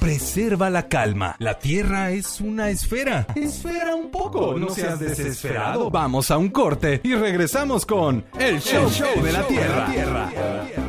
Preserva 0.00 0.70
la 0.70 0.88
calma. 0.88 1.36
La 1.38 1.58
Tierra 1.58 2.10
es 2.10 2.40
una 2.40 2.70
esfera. 2.70 3.26
Espera 3.34 3.94
un 3.94 4.10
poco, 4.10 4.56
no 4.58 4.70
seas 4.70 4.98
desesperado. 4.98 5.90
Vamos 5.90 6.30
a 6.30 6.38
un 6.38 6.48
corte 6.48 7.00
y 7.04 7.14
regresamos 7.14 7.84
con 7.84 8.24
El 8.38 8.58
Show, 8.60 8.88
show 8.90 9.22
de 9.22 9.32
la 9.32 9.46
Tierra. 9.46 10.87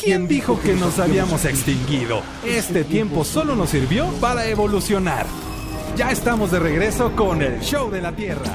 ¿Quién 0.00 0.28
dijo 0.28 0.60
que 0.60 0.74
nos 0.74 1.00
habíamos 1.00 1.44
extinguido? 1.44 2.22
Este 2.44 2.84
tiempo 2.84 3.24
solo 3.24 3.56
nos 3.56 3.70
sirvió 3.70 4.06
para 4.20 4.46
evolucionar. 4.46 5.26
Ya 5.96 6.12
estamos 6.12 6.52
de 6.52 6.60
regreso 6.60 7.16
con 7.16 7.42
el 7.42 7.58
Show 7.60 7.90
de 7.90 8.00
la 8.00 8.12
Tierra. 8.12 8.54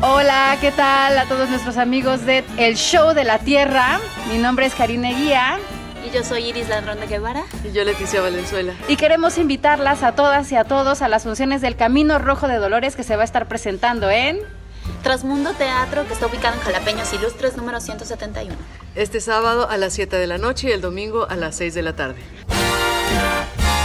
Hola, 0.00 0.56
¿qué 0.62 0.70
tal 0.70 1.18
a 1.18 1.26
todos 1.26 1.50
nuestros 1.50 1.76
amigos 1.76 2.24
de 2.24 2.42
El 2.56 2.76
Show 2.76 3.12
de 3.12 3.24
la 3.24 3.38
Tierra? 3.38 4.00
Mi 4.32 4.38
nombre 4.38 4.64
es 4.64 4.74
Karine 4.74 5.14
Guía 5.14 5.58
Y 6.06 6.14
yo 6.14 6.24
soy 6.24 6.44
Iris 6.44 6.68
Ladrón 6.68 7.00
de 7.00 7.06
Guevara. 7.06 7.44
Y 7.68 7.72
yo 7.72 7.84
Leticia 7.84 8.22
Valenzuela. 8.22 8.72
y 8.88 8.96
queremos 8.96 9.36
invitarlas 9.36 10.02
a 10.02 10.12
todas 10.12 10.50
y 10.52 10.56
a 10.56 10.64
todos 10.64 11.02
a 11.02 11.08
las 11.08 11.24
funciones 11.24 11.60
del 11.60 11.76
Camino 11.76 12.18
Rojo 12.18 12.48
de 12.48 12.56
Dolores 12.56 12.96
que 12.96 13.02
se 13.02 13.16
va 13.16 13.22
a 13.22 13.24
estar 13.26 13.46
presentando 13.46 14.08
en... 14.08 14.38
Trasmundo 15.02 15.52
Teatro, 15.54 16.06
que 16.06 16.12
está 16.12 16.26
ubicado 16.26 16.54
en 16.54 16.60
Jalapeños 16.60 17.12
Ilustres, 17.12 17.56
número 17.56 17.80
171. 17.80 18.54
Este 18.94 19.20
sábado 19.20 19.68
a 19.68 19.76
las 19.76 19.92
7 19.94 20.16
de 20.16 20.26
la 20.26 20.38
noche 20.38 20.68
y 20.68 20.72
el 20.72 20.80
domingo 20.80 21.26
a 21.28 21.36
las 21.36 21.56
6 21.56 21.74
de 21.74 21.82
la 21.82 21.94
tarde. 21.94 22.20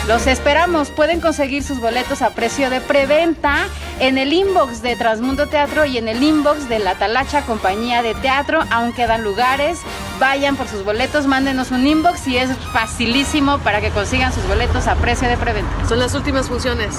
Los 0.08 0.28
esperamos, 0.28 0.89
pueden 0.89 1.22
conseguir 1.22 1.64
sus 1.64 1.80
boletos 1.80 2.22
a 2.22 2.32
precio 2.32 2.70
de 2.70 2.82
preventa 2.82 3.68
en 4.01 4.18
el 4.18 4.34
inbox 4.34 4.82
de 4.82 4.97
Transmundo 4.97 5.47
Teatro 5.47 5.86
y 5.86 5.97
en 5.97 6.10
el 6.10 6.22
inbox 6.22 6.68
de 6.68 6.80
La 6.80 6.95
Talacha 6.95 7.43
Compañía 7.43 8.04
de 8.04 8.14
Teatro. 8.16 8.66
Aún 8.70 8.91
quedan 8.91 9.24
lugares, 9.24 9.80
vayan 10.20 10.58
por 10.58 10.68
sus 10.68 10.84
boletos, 10.84 11.26
mándenos 11.26 11.72
un 11.72 11.88
inbox 11.88 12.28
y 12.28 12.38
es 12.38 12.49
facilísimo 12.74 13.60
para 13.60 13.80
que 13.80 13.91
consigan 13.91 14.34
sus 14.34 14.45
boletos 14.45 14.88
a 14.88 14.95
precio 14.95 15.30
de 15.30 15.38
preventa. 15.38 15.72
Son 15.88 15.99
las 15.99 16.14
últimas 16.16 16.49
funciones. 16.49 16.95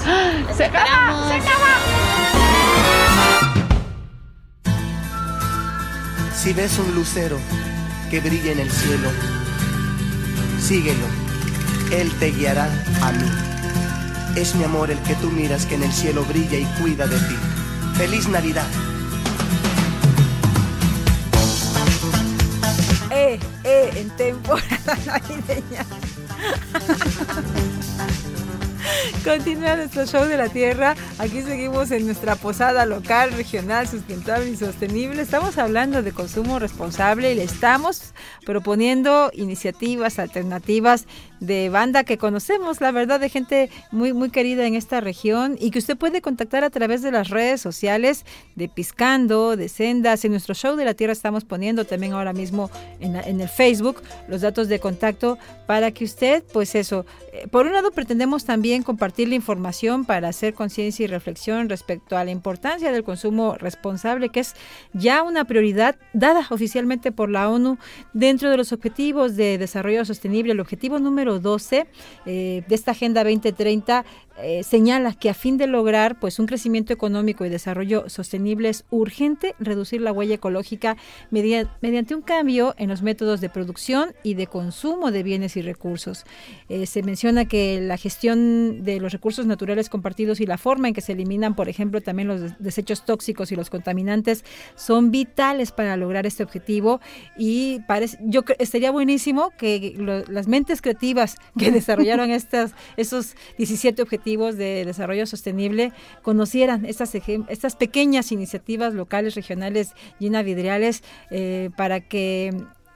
¡Se 0.57 0.65
acaba! 0.65 1.27
¡Se 1.27 1.35
acaba! 1.35 2.34
Si 6.35 6.53
ves 6.53 6.77
un 6.77 6.93
lucero 6.93 7.39
que 8.11 8.19
brilla 8.19 8.51
en 8.51 8.59
el 8.59 8.69
cielo, 8.69 9.09
síguelo, 10.61 11.05
Él 11.91 12.11
te 12.19 12.31
guiará 12.31 12.65
a 13.01 13.11
mí. 13.11 13.27
Es 14.35 14.53
mi 14.55 14.63
amor 14.63 14.91
el 14.91 14.99
que 14.99 15.15
tú 15.15 15.31
miras 15.31 15.65
que 15.65 15.75
en 15.75 15.83
el 15.83 15.91
cielo 15.91 16.23
brilla 16.25 16.59
y 16.59 16.65
cuida 16.79 17.07
de 17.07 17.17
ti. 17.17 17.35
¡Feliz 17.95 18.27
Navidad! 18.27 18.67
Eh, 23.09 23.39
eh, 23.63 23.91
en 23.95 24.09
temporada 24.11 24.97
navideña. 25.05 25.85
Continúa 29.23 29.75
nuestro 29.75 30.05
show 30.05 30.25
de 30.25 30.37
la 30.37 30.49
tierra. 30.49 30.95
Aquí 31.19 31.41
seguimos 31.41 31.91
en 31.91 32.05
nuestra 32.05 32.35
posada 32.35 32.85
local, 32.85 33.31
regional, 33.33 33.87
sustentable 33.87 34.49
y 34.49 34.55
sostenible. 34.55 35.21
Estamos 35.21 35.57
hablando 35.57 36.03
de 36.03 36.11
consumo 36.11 36.59
responsable 36.59 37.31
y 37.31 37.35
le 37.35 37.43
estamos 37.43 38.13
proponiendo 38.45 39.31
iniciativas 39.33 40.19
alternativas 40.19 41.05
de 41.39 41.69
banda 41.69 42.03
que 42.03 42.17
conocemos, 42.17 42.81
la 42.81 42.91
verdad, 42.91 43.19
de 43.19 43.29
gente 43.29 43.69
muy, 43.91 44.13
muy 44.13 44.29
querida 44.29 44.65
en 44.65 44.75
esta 44.75 45.01
región 45.01 45.57
y 45.59 45.71
que 45.71 45.79
usted 45.79 45.97
puede 45.97 46.21
contactar 46.21 46.63
a 46.63 46.69
través 46.69 47.01
de 47.01 47.11
las 47.11 47.29
redes 47.29 47.61
sociales 47.61 48.25
de 48.55 48.69
Piscando, 48.69 49.55
de 49.55 49.69
Sendas. 49.69 50.25
En 50.25 50.31
nuestro 50.31 50.53
show 50.53 50.75
de 50.75 50.85
la 50.85 50.93
Tierra 50.93 51.13
estamos 51.13 51.45
poniendo 51.45 51.85
también 51.85 52.13
ahora 52.13 52.33
mismo 52.33 52.69
en, 52.99 53.15
en 53.15 53.41
el 53.41 53.49
Facebook 53.49 54.01
los 54.27 54.41
datos 54.41 54.67
de 54.67 54.79
contacto 54.79 55.37
para 55.67 55.91
que 55.91 56.05
usted, 56.05 56.43
pues 56.53 56.75
eso, 56.75 57.05
eh, 57.33 57.47
por 57.49 57.65
un 57.65 57.73
lado 57.73 57.91
pretendemos 57.91 58.45
también 58.45 58.83
compartir 58.83 59.27
la 59.27 59.35
información 59.35 60.05
para 60.05 60.29
hacer 60.29 60.53
conciencia 60.53 61.03
y 61.03 61.07
reflexión 61.07 61.69
respecto 61.69 62.17
a 62.17 62.23
la 62.23 62.31
importancia 62.31 62.91
del 62.91 63.03
consumo 63.03 63.55
responsable, 63.55 64.29
que 64.29 64.39
es 64.39 64.53
ya 64.93 65.23
una 65.23 65.45
prioridad 65.45 65.95
dada 66.13 66.47
oficialmente 66.49 67.11
por 67.11 67.29
la 67.29 67.49
ONU 67.49 67.77
dentro 68.13 68.49
de 68.49 68.57
los 68.57 68.71
objetivos 68.71 69.35
de 69.35 69.57
desarrollo 69.57 70.05
sostenible. 70.05 70.53
El 70.53 70.59
objetivo 70.59 70.99
número 70.99 71.24
12 71.33 71.87
eh, 72.25 72.63
de 72.67 72.75
esta 72.75 72.91
Agenda 72.91 73.23
2030 73.23 74.05
eh, 74.37 74.63
señala 74.63 75.13
que 75.13 75.29
a 75.29 75.33
fin 75.33 75.57
de 75.57 75.65
lograr 75.65 76.19
pues 76.19 76.39
un 76.39 76.45
crecimiento 76.45 76.91
económico 76.91 77.45
y 77.45 77.49
desarrollo 77.49 78.09
sostenible 78.09 78.67
es 78.67 78.83
urgente 78.89 79.55
reducir 79.59 80.01
la 80.01 80.11
huella 80.11 80.35
ecológica 80.35 80.97
mediante, 81.31 82.15
un 82.15 82.21
cambio 82.21 82.75
en 82.77 82.89
los 82.89 83.01
métodos 83.01 83.39
de 83.39 83.49
producción 83.49 84.13
y 84.23 84.33
de 84.33 84.47
consumo 84.47 85.11
de 85.11 85.23
bienes 85.23 85.55
y 85.55 85.61
recursos. 85.61 86.25
Eh, 86.67 86.85
se 86.85 87.01
menciona 87.01 87.45
que 87.45 87.79
la 87.79 87.95
gestión 87.95 88.83
de 88.83 88.99
los 88.99 89.13
recursos 89.13 89.45
naturales 89.45 89.87
compartidos 89.87 90.41
y 90.41 90.45
la 90.45 90.57
forma 90.57 90.89
en 90.89 90.93
que 90.93 91.01
se 91.01 91.13
eliminan, 91.13 91.55
por 91.55 91.69
ejemplo, 91.69 92.01
también 92.01 92.27
los 92.27 92.59
desechos 92.59 93.05
tóxicos 93.05 93.53
y 93.53 93.55
los 93.55 93.69
contaminantes 93.69 94.43
son 94.75 95.11
vitales 95.11 95.71
para 95.71 95.95
lograr 95.95 96.25
este 96.25 96.43
objetivo 96.43 96.99
y 97.37 97.79
parece, 97.87 98.17
yo 98.21 98.43
estaría 98.59 98.91
buenísimo 98.91 99.51
que 99.57 99.95
las 100.27 100.47
mentes 100.47 100.81
creativas 100.81 101.37
que 101.57 101.71
desarrollaron 101.71 102.31
estas, 102.31 102.73
esos 102.97 103.35
17 103.57 104.01
objetivos 104.01 104.24
de 104.25 104.83
desarrollo 104.85 105.27
sostenible 105.27 105.93
conocieran 106.23 106.85
estas, 106.85 107.13
estas 107.15 107.75
pequeñas 107.75 108.31
iniciativas 108.31 108.93
locales, 108.93 109.35
regionales, 109.35 109.93
llenas 110.19 110.43
vidriales, 110.43 111.03
eh, 111.29 111.69
para 111.77 112.01
que 112.01 112.51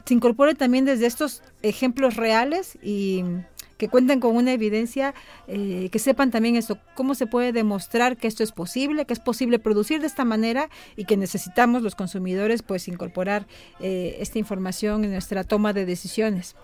se 0.05 0.13
incorpore 0.15 0.55
también 0.55 0.85
desde 0.85 1.05
estos 1.05 1.43
ejemplos 1.61 2.15
reales 2.15 2.79
y 2.81 3.23
que 3.77 3.87
cuenten 3.87 4.19
con 4.19 4.35
una 4.35 4.51
evidencia, 4.51 5.13
eh, 5.47 5.87
que 5.91 5.99
sepan 5.99 6.31
también 6.31 6.55
esto, 6.55 6.79
cómo 6.95 7.15
se 7.15 7.27
puede 7.27 7.53
demostrar 7.53 8.17
que 8.17 8.27
esto 8.27 8.43
es 8.43 8.51
posible, 8.51 9.05
que 9.05 9.13
es 9.13 9.19
posible 9.19 9.59
producir 9.59 10.01
de 10.01 10.07
esta 10.07 10.25
manera 10.25 10.69
y 10.97 11.05
que 11.05 11.15
necesitamos 11.15 11.81
los 11.83 11.95
consumidores 11.95 12.61
pues 12.63 12.87
incorporar 12.87 13.47
eh, 13.79 14.17
esta 14.19 14.39
información 14.39 15.05
en 15.05 15.11
nuestra 15.11 15.43
toma 15.43 15.71
de 15.71 15.85
decisiones. 15.85 16.55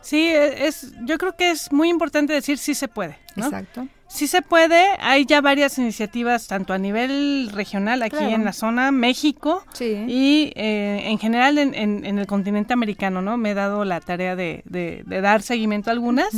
Sí, 0.00 0.26
e, 0.26 0.66
es, 0.66 0.92
yo 1.04 1.16
creo 1.16 1.36
que 1.36 1.50
es 1.50 1.70
muy 1.72 1.90
importante 1.90 2.32
decir 2.32 2.58
sí 2.58 2.74
se 2.74 2.88
puede. 2.88 3.18
¿no? 3.36 3.44
Exacto. 3.44 3.86
Sí 4.14 4.28
se 4.28 4.42
puede, 4.42 4.80
hay 5.00 5.26
ya 5.26 5.40
varias 5.40 5.76
iniciativas, 5.76 6.46
tanto 6.46 6.72
a 6.72 6.78
nivel 6.78 7.50
regional 7.52 8.00
aquí 8.00 8.16
Claro. 8.16 8.28
en 8.32 8.44
la 8.44 8.52
zona, 8.52 8.92
México, 8.92 9.64
Sí. 9.72 10.04
y 10.06 10.52
eh, 10.54 11.02
en 11.06 11.18
general 11.18 11.58
en, 11.58 11.74
en- 11.74 12.04
en 12.06 12.20
el 12.20 12.26
continente 12.28 12.72
americano, 12.72 13.22
¿no? 13.22 13.36
Me 13.36 13.50
he 13.50 13.54
dado 13.54 13.84
la 13.84 13.98
tarea 14.00 14.36
de, 14.36 14.62
de- 14.66 15.02
de 15.04 15.20
dar 15.20 15.42
seguimiento 15.42 15.90
a 15.90 15.94
algunas. 15.94 16.28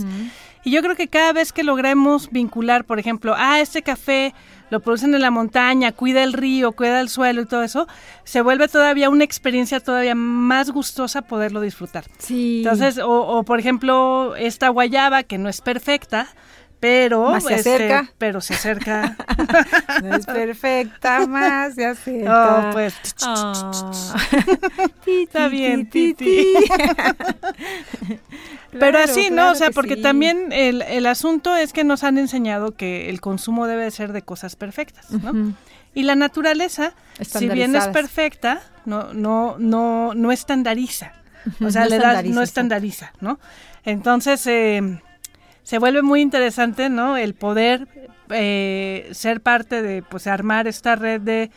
Y 0.65 0.71
yo 0.71 0.81
creo 0.81 0.97
que 0.97 1.07
cada 1.09 1.35
vez 1.35 1.53
que 1.53 1.63
logremos 1.65 2.31
vincular, 2.31 2.87
por 2.87 2.99
ejemplo, 2.99 3.35
ah, 3.37 3.61
este 3.61 3.83
café 3.83 4.33
lo 4.71 4.81
producen 4.81 5.15
en 5.15 5.21
la 5.21 5.31
montaña, 5.31 5.93
cuida 5.93 6.23
el 6.25 6.33
río, 6.33 6.73
cuida 6.73 7.01
el 7.03 7.11
suelo 7.11 7.43
y 7.43 7.47
todo 7.47 7.63
eso, 7.63 7.87
se 8.25 8.41
vuelve 8.41 8.69
todavía 8.69 9.11
una 9.11 9.23
experiencia 9.25 9.81
todavía 9.81 10.15
más 10.15 10.71
gustosa 10.71 11.21
poderlo 11.23 11.61
disfrutar. 11.61 12.05
Sí. 12.19 12.63
Entonces, 12.65 12.97
o, 12.99 13.11
o, 13.11 13.43
por 13.45 13.61
ejemplo, 13.61 14.35
esta 14.35 14.71
guayaba 14.71 15.23
que 15.25 15.37
no 15.39 15.49
es 15.51 15.61
perfecta, 15.61 16.27
pero 16.81 17.31
Más 17.31 17.45
se 17.45 17.55
este, 17.55 17.75
acerca. 17.75 18.13
pero 18.19 18.41
se 18.41 18.55
acerca. 18.55 19.17
No 20.03 20.15
es 20.17 20.27
perfecta, 20.27 21.27
más 21.27 21.75
se 21.75 21.87
acerca. 21.87 22.69
Oh, 22.69 22.73
pues. 22.73 22.95
Está 25.07 25.49
bien, 25.49 25.89
ti, 25.89 26.15
Titi. 26.15 26.25
ti. 26.25 26.55
Pero 28.73 28.99
Claro, 28.99 28.99
así, 28.99 29.31
¿no? 29.31 29.37
claro 29.37 29.53
O 29.53 29.55
sea, 29.55 29.69
que 29.69 29.75
porque 29.75 29.95
sí. 29.97 30.03
también 30.03 30.53
el, 30.53 30.83
el 30.83 31.07
asunto 31.07 31.57
es 31.57 31.73
que 31.73 31.83
nos 31.85 32.05
han 32.05 32.19
enseñado 32.19 32.73
que 32.75 33.09
el 33.09 33.21
consumo 33.21 33.67
debe 33.67 33.91
ser 33.91 34.13
de 34.13 34.23
cosas 34.23 34.55
perfectas, 34.57 35.11
¿no? 35.11 35.55
Y 35.95 36.03
la 36.03 36.15
naturaleza, 36.15 36.93
si 37.23 37.49
bien 37.49 37.75
es 37.75 37.89
perfecta, 37.89 38.61
no, 38.85 39.15
no, 39.15 39.57
no, 39.59 40.13
no 40.15 40.31
estandariza. 40.31 41.13
O 41.65 41.71
sea, 41.71 41.85
no 41.85 41.91
le 41.91 41.99
da, 41.99 42.23
no 42.23 42.43
estandariza, 42.43 43.13
¿no? 43.21 43.39
Entonces, 43.85 44.47
eh, 44.47 45.01
se 45.67 45.81
vuelve 45.81 46.01
muy 46.01 46.21
interesante, 46.21 46.89
¿no? 46.89 47.17
El 47.17 47.35
poder 47.35 47.89
eh, 48.31 49.09
ser 49.11 49.41
parte 49.41 49.83
de, 49.83 50.01
pues, 50.01 50.29
armar 50.29 50.69
esta 50.69 50.95
red 50.95 51.21
de, 51.21 51.51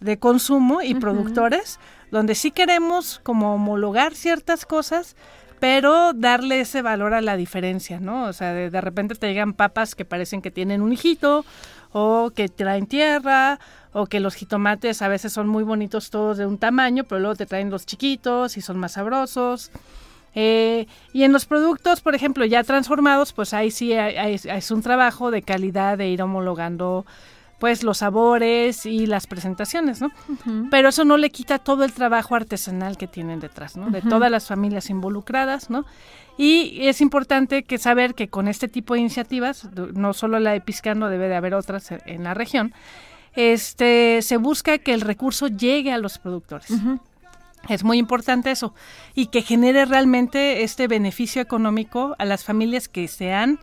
de 0.00 0.18
consumo 0.18 0.80
y 0.80 0.94
productores, 0.94 1.78
donde 2.10 2.34
sí 2.34 2.52
queremos 2.52 3.20
como 3.22 3.54
homologar 3.54 4.14
ciertas 4.14 4.64
cosas, 4.64 5.14
pero 5.58 6.14
darle 6.14 6.60
ese 6.60 6.80
valor 6.80 7.12
a 7.12 7.20
la 7.20 7.36
diferencia, 7.36 8.00
¿no? 8.00 8.24
O 8.24 8.32
sea, 8.32 8.54
de, 8.54 8.70
de 8.70 8.80
repente 8.80 9.14
te 9.14 9.26
llegan 9.26 9.52
papas 9.52 9.94
que 9.94 10.06
parecen 10.06 10.40
que 10.40 10.50
tienen 10.50 10.80
un 10.80 10.94
hijito, 10.94 11.44
o 11.92 12.32
que 12.34 12.48
traen 12.48 12.86
tierra, 12.86 13.60
o 13.92 14.06
que 14.06 14.20
los 14.20 14.36
jitomates 14.36 15.02
a 15.02 15.08
veces 15.08 15.34
son 15.34 15.48
muy 15.48 15.64
bonitos 15.64 16.08
todos 16.08 16.38
de 16.38 16.46
un 16.46 16.56
tamaño, 16.56 17.04
pero 17.04 17.18
luego 17.20 17.36
te 17.36 17.44
traen 17.44 17.68
los 17.68 17.84
chiquitos 17.84 18.56
y 18.56 18.62
son 18.62 18.78
más 18.78 18.92
sabrosos. 18.92 19.70
Eh, 20.34 20.86
y 21.12 21.24
en 21.24 21.32
los 21.32 21.44
productos, 21.46 22.00
por 22.00 22.14
ejemplo, 22.14 22.44
ya 22.44 22.62
transformados, 22.64 23.32
pues 23.32 23.52
ahí 23.52 23.70
sí 23.70 23.92
hay- 23.94 24.16
hay- 24.16 24.40
es 24.42 24.70
un 24.70 24.80
trabajo 24.82 25.30
de 25.30 25.42
calidad 25.42 25.98
de 25.98 26.08
ir 26.08 26.22
homologando 26.22 27.04
pues 27.58 27.82
los 27.82 27.98
sabores 27.98 28.86
y 28.86 29.04
las 29.06 29.26
presentaciones, 29.26 30.00
¿no? 30.00 30.10
Pero 30.70 30.88
eso 30.88 31.04
no 31.04 31.18
le 31.18 31.28
quita 31.28 31.58
todo 31.58 31.84
el 31.84 31.92
trabajo 31.92 32.34
artesanal 32.34 32.96
que 32.96 33.06
tienen 33.06 33.38
detrás, 33.38 33.76
¿no? 33.76 33.90
De 33.90 34.00
todas 34.00 34.30
las 34.30 34.46
familias 34.46 34.88
involucradas, 34.88 35.68
¿no? 35.68 35.84
Y 36.38 36.86
es 36.88 37.02
importante 37.02 37.64
que 37.64 37.76
saber 37.76 38.14
que 38.14 38.28
con 38.28 38.48
este 38.48 38.66
tipo 38.66 38.94
de 38.94 39.00
iniciativas, 39.00 39.68
no 39.92 40.14
solo 40.14 40.38
la 40.38 40.52
de 40.52 40.62
Piscando, 40.62 41.10
debe 41.10 41.28
de 41.28 41.36
haber 41.36 41.52
otras 41.52 41.90
en 42.06 42.24
la 42.24 42.32
región, 42.32 42.72
este 43.34 44.20
se 44.22 44.36
busca 44.38 44.78
que 44.78 44.94
el 44.94 45.02
recurso 45.02 45.48
llegue 45.48 45.92
a 45.92 45.98
los 45.98 46.18
productores. 46.18 46.70
Es 47.68 47.84
muy 47.84 47.98
importante 47.98 48.50
eso. 48.50 48.74
Y 49.14 49.26
que 49.26 49.42
genere 49.42 49.84
realmente 49.84 50.62
este 50.62 50.88
beneficio 50.88 51.42
económico 51.42 52.16
a 52.18 52.24
las 52.24 52.44
familias 52.44 52.88
que 52.88 53.06
se 53.08 53.32
han 53.32 53.58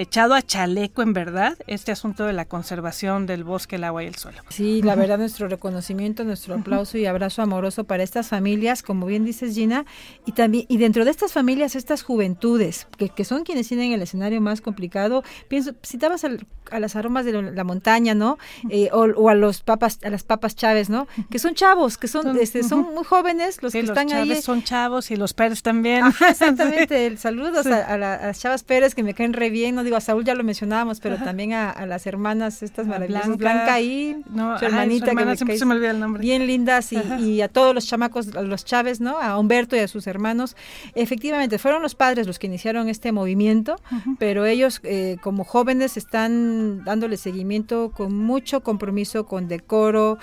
echado 0.00 0.34
a 0.34 0.42
chaleco 0.42 1.02
en 1.02 1.12
verdad 1.12 1.56
este 1.66 1.92
asunto 1.92 2.24
de 2.24 2.32
la 2.32 2.44
conservación 2.44 3.26
del 3.26 3.44
bosque, 3.44 3.76
el 3.76 3.84
agua 3.84 4.04
y 4.04 4.06
el 4.06 4.14
suelo. 4.14 4.42
Sí, 4.48 4.82
la 4.82 4.94
verdad, 4.94 5.18
nuestro 5.18 5.48
reconocimiento, 5.48 6.24
nuestro 6.24 6.54
aplauso 6.54 6.98
y 6.98 7.06
abrazo 7.06 7.42
amoroso 7.42 7.84
para 7.84 8.02
estas 8.02 8.28
familias, 8.28 8.82
como 8.82 9.06
bien 9.06 9.24
dices 9.24 9.54
Gina, 9.54 9.84
y 10.26 10.32
también, 10.32 10.66
y 10.68 10.76
dentro 10.78 11.04
de 11.04 11.10
estas 11.10 11.32
familias, 11.32 11.74
estas 11.76 12.02
juventudes, 12.02 12.86
que, 12.96 13.08
que 13.08 13.24
son 13.24 13.44
quienes 13.44 13.68
tienen 13.68 13.92
el 13.92 14.02
escenario 14.02 14.40
más 14.40 14.60
complicado, 14.60 15.22
pienso, 15.48 15.72
citabas 15.84 16.24
al- 16.24 16.46
a 16.70 16.80
las 16.80 16.96
aromas 16.96 17.24
de 17.24 17.32
la, 17.40 17.64
montaña, 17.64 18.14
¿no? 18.14 18.36
Eh, 18.68 18.90
o, 18.92 19.04
o 19.16 19.30
a 19.30 19.34
los 19.34 19.62
papas, 19.62 19.98
a 20.04 20.10
las 20.10 20.22
papas 20.22 20.54
Chávez, 20.54 20.90
¿no? 20.90 21.08
Que 21.30 21.38
son 21.38 21.54
chavos, 21.54 21.96
que 21.96 22.08
son, 22.08 22.24
Son- 22.24 22.38
este, 22.38 22.62
son 22.62 22.94
muy 22.94 23.04
jóvenes, 23.04 23.62
los 23.62 23.72
Sí, 23.72 23.78
que 23.78 23.86
los 23.86 23.96
están 23.96 24.12
ahí. 24.12 24.28
Chávez 24.28 24.44
son 24.44 24.62
chavos 24.62 25.10
y 25.10 25.16
los 25.16 25.32
Pérez 25.32 25.62
también. 25.62 26.04
Ajá, 26.04 26.28
exactamente. 26.30 27.16
Saludos 27.16 27.64
Sí. 27.64 27.72
a, 27.72 27.86
a 27.86 27.96
la- 27.96 28.14
a 28.16 28.26
las 28.26 28.38
Chavas 28.40 28.64
Pérez 28.64 28.94
que 28.94 29.02
me 29.02 29.14
caen 29.14 29.32
re 29.32 29.48
bien. 29.48 29.74
No 29.76 29.82
digo 29.88 29.96
a 29.96 30.00
Saúl 30.00 30.24
ya 30.24 30.34
lo 30.34 30.44
mencionábamos, 30.44 31.00
pero 31.00 31.16
también 31.16 31.52
a, 31.52 31.70
a 31.70 31.86
las 31.86 32.06
hermanas 32.06 32.62
estas 32.62 32.86
maravillosas. 32.86 33.36
Blanca. 33.36 33.54
Blanca, 33.54 33.80
y 33.80 34.22
No, 34.30 34.58
su 34.58 34.64
ay, 34.64 34.70
su 34.70 34.74
hermanita 34.76 35.06
que 35.06 35.44
me 35.44 35.58
se 35.58 35.66
me 35.66 35.74
olvida 35.74 35.90
el 35.90 36.00
nombre. 36.00 36.20
bien 36.20 36.46
lindas 36.46 36.92
y, 36.92 36.98
y 37.18 37.40
a 37.42 37.48
todos 37.48 37.74
los 37.74 37.86
chamacos, 37.86 38.34
a 38.36 38.42
los 38.42 38.64
Chávez, 38.64 39.00
¿no? 39.00 39.18
A 39.18 39.38
Humberto 39.38 39.76
y 39.76 39.80
a 39.80 39.88
sus 39.88 40.06
hermanos. 40.06 40.56
Efectivamente, 40.94 41.58
fueron 41.58 41.82
los 41.82 41.94
padres 41.94 42.26
los 42.26 42.38
que 42.38 42.46
iniciaron 42.46 42.88
este 42.88 43.12
movimiento, 43.12 43.80
pero 44.18 44.46
ellos 44.46 44.80
eh, 44.84 45.16
como 45.22 45.44
jóvenes 45.44 45.96
están 45.96 46.84
dándole 46.84 47.16
seguimiento 47.16 47.90
con 47.94 48.16
mucho 48.16 48.62
compromiso, 48.62 49.26
con 49.26 49.48
decoro 49.48 50.18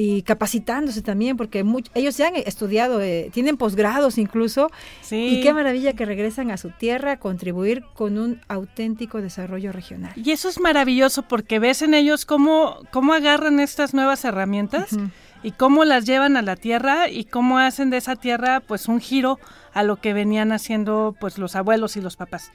y 0.00 0.22
capacitándose 0.22 1.02
también, 1.02 1.36
porque 1.36 1.64
ellos 1.94 2.16
ya 2.16 2.28
han 2.28 2.36
estudiado, 2.36 3.00
eh, 3.00 3.30
tienen 3.32 3.56
posgrados 3.56 4.16
incluso, 4.16 4.70
y 5.10 5.40
qué 5.42 5.52
maravilla 5.52 5.94
que 5.94 6.04
regresan 6.04 6.52
a 6.52 6.56
su 6.56 6.70
tierra 6.70 7.12
a 7.12 7.16
contribuir 7.18 7.82
con 7.94 8.16
un 8.16 8.40
auténtico 8.46 9.20
desarrollo 9.20 9.72
regional. 9.72 10.12
Y 10.14 10.30
eso 10.30 10.48
es 10.48 10.60
maravilloso 10.60 11.22
porque 11.22 11.58
ves 11.58 11.82
en 11.82 11.94
ellos 11.94 12.26
cómo, 12.26 12.78
cómo 12.92 13.12
agarran 13.12 13.58
estas 13.58 13.92
nuevas 13.92 14.24
herramientas. 14.24 14.96
y 15.40 15.52
cómo 15.52 15.84
las 15.84 16.04
llevan 16.04 16.36
a 16.36 16.42
la 16.42 16.56
tierra 16.56 17.08
y 17.08 17.24
cómo 17.24 17.58
hacen 17.58 17.90
de 17.90 17.96
esa 17.98 18.16
tierra 18.16 18.58
pues 18.58 18.88
un 18.88 19.00
giro 19.00 19.38
a 19.72 19.84
lo 19.84 19.94
que 20.00 20.12
venían 20.12 20.50
haciendo 20.50 21.14
pues 21.20 21.38
los 21.38 21.54
abuelos 21.54 21.96
y 21.96 22.00
los 22.00 22.16
papás. 22.16 22.50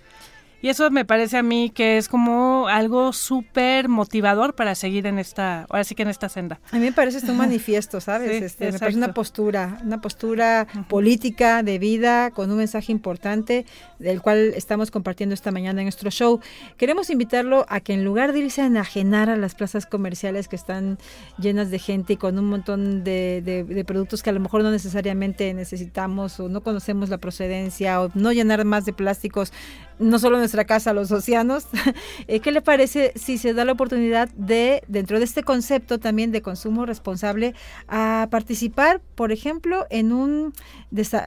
Y 0.64 0.70
eso 0.70 0.90
me 0.92 1.04
parece 1.04 1.36
a 1.36 1.44
mí 1.44 1.72
que 1.76 1.98
es 1.98 2.08
como 2.08 2.70
algo 2.70 3.12
súper 3.12 3.90
motivador 3.90 4.56
para 4.56 4.76
seguir 4.76 5.06
en 5.08 5.20
esta, 5.20 5.64
ahora 5.64 5.84
sí 5.84 5.94
que 5.94 6.04
en 6.04 6.08
esta 6.08 6.30
senda. 6.30 6.62
A 6.72 6.78
mí 6.78 6.86
me 6.86 6.94
parece 6.94 7.18
esto 7.18 7.34
un 7.34 7.38
manifiesto, 7.40 8.00
¿sabes? 8.00 8.42
este, 8.42 8.72
me 8.72 8.80
parece 8.80 8.98
una 8.98 9.14
postura, 9.14 9.82
una 9.84 10.00
postura 10.00 10.66
política 10.88 11.64
de 11.64 11.80
vida 11.80 12.32
con 12.32 12.50
un 12.50 12.60
mensaje 12.60 12.94
importante 12.94 13.66
del 14.00 14.22
cual 14.22 14.54
estamos 14.56 14.90
compartiendo 14.90 15.34
esta 15.34 15.52
mañana 15.52 15.82
en 15.82 15.86
nuestro 15.88 16.10
show. 16.12 16.40
Queremos 16.78 17.10
invitarlo 17.10 17.66
a 17.68 17.82
que 17.82 17.92
en 17.92 18.06
lugar 18.06 18.32
de 18.32 18.40
irse 18.40 18.62
a 18.62 18.66
enajenar 18.68 19.30
a 19.30 19.36
las 19.36 19.56
plazas 19.56 19.86
comerciales 19.86 20.48
que 20.48 20.56
están 20.56 20.98
llenas 21.38 21.72
de 21.72 21.80
gente 21.80 22.14
y 22.14 22.16
con 22.16 22.40
un 22.40 22.46
montón 22.46 23.04
de, 23.04 23.42
de 23.68 23.84
productos 23.84 24.24
que 24.24 24.30
a 24.30 24.34
lo 24.34 24.40
mejor 24.40 24.64
no 24.64 24.72
necesariamente 24.72 25.54
necesitamos 25.54 26.40
o 26.40 26.48
no 26.48 26.62
conocemos 26.62 27.10
la 27.10 27.18
procedencia 27.18 28.02
o 28.02 28.12
no 28.14 28.32
llenar 28.32 28.64
más 28.64 28.86
de 28.86 28.94
plásticos 28.94 29.52
no 30.00 30.20
solo 30.20 30.38
nuestra 30.38 30.66
casa, 30.66 30.94
los 30.94 31.12
océanos. 31.12 31.66
Eh, 32.28 32.40
¿Qué 32.40 32.52
le 32.52 32.62
parece 32.62 33.12
si 33.16 33.38
se 33.38 33.54
da 33.54 33.66
la 33.66 33.74
oportunidad 33.74 34.30
de, 34.30 34.84
dentro 34.88 35.20
de 35.20 35.26
este 35.26 35.44
concepto 35.44 36.00
también 36.00 36.32
de 36.32 36.42
consumo 36.42 36.86
responsable, 36.86 37.54
a 37.88 38.28
participar, 38.32 39.02
por 39.16 39.32
ejemplo, 39.32 39.86
en 39.90 40.12
un, 40.12 40.54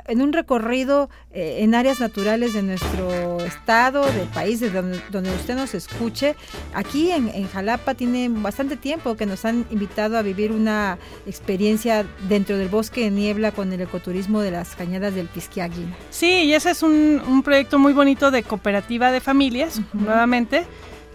en 0.06 0.22
un 0.22 0.32
recorrido 0.32 1.10
eh, 1.32 1.58
en 1.60 1.74
áreas 1.74 2.00
naturales 2.00 2.54
de 2.54 2.62
nuestro 2.62 3.38
estado, 3.40 4.04
del 4.12 4.28
país, 4.28 4.60
de 4.60 4.70
donde, 4.70 5.34
usted 5.34 5.56
nos 5.56 5.74
escuche? 5.74 6.36
Aquí 6.74 7.10
en, 7.10 7.28
en 7.28 7.48
Jalapa 7.48 7.94
tiene 7.94 8.28
bastante 8.28 8.76
tiempo 8.76 9.16
que 9.16 9.26
nos 9.26 9.44
han 9.44 9.66
invitado 9.70 10.18
a 10.18 10.22
vivir 10.22 10.52
una 10.52 10.98
experiencia 11.26 12.06
dentro 12.28 12.56
del 12.56 12.68
bosque 12.68 13.02
de 13.02 13.10
niebla 13.10 13.52
con 13.52 13.72
el 13.72 13.80
ecoturismo 13.80 14.40
de 14.40 14.52
las 14.52 14.76
cañadas 14.76 15.14
del 15.14 15.26
Pisquiaguina. 15.26 15.96
Sí, 16.10 16.44
y 16.44 16.54
ese 16.54 16.70
es 16.70 16.82
un, 16.82 17.20
un 17.26 17.42
proyecto 17.42 17.78
muy 17.78 17.92
bonito 17.92 18.30
de 18.30 18.42
cooperativa 18.42 19.10
de 19.10 19.20
familias, 19.20 19.80
nuevamente, 19.92 20.64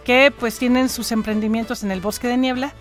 que 0.04 0.34
pues 0.38 0.58
tienen 0.58 0.90
sus 0.90 1.12
emprendimientos 1.12 1.84
en 1.84 1.92
el 1.92 2.02
bosque 2.02 2.28
de 2.28 2.38
niebla 2.38 2.74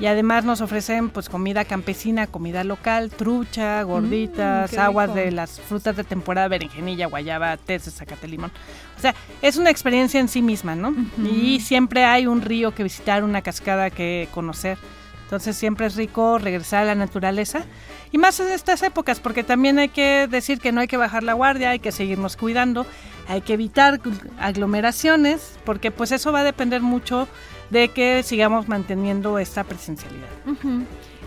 y 0.00 0.06
además 0.06 0.44
nos 0.44 0.60
ofrecen 0.60 1.10
pues 1.10 1.28
comida 1.28 1.64
campesina, 1.64 2.26
comida 2.26 2.62
local, 2.64 3.10
trucha, 3.10 3.82
mm, 3.82 3.86
gorditas, 3.86 4.78
aguas 4.78 5.14
de 5.14 5.30
las 5.32 5.60
frutas 5.60 5.96
de 5.96 6.04
temporada, 6.04 6.48
berenjenilla, 6.48 7.06
guayaba, 7.06 7.56
té 7.56 7.74
de 7.74 7.90
zacate 7.90 8.28
limón. 8.28 8.52
O 8.96 9.00
sea, 9.00 9.14
es 9.42 9.56
una 9.56 9.70
experiencia 9.70 10.20
en 10.20 10.28
sí 10.28 10.42
misma, 10.42 10.76
¿no? 10.76 10.94
Y 11.24 11.60
siempre 11.60 12.04
hay 12.04 12.26
un 12.26 12.42
río 12.42 12.74
que 12.74 12.82
visitar, 12.82 13.24
una 13.24 13.42
cascada 13.42 13.90
que 13.90 14.28
conocer. 14.32 14.78
Entonces 15.24 15.56
siempre 15.56 15.84
es 15.86 15.94
rico 15.94 16.38
regresar 16.38 16.84
a 16.84 16.86
la 16.86 16.94
naturaleza. 16.94 17.64
Y 18.12 18.18
más 18.18 18.40
en 18.40 18.50
estas 18.50 18.82
épocas, 18.82 19.20
porque 19.20 19.44
también 19.44 19.78
hay 19.78 19.90
que 19.90 20.26
decir 20.26 20.58
que 20.58 20.72
no 20.72 20.80
hay 20.80 20.88
que 20.88 20.96
bajar 20.96 21.22
la 21.22 21.34
guardia, 21.34 21.70
hay 21.70 21.80
que 21.80 21.92
seguirnos 21.92 22.36
cuidando, 22.38 22.86
hay 23.28 23.42
que 23.42 23.52
evitar 23.52 24.00
aglomeraciones, 24.40 25.58
porque 25.64 25.90
pues 25.90 26.12
eso 26.12 26.32
va 26.32 26.40
a 26.40 26.44
depender 26.44 26.80
mucho 26.80 27.28
de 27.70 27.88
que 27.88 28.22
sigamos 28.22 28.68
manteniendo 28.68 29.38
esta 29.38 29.64
presencialidad. 29.64 30.28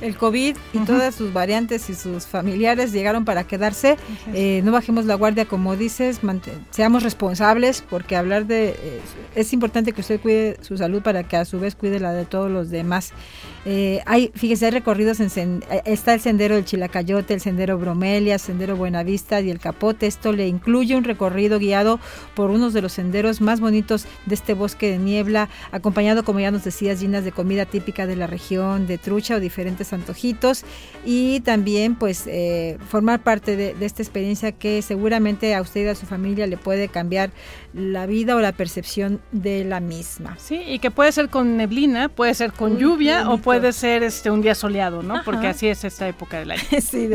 El 0.01 0.17
COVID 0.17 0.55
y 0.73 0.77
todas 0.79 1.15
sus 1.15 1.31
variantes 1.31 1.89
y 1.89 1.95
sus 1.95 2.25
familiares 2.25 2.91
llegaron 2.91 3.25
para 3.25 3.45
quedarse. 3.45 3.97
Eh, 4.33 4.61
no 4.63 4.71
bajemos 4.71 5.05
la 5.05 5.15
guardia, 5.15 5.45
como 5.45 5.75
dices, 5.75 6.19
seamos 6.71 7.03
responsables, 7.03 7.83
porque 7.89 8.15
hablar 8.15 8.45
de... 8.45 8.69
Eh, 8.69 9.01
es 9.35 9.53
importante 9.53 9.93
que 9.93 10.01
usted 10.01 10.19
cuide 10.19 10.57
su 10.61 10.77
salud 10.77 11.01
para 11.01 11.23
que 11.23 11.37
a 11.37 11.45
su 11.45 11.59
vez 11.59 11.75
cuide 11.75 11.99
la 11.99 12.13
de 12.13 12.25
todos 12.25 12.49
los 12.49 12.69
demás. 12.69 13.13
Eh, 13.65 14.01
hay, 14.07 14.31
fíjese, 14.33 14.65
hay 14.65 14.71
recorridos, 14.71 15.19
en, 15.19 15.63
eh, 15.69 15.81
está 15.85 16.13
el 16.13 16.19
sendero 16.19 16.55
del 16.55 16.65
Chilacayote, 16.65 17.35
el 17.35 17.41
sendero 17.41 17.77
Bromelia, 17.77 18.35
el 18.35 18.39
sendero 18.39 18.75
Buenavista 18.75 19.39
y 19.41 19.51
el 19.51 19.59
Capote. 19.59 20.07
Esto 20.07 20.33
le 20.33 20.47
incluye 20.47 20.95
un 20.95 21.03
recorrido 21.03 21.59
guiado 21.59 21.99
por 22.35 22.49
unos 22.49 22.73
de 22.73 22.81
los 22.81 22.93
senderos 22.93 23.39
más 23.39 23.59
bonitos 23.59 24.05
de 24.25 24.35
este 24.35 24.53
bosque 24.53 24.89
de 24.91 24.97
niebla, 24.97 25.49
acompañado, 25.71 26.23
como 26.23 26.39
ya 26.39 26.49
nos 26.49 26.63
decías, 26.63 26.99
llenas 26.99 27.23
de 27.23 27.31
comida 27.31 27.65
típica 27.65 28.07
de 28.07 28.15
la 28.15 28.27
región, 28.27 28.87
de 28.87 28.97
trucha 28.97 29.35
o 29.35 29.39
diferentes 29.39 29.90
antojitos. 29.93 30.63
Y 31.05 31.39
también, 31.41 31.95
pues, 31.95 32.23
eh, 32.27 32.77
formar 32.87 33.21
parte 33.21 33.55
de, 33.55 33.73
de 33.73 33.85
esta 33.85 34.01
experiencia 34.03 34.51
que 34.51 34.81
seguramente 34.81 35.55
a 35.55 35.61
usted 35.61 35.85
y 35.85 35.87
a 35.87 35.95
su 35.95 36.05
familia 36.05 36.47
le 36.47 36.57
puede 36.57 36.87
cambiar 36.89 37.31
la 37.73 38.05
vida 38.05 38.35
o 38.35 38.39
la 38.39 38.51
percepción 38.51 39.21
de 39.31 39.63
la 39.63 39.79
misma. 39.79 40.37
Sí, 40.39 40.61
y 40.67 40.79
que 40.79 40.91
puede 40.91 41.11
ser 41.11 41.29
con 41.29 41.57
neblina, 41.57 42.09
puede 42.09 42.33
ser 42.33 42.51
con 42.51 42.77
lluvia 42.77 43.29
o 43.29 43.37
puede 43.37 43.71
ser 43.73 44.03
este 44.03 44.29
un 44.29 44.41
día 44.41 44.55
soleado, 44.55 45.03
¿no? 45.03 45.21
Porque 45.23 45.47
así 45.47 45.67
es 45.67 45.83
esta 45.83 46.07
época 46.07 46.39
del 46.39 46.51
año. 46.51 46.61
sí, 46.81 47.09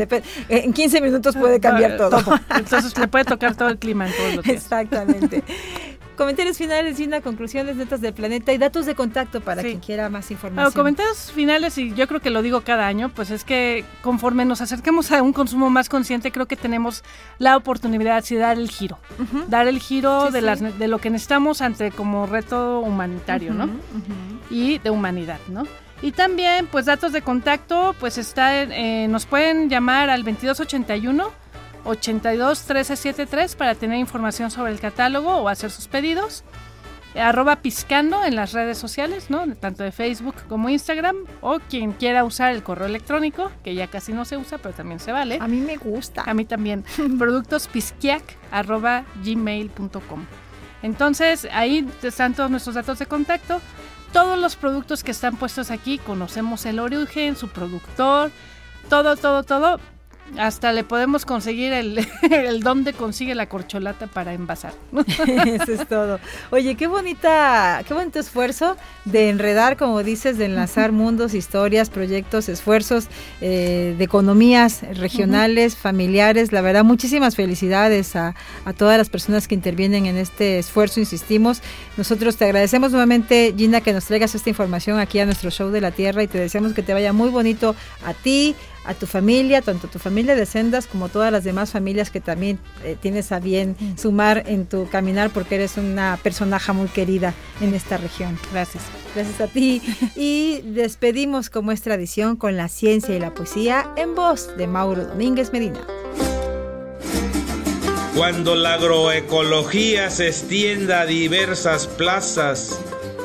en 0.49 0.73
15 0.73 1.01
minutos 1.01 1.35
puede 1.35 1.59
cambiar 1.59 1.97
todo. 1.97 2.19
Entonces 2.55 2.97
le 2.97 3.07
puede 3.07 3.25
tocar 3.25 3.55
todo 3.55 3.69
el 3.69 3.77
clima 3.77 4.07
en 4.07 4.13
todos 4.13 4.35
los 4.35 4.45
días. 4.45 4.63
Exactamente. 4.63 5.43
Comentarios 6.17 6.57
finales, 6.57 6.97
Gina, 6.97 7.21
conclusiones 7.21 7.75
netas 7.75 8.01
del 8.01 8.11
planeta 8.11 8.51
y 8.51 8.57
datos 8.57 8.87
de 8.87 8.95
contacto 8.95 9.39
para 9.39 9.61
quien 9.61 9.79
quiera 9.79 10.09
más 10.09 10.31
información. 10.31 10.73
comentarios 10.73 11.31
finales, 11.31 11.77
y 11.77 11.93
yo 11.93 12.07
creo 12.07 12.19
que 12.19 12.31
lo 12.31 12.41
digo 12.41 12.61
cada 12.61 12.87
año, 12.87 13.09
pues 13.09 13.29
es 13.29 13.43
que 13.43 13.85
conforme 14.01 14.43
nos 14.43 14.61
acerquemos 14.61 15.11
a 15.11 15.21
un 15.21 15.31
consumo 15.31 15.69
más 15.69 15.89
consciente, 15.89 16.31
creo 16.31 16.47
que 16.47 16.55
tenemos 16.55 17.03
la 17.37 17.55
oportunidad 17.55 18.23
de 18.23 18.37
dar 18.37 18.57
el 18.57 18.69
giro. 18.69 18.97
Dar 19.47 19.67
el 19.67 19.79
giro 19.79 20.31
de, 20.31 20.41
Las, 20.41 20.59
de 20.59 20.87
lo 20.87 20.97
que 20.97 21.11
necesitamos 21.11 21.61
ante 21.61 21.91
como 21.91 22.25
reto 22.25 22.79
humanitario, 22.79 23.53
¿no? 23.53 23.69
Y 24.49 24.79
de 24.79 24.89
humanidad, 24.89 25.39
¿no? 25.49 25.65
Y 26.01 26.11
también, 26.11 26.67
pues 26.67 26.85
datos 26.85 27.11
de 27.11 27.21
contacto, 27.21 27.95
pues 27.99 28.17
está, 28.17 28.63
eh, 28.63 29.07
nos 29.07 29.25
pueden 29.25 29.69
llamar 29.69 30.09
al 30.09 30.23
2281 30.23 31.31
82 31.87 32.59
1373 32.59 33.55
para 33.55 33.75
tener 33.75 33.97
información 33.97 34.51
sobre 34.51 34.71
el 34.71 34.79
catálogo 34.79 35.37
o 35.37 35.49
hacer 35.49 35.71
sus 35.71 35.87
pedidos. 35.87 36.43
Arroba 37.15 37.57
Piscando 37.57 38.23
en 38.23 38.35
las 38.35 38.53
redes 38.53 38.77
sociales, 38.77 39.29
¿no? 39.29 39.47
Tanto 39.55 39.83
de 39.83 39.91
Facebook 39.91 40.35
como 40.47 40.69
Instagram. 40.69 41.15
O 41.41 41.59
quien 41.59 41.93
quiera 41.93 42.23
usar 42.23 42.51
el 42.51 42.63
correo 42.63 42.87
electrónico, 42.87 43.51
que 43.63 43.73
ya 43.73 43.87
casi 43.87 44.13
no 44.13 44.25
se 44.25 44.37
usa, 44.37 44.57
pero 44.59 44.75
también 44.75 44.99
se 44.99 45.11
vale. 45.11 45.39
A 45.41 45.47
mí 45.47 45.57
me 45.57 45.77
gusta. 45.77 46.23
A 46.25 46.33
mí 46.33 46.45
también. 46.45 46.83
Productos 47.17 47.69
arroba 48.51 49.05
gmail.com. 49.23 50.25
Entonces 50.83 51.47
ahí 51.51 51.87
están 52.03 52.35
todos 52.35 52.51
nuestros 52.51 52.75
datos 52.75 52.99
de 52.99 53.07
contacto. 53.07 53.61
Todos 54.13 54.39
los 54.39 54.55
productos 54.55 55.03
que 55.03 55.11
están 55.11 55.35
puestos 55.35 55.69
aquí, 55.69 55.97
conocemos 55.97 56.65
el 56.65 56.79
origen, 56.79 57.35
su 57.35 57.49
productor, 57.49 58.31
todo, 58.89 59.17
todo, 59.17 59.43
todo 59.43 59.79
hasta 60.37 60.73
le 60.73 60.83
podemos 60.83 61.25
conseguir 61.25 61.73
el, 61.73 62.05
el 62.31 62.61
dónde 62.61 62.93
consigue 62.93 63.35
la 63.35 63.47
corcholata 63.47 64.07
para 64.07 64.33
envasar. 64.33 64.73
Eso 65.27 65.71
es 65.71 65.87
todo. 65.87 66.19
Oye, 66.51 66.75
qué 66.75 66.87
bonita, 66.87 67.83
qué 67.87 67.93
bonito 67.93 68.19
esfuerzo 68.19 68.77
de 69.05 69.29
enredar, 69.29 69.77
como 69.77 70.03
dices, 70.03 70.37
de 70.37 70.45
enlazar 70.45 70.91
mundos, 70.91 71.33
historias, 71.33 71.89
proyectos, 71.89 72.49
esfuerzos 72.49 73.07
eh, 73.41 73.95
de 73.97 74.03
economías 74.03 74.81
regionales, 74.97 75.75
familiares. 75.75 76.51
La 76.51 76.61
verdad, 76.61 76.83
muchísimas 76.83 77.35
felicidades 77.35 78.15
a, 78.15 78.35
a 78.65 78.73
todas 78.73 78.97
las 78.97 79.09
personas 79.09 79.47
que 79.47 79.55
intervienen 79.55 80.05
en 80.05 80.17
este 80.17 80.59
esfuerzo, 80.59 80.99
insistimos. 80.99 81.61
Nosotros 81.95 82.37
te 82.37 82.45
agradecemos 82.45 82.91
nuevamente, 82.91 83.53
Gina, 83.57 83.81
que 83.81 83.93
nos 83.93 84.05
traigas 84.05 84.35
esta 84.35 84.49
información 84.49 84.99
aquí 84.99 85.19
a 85.19 85.25
nuestro 85.25 85.49
show 85.49 85.69
de 85.69 85.81
la 85.81 85.91
Tierra 85.91 86.23
y 86.23 86.27
te 86.27 86.37
deseamos 86.37 86.73
que 86.73 86.83
te 86.83 86.93
vaya 86.93 87.13
muy 87.13 87.29
bonito 87.29 87.75
a 88.05 88.13
ti, 88.13 88.55
a 88.87 88.93
tu 88.93 89.05
familia, 89.05 89.61
tanto 89.61 89.87
tu 89.87 89.99
familia 89.99 90.35
de 90.35 90.45
Sendas 90.45 90.87
como 90.87 91.09
todas 91.09 91.31
las 91.31 91.43
demás 91.43 91.71
familias 91.71 92.09
que 92.09 92.21
también 92.21 92.57
eh, 92.83 92.95
tienes 92.99 93.31
a 93.31 93.39
bien 93.39 93.75
sumar 93.97 94.43
en 94.47 94.65
tu 94.65 94.87
caminar 94.89 95.29
porque 95.29 95.55
eres 95.55 95.77
una 95.77 96.17
personaje 96.23 96.71
muy 96.71 96.87
querida 96.87 97.33
en 97.61 97.73
esta 97.73 97.97
región. 97.97 98.39
Gracias. 98.51 98.83
Gracias 99.13 99.41
a 99.41 99.47
ti. 99.47 99.81
Y 100.15 100.61
despedimos 100.61 101.49
como 101.49 101.71
es 101.71 101.81
tradición 101.81 102.37
con 102.37 102.55
la 102.55 102.69
ciencia 102.69 103.15
y 103.15 103.19
la 103.19 103.33
poesía 103.33 103.91
en 103.97 104.15
voz 104.15 104.55
de 104.57 104.67
Mauro 104.67 105.05
Domínguez 105.05 105.51
Medina. 105.51 105.79
Cuando 108.15 108.55
la 108.55 108.75
agroecología 108.75 110.09
se 110.09 110.27
extienda 110.27 111.01
a 111.01 111.05
diversas 111.05 111.85
plazas, 111.87 112.79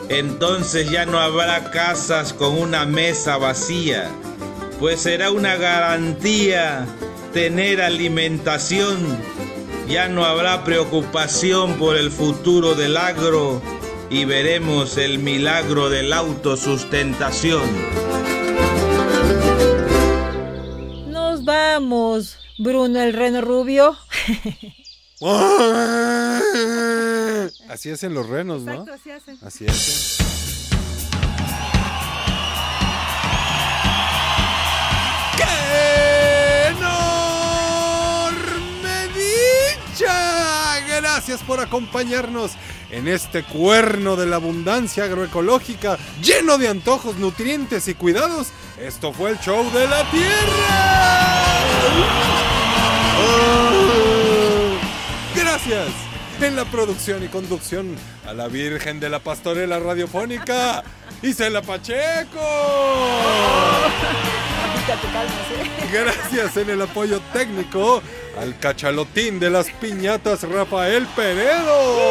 entonces 0.09 0.91
ya 0.91 1.07
no 1.07 1.19
habrá 1.19 1.71
casas 1.71 2.33
con 2.33 2.59
una 2.59 2.85
mesa 2.85 3.39
vacía 3.39 4.11
pues 4.83 5.01
será 5.03 5.31
una 5.31 5.55
garantía 5.55 6.87
tener 7.33 7.81
alimentación. 7.81 9.17
Ya 9.87 10.09
no 10.09 10.25
habrá 10.25 10.65
preocupación 10.65 11.75
por 11.75 11.97
el 11.97 12.11
futuro 12.11 12.75
del 12.75 12.97
agro 12.97 13.63
y 14.11 14.25
veremos 14.25 14.97
el 14.99 15.21
milagro 15.21 15.89
de 15.89 16.03
la 16.03 16.17
autosustentación. 16.17 17.63
nos 21.07 21.45
vamos, 21.45 22.39
Bruno 22.59 23.01
el 23.01 23.13
reno 23.13 23.41
rubio. 23.41 23.97
Así 27.69 27.93
hacen 27.93 28.15
los 28.15 28.29
renos, 28.29 28.63
¿no? 28.63 28.73
Exacto, 28.73 28.95
así 28.95 29.11
hacen. 29.13 29.39
Así 29.43 29.65
hacen. 29.69 30.42
Dicha! 40.03 41.01
Gracias 41.01 41.43
por 41.43 41.61
acompañarnos 41.61 42.53
en 42.91 43.09
este 43.09 43.43
cuerno 43.43 44.17
de 44.17 44.27
la 44.27 44.37
abundancia 44.37 45.05
agroecológica 45.05 45.99
lleno 46.23 46.59
de 46.59 46.69
antojos, 46.69 47.17
nutrientes 47.17 47.89
y 47.89 47.95
cuidados. 47.95 48.49
Esto 48.79 49.13
fue 49.13 49.31
el 49.31 49.39
show 49.41 49.65
de 49.73 49.87
la 49.87 50.11
tierra. 50.11 51.63
Oh, 53.19 54.77
Gracias 55.35 55.89
en 56.41 56.57
la 56.57 56.65
producción 56.65 57.23
y 57.23 57.29
conducción 57.29 57.95
a 58.27 58.33
la 58.33 58.49
Virgen 58.49 58.99
de 59.01 59.09
la 59.09 59.21
Pastorela 59.21 59.79
Radiofónica, 59.79 60.83
Isela 61.23 61.63
Pacheco. 61.63 62.41
Gracias 65.93 66.57
en 66.57 66.71
el 66.71 66.81
apoyo 66.81 67.21
técnico 67.35 68.03
al 68.41 68.59
cachalotín 68.59 69.39
de 69.39 69.51
las 69.51 69.71
piñatas 69.73 70.43
Rafael 70.43 71.07
Peredo. 71.15 72.09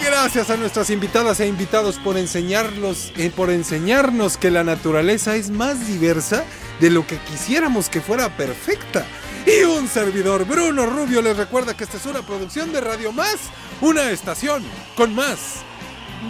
Gracias 0.00 0.50
a 0.50 0.56
nuestras 0.56 0.90
invitadas 0.90 1.40
e 1.40 1.48
invitados 1.48 1.96
por 1.96 2.16
enseñarnos, 2.16 3.12
eh, 3.16 3.32
por 3.34 3.50
enseñarnos 3.50 4.36
que 4.36 4.52
la 4.52 4.62
naturaleza 4.62 5.34
es 5.34 5.50
más 5.50 5.88
diversa 5.88 6.44
de 6.78 6.90
lo 6.90 7.04
que 7.08 7.18
quisiéramos 7.18 7.88
que 7.88 8.00
fuera 8.00 8.28
perfecta. 8.36 9.04
Y 9.44 9.64
un 9.64 9.88
servidor, 9.88 10.44
Bruno 10.44 10.86
Rubio, 10.86 11.22
les 11.22 11.36
recuerda 11.36 11.76
que 11.76 11.82
esta 11.82 11.96
es 11.96 12.06
una 12.06 12.22
producción 12.22 12.72
de 12.72 12.80
Radio 12.80 13.10
Más, 13.10 13.34
una 13.80 14.10
estación 14.10 14.62
con 14.94 15.12
más 15.12 15.64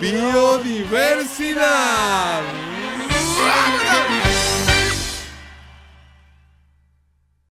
biodiversidad. 0.01 2.41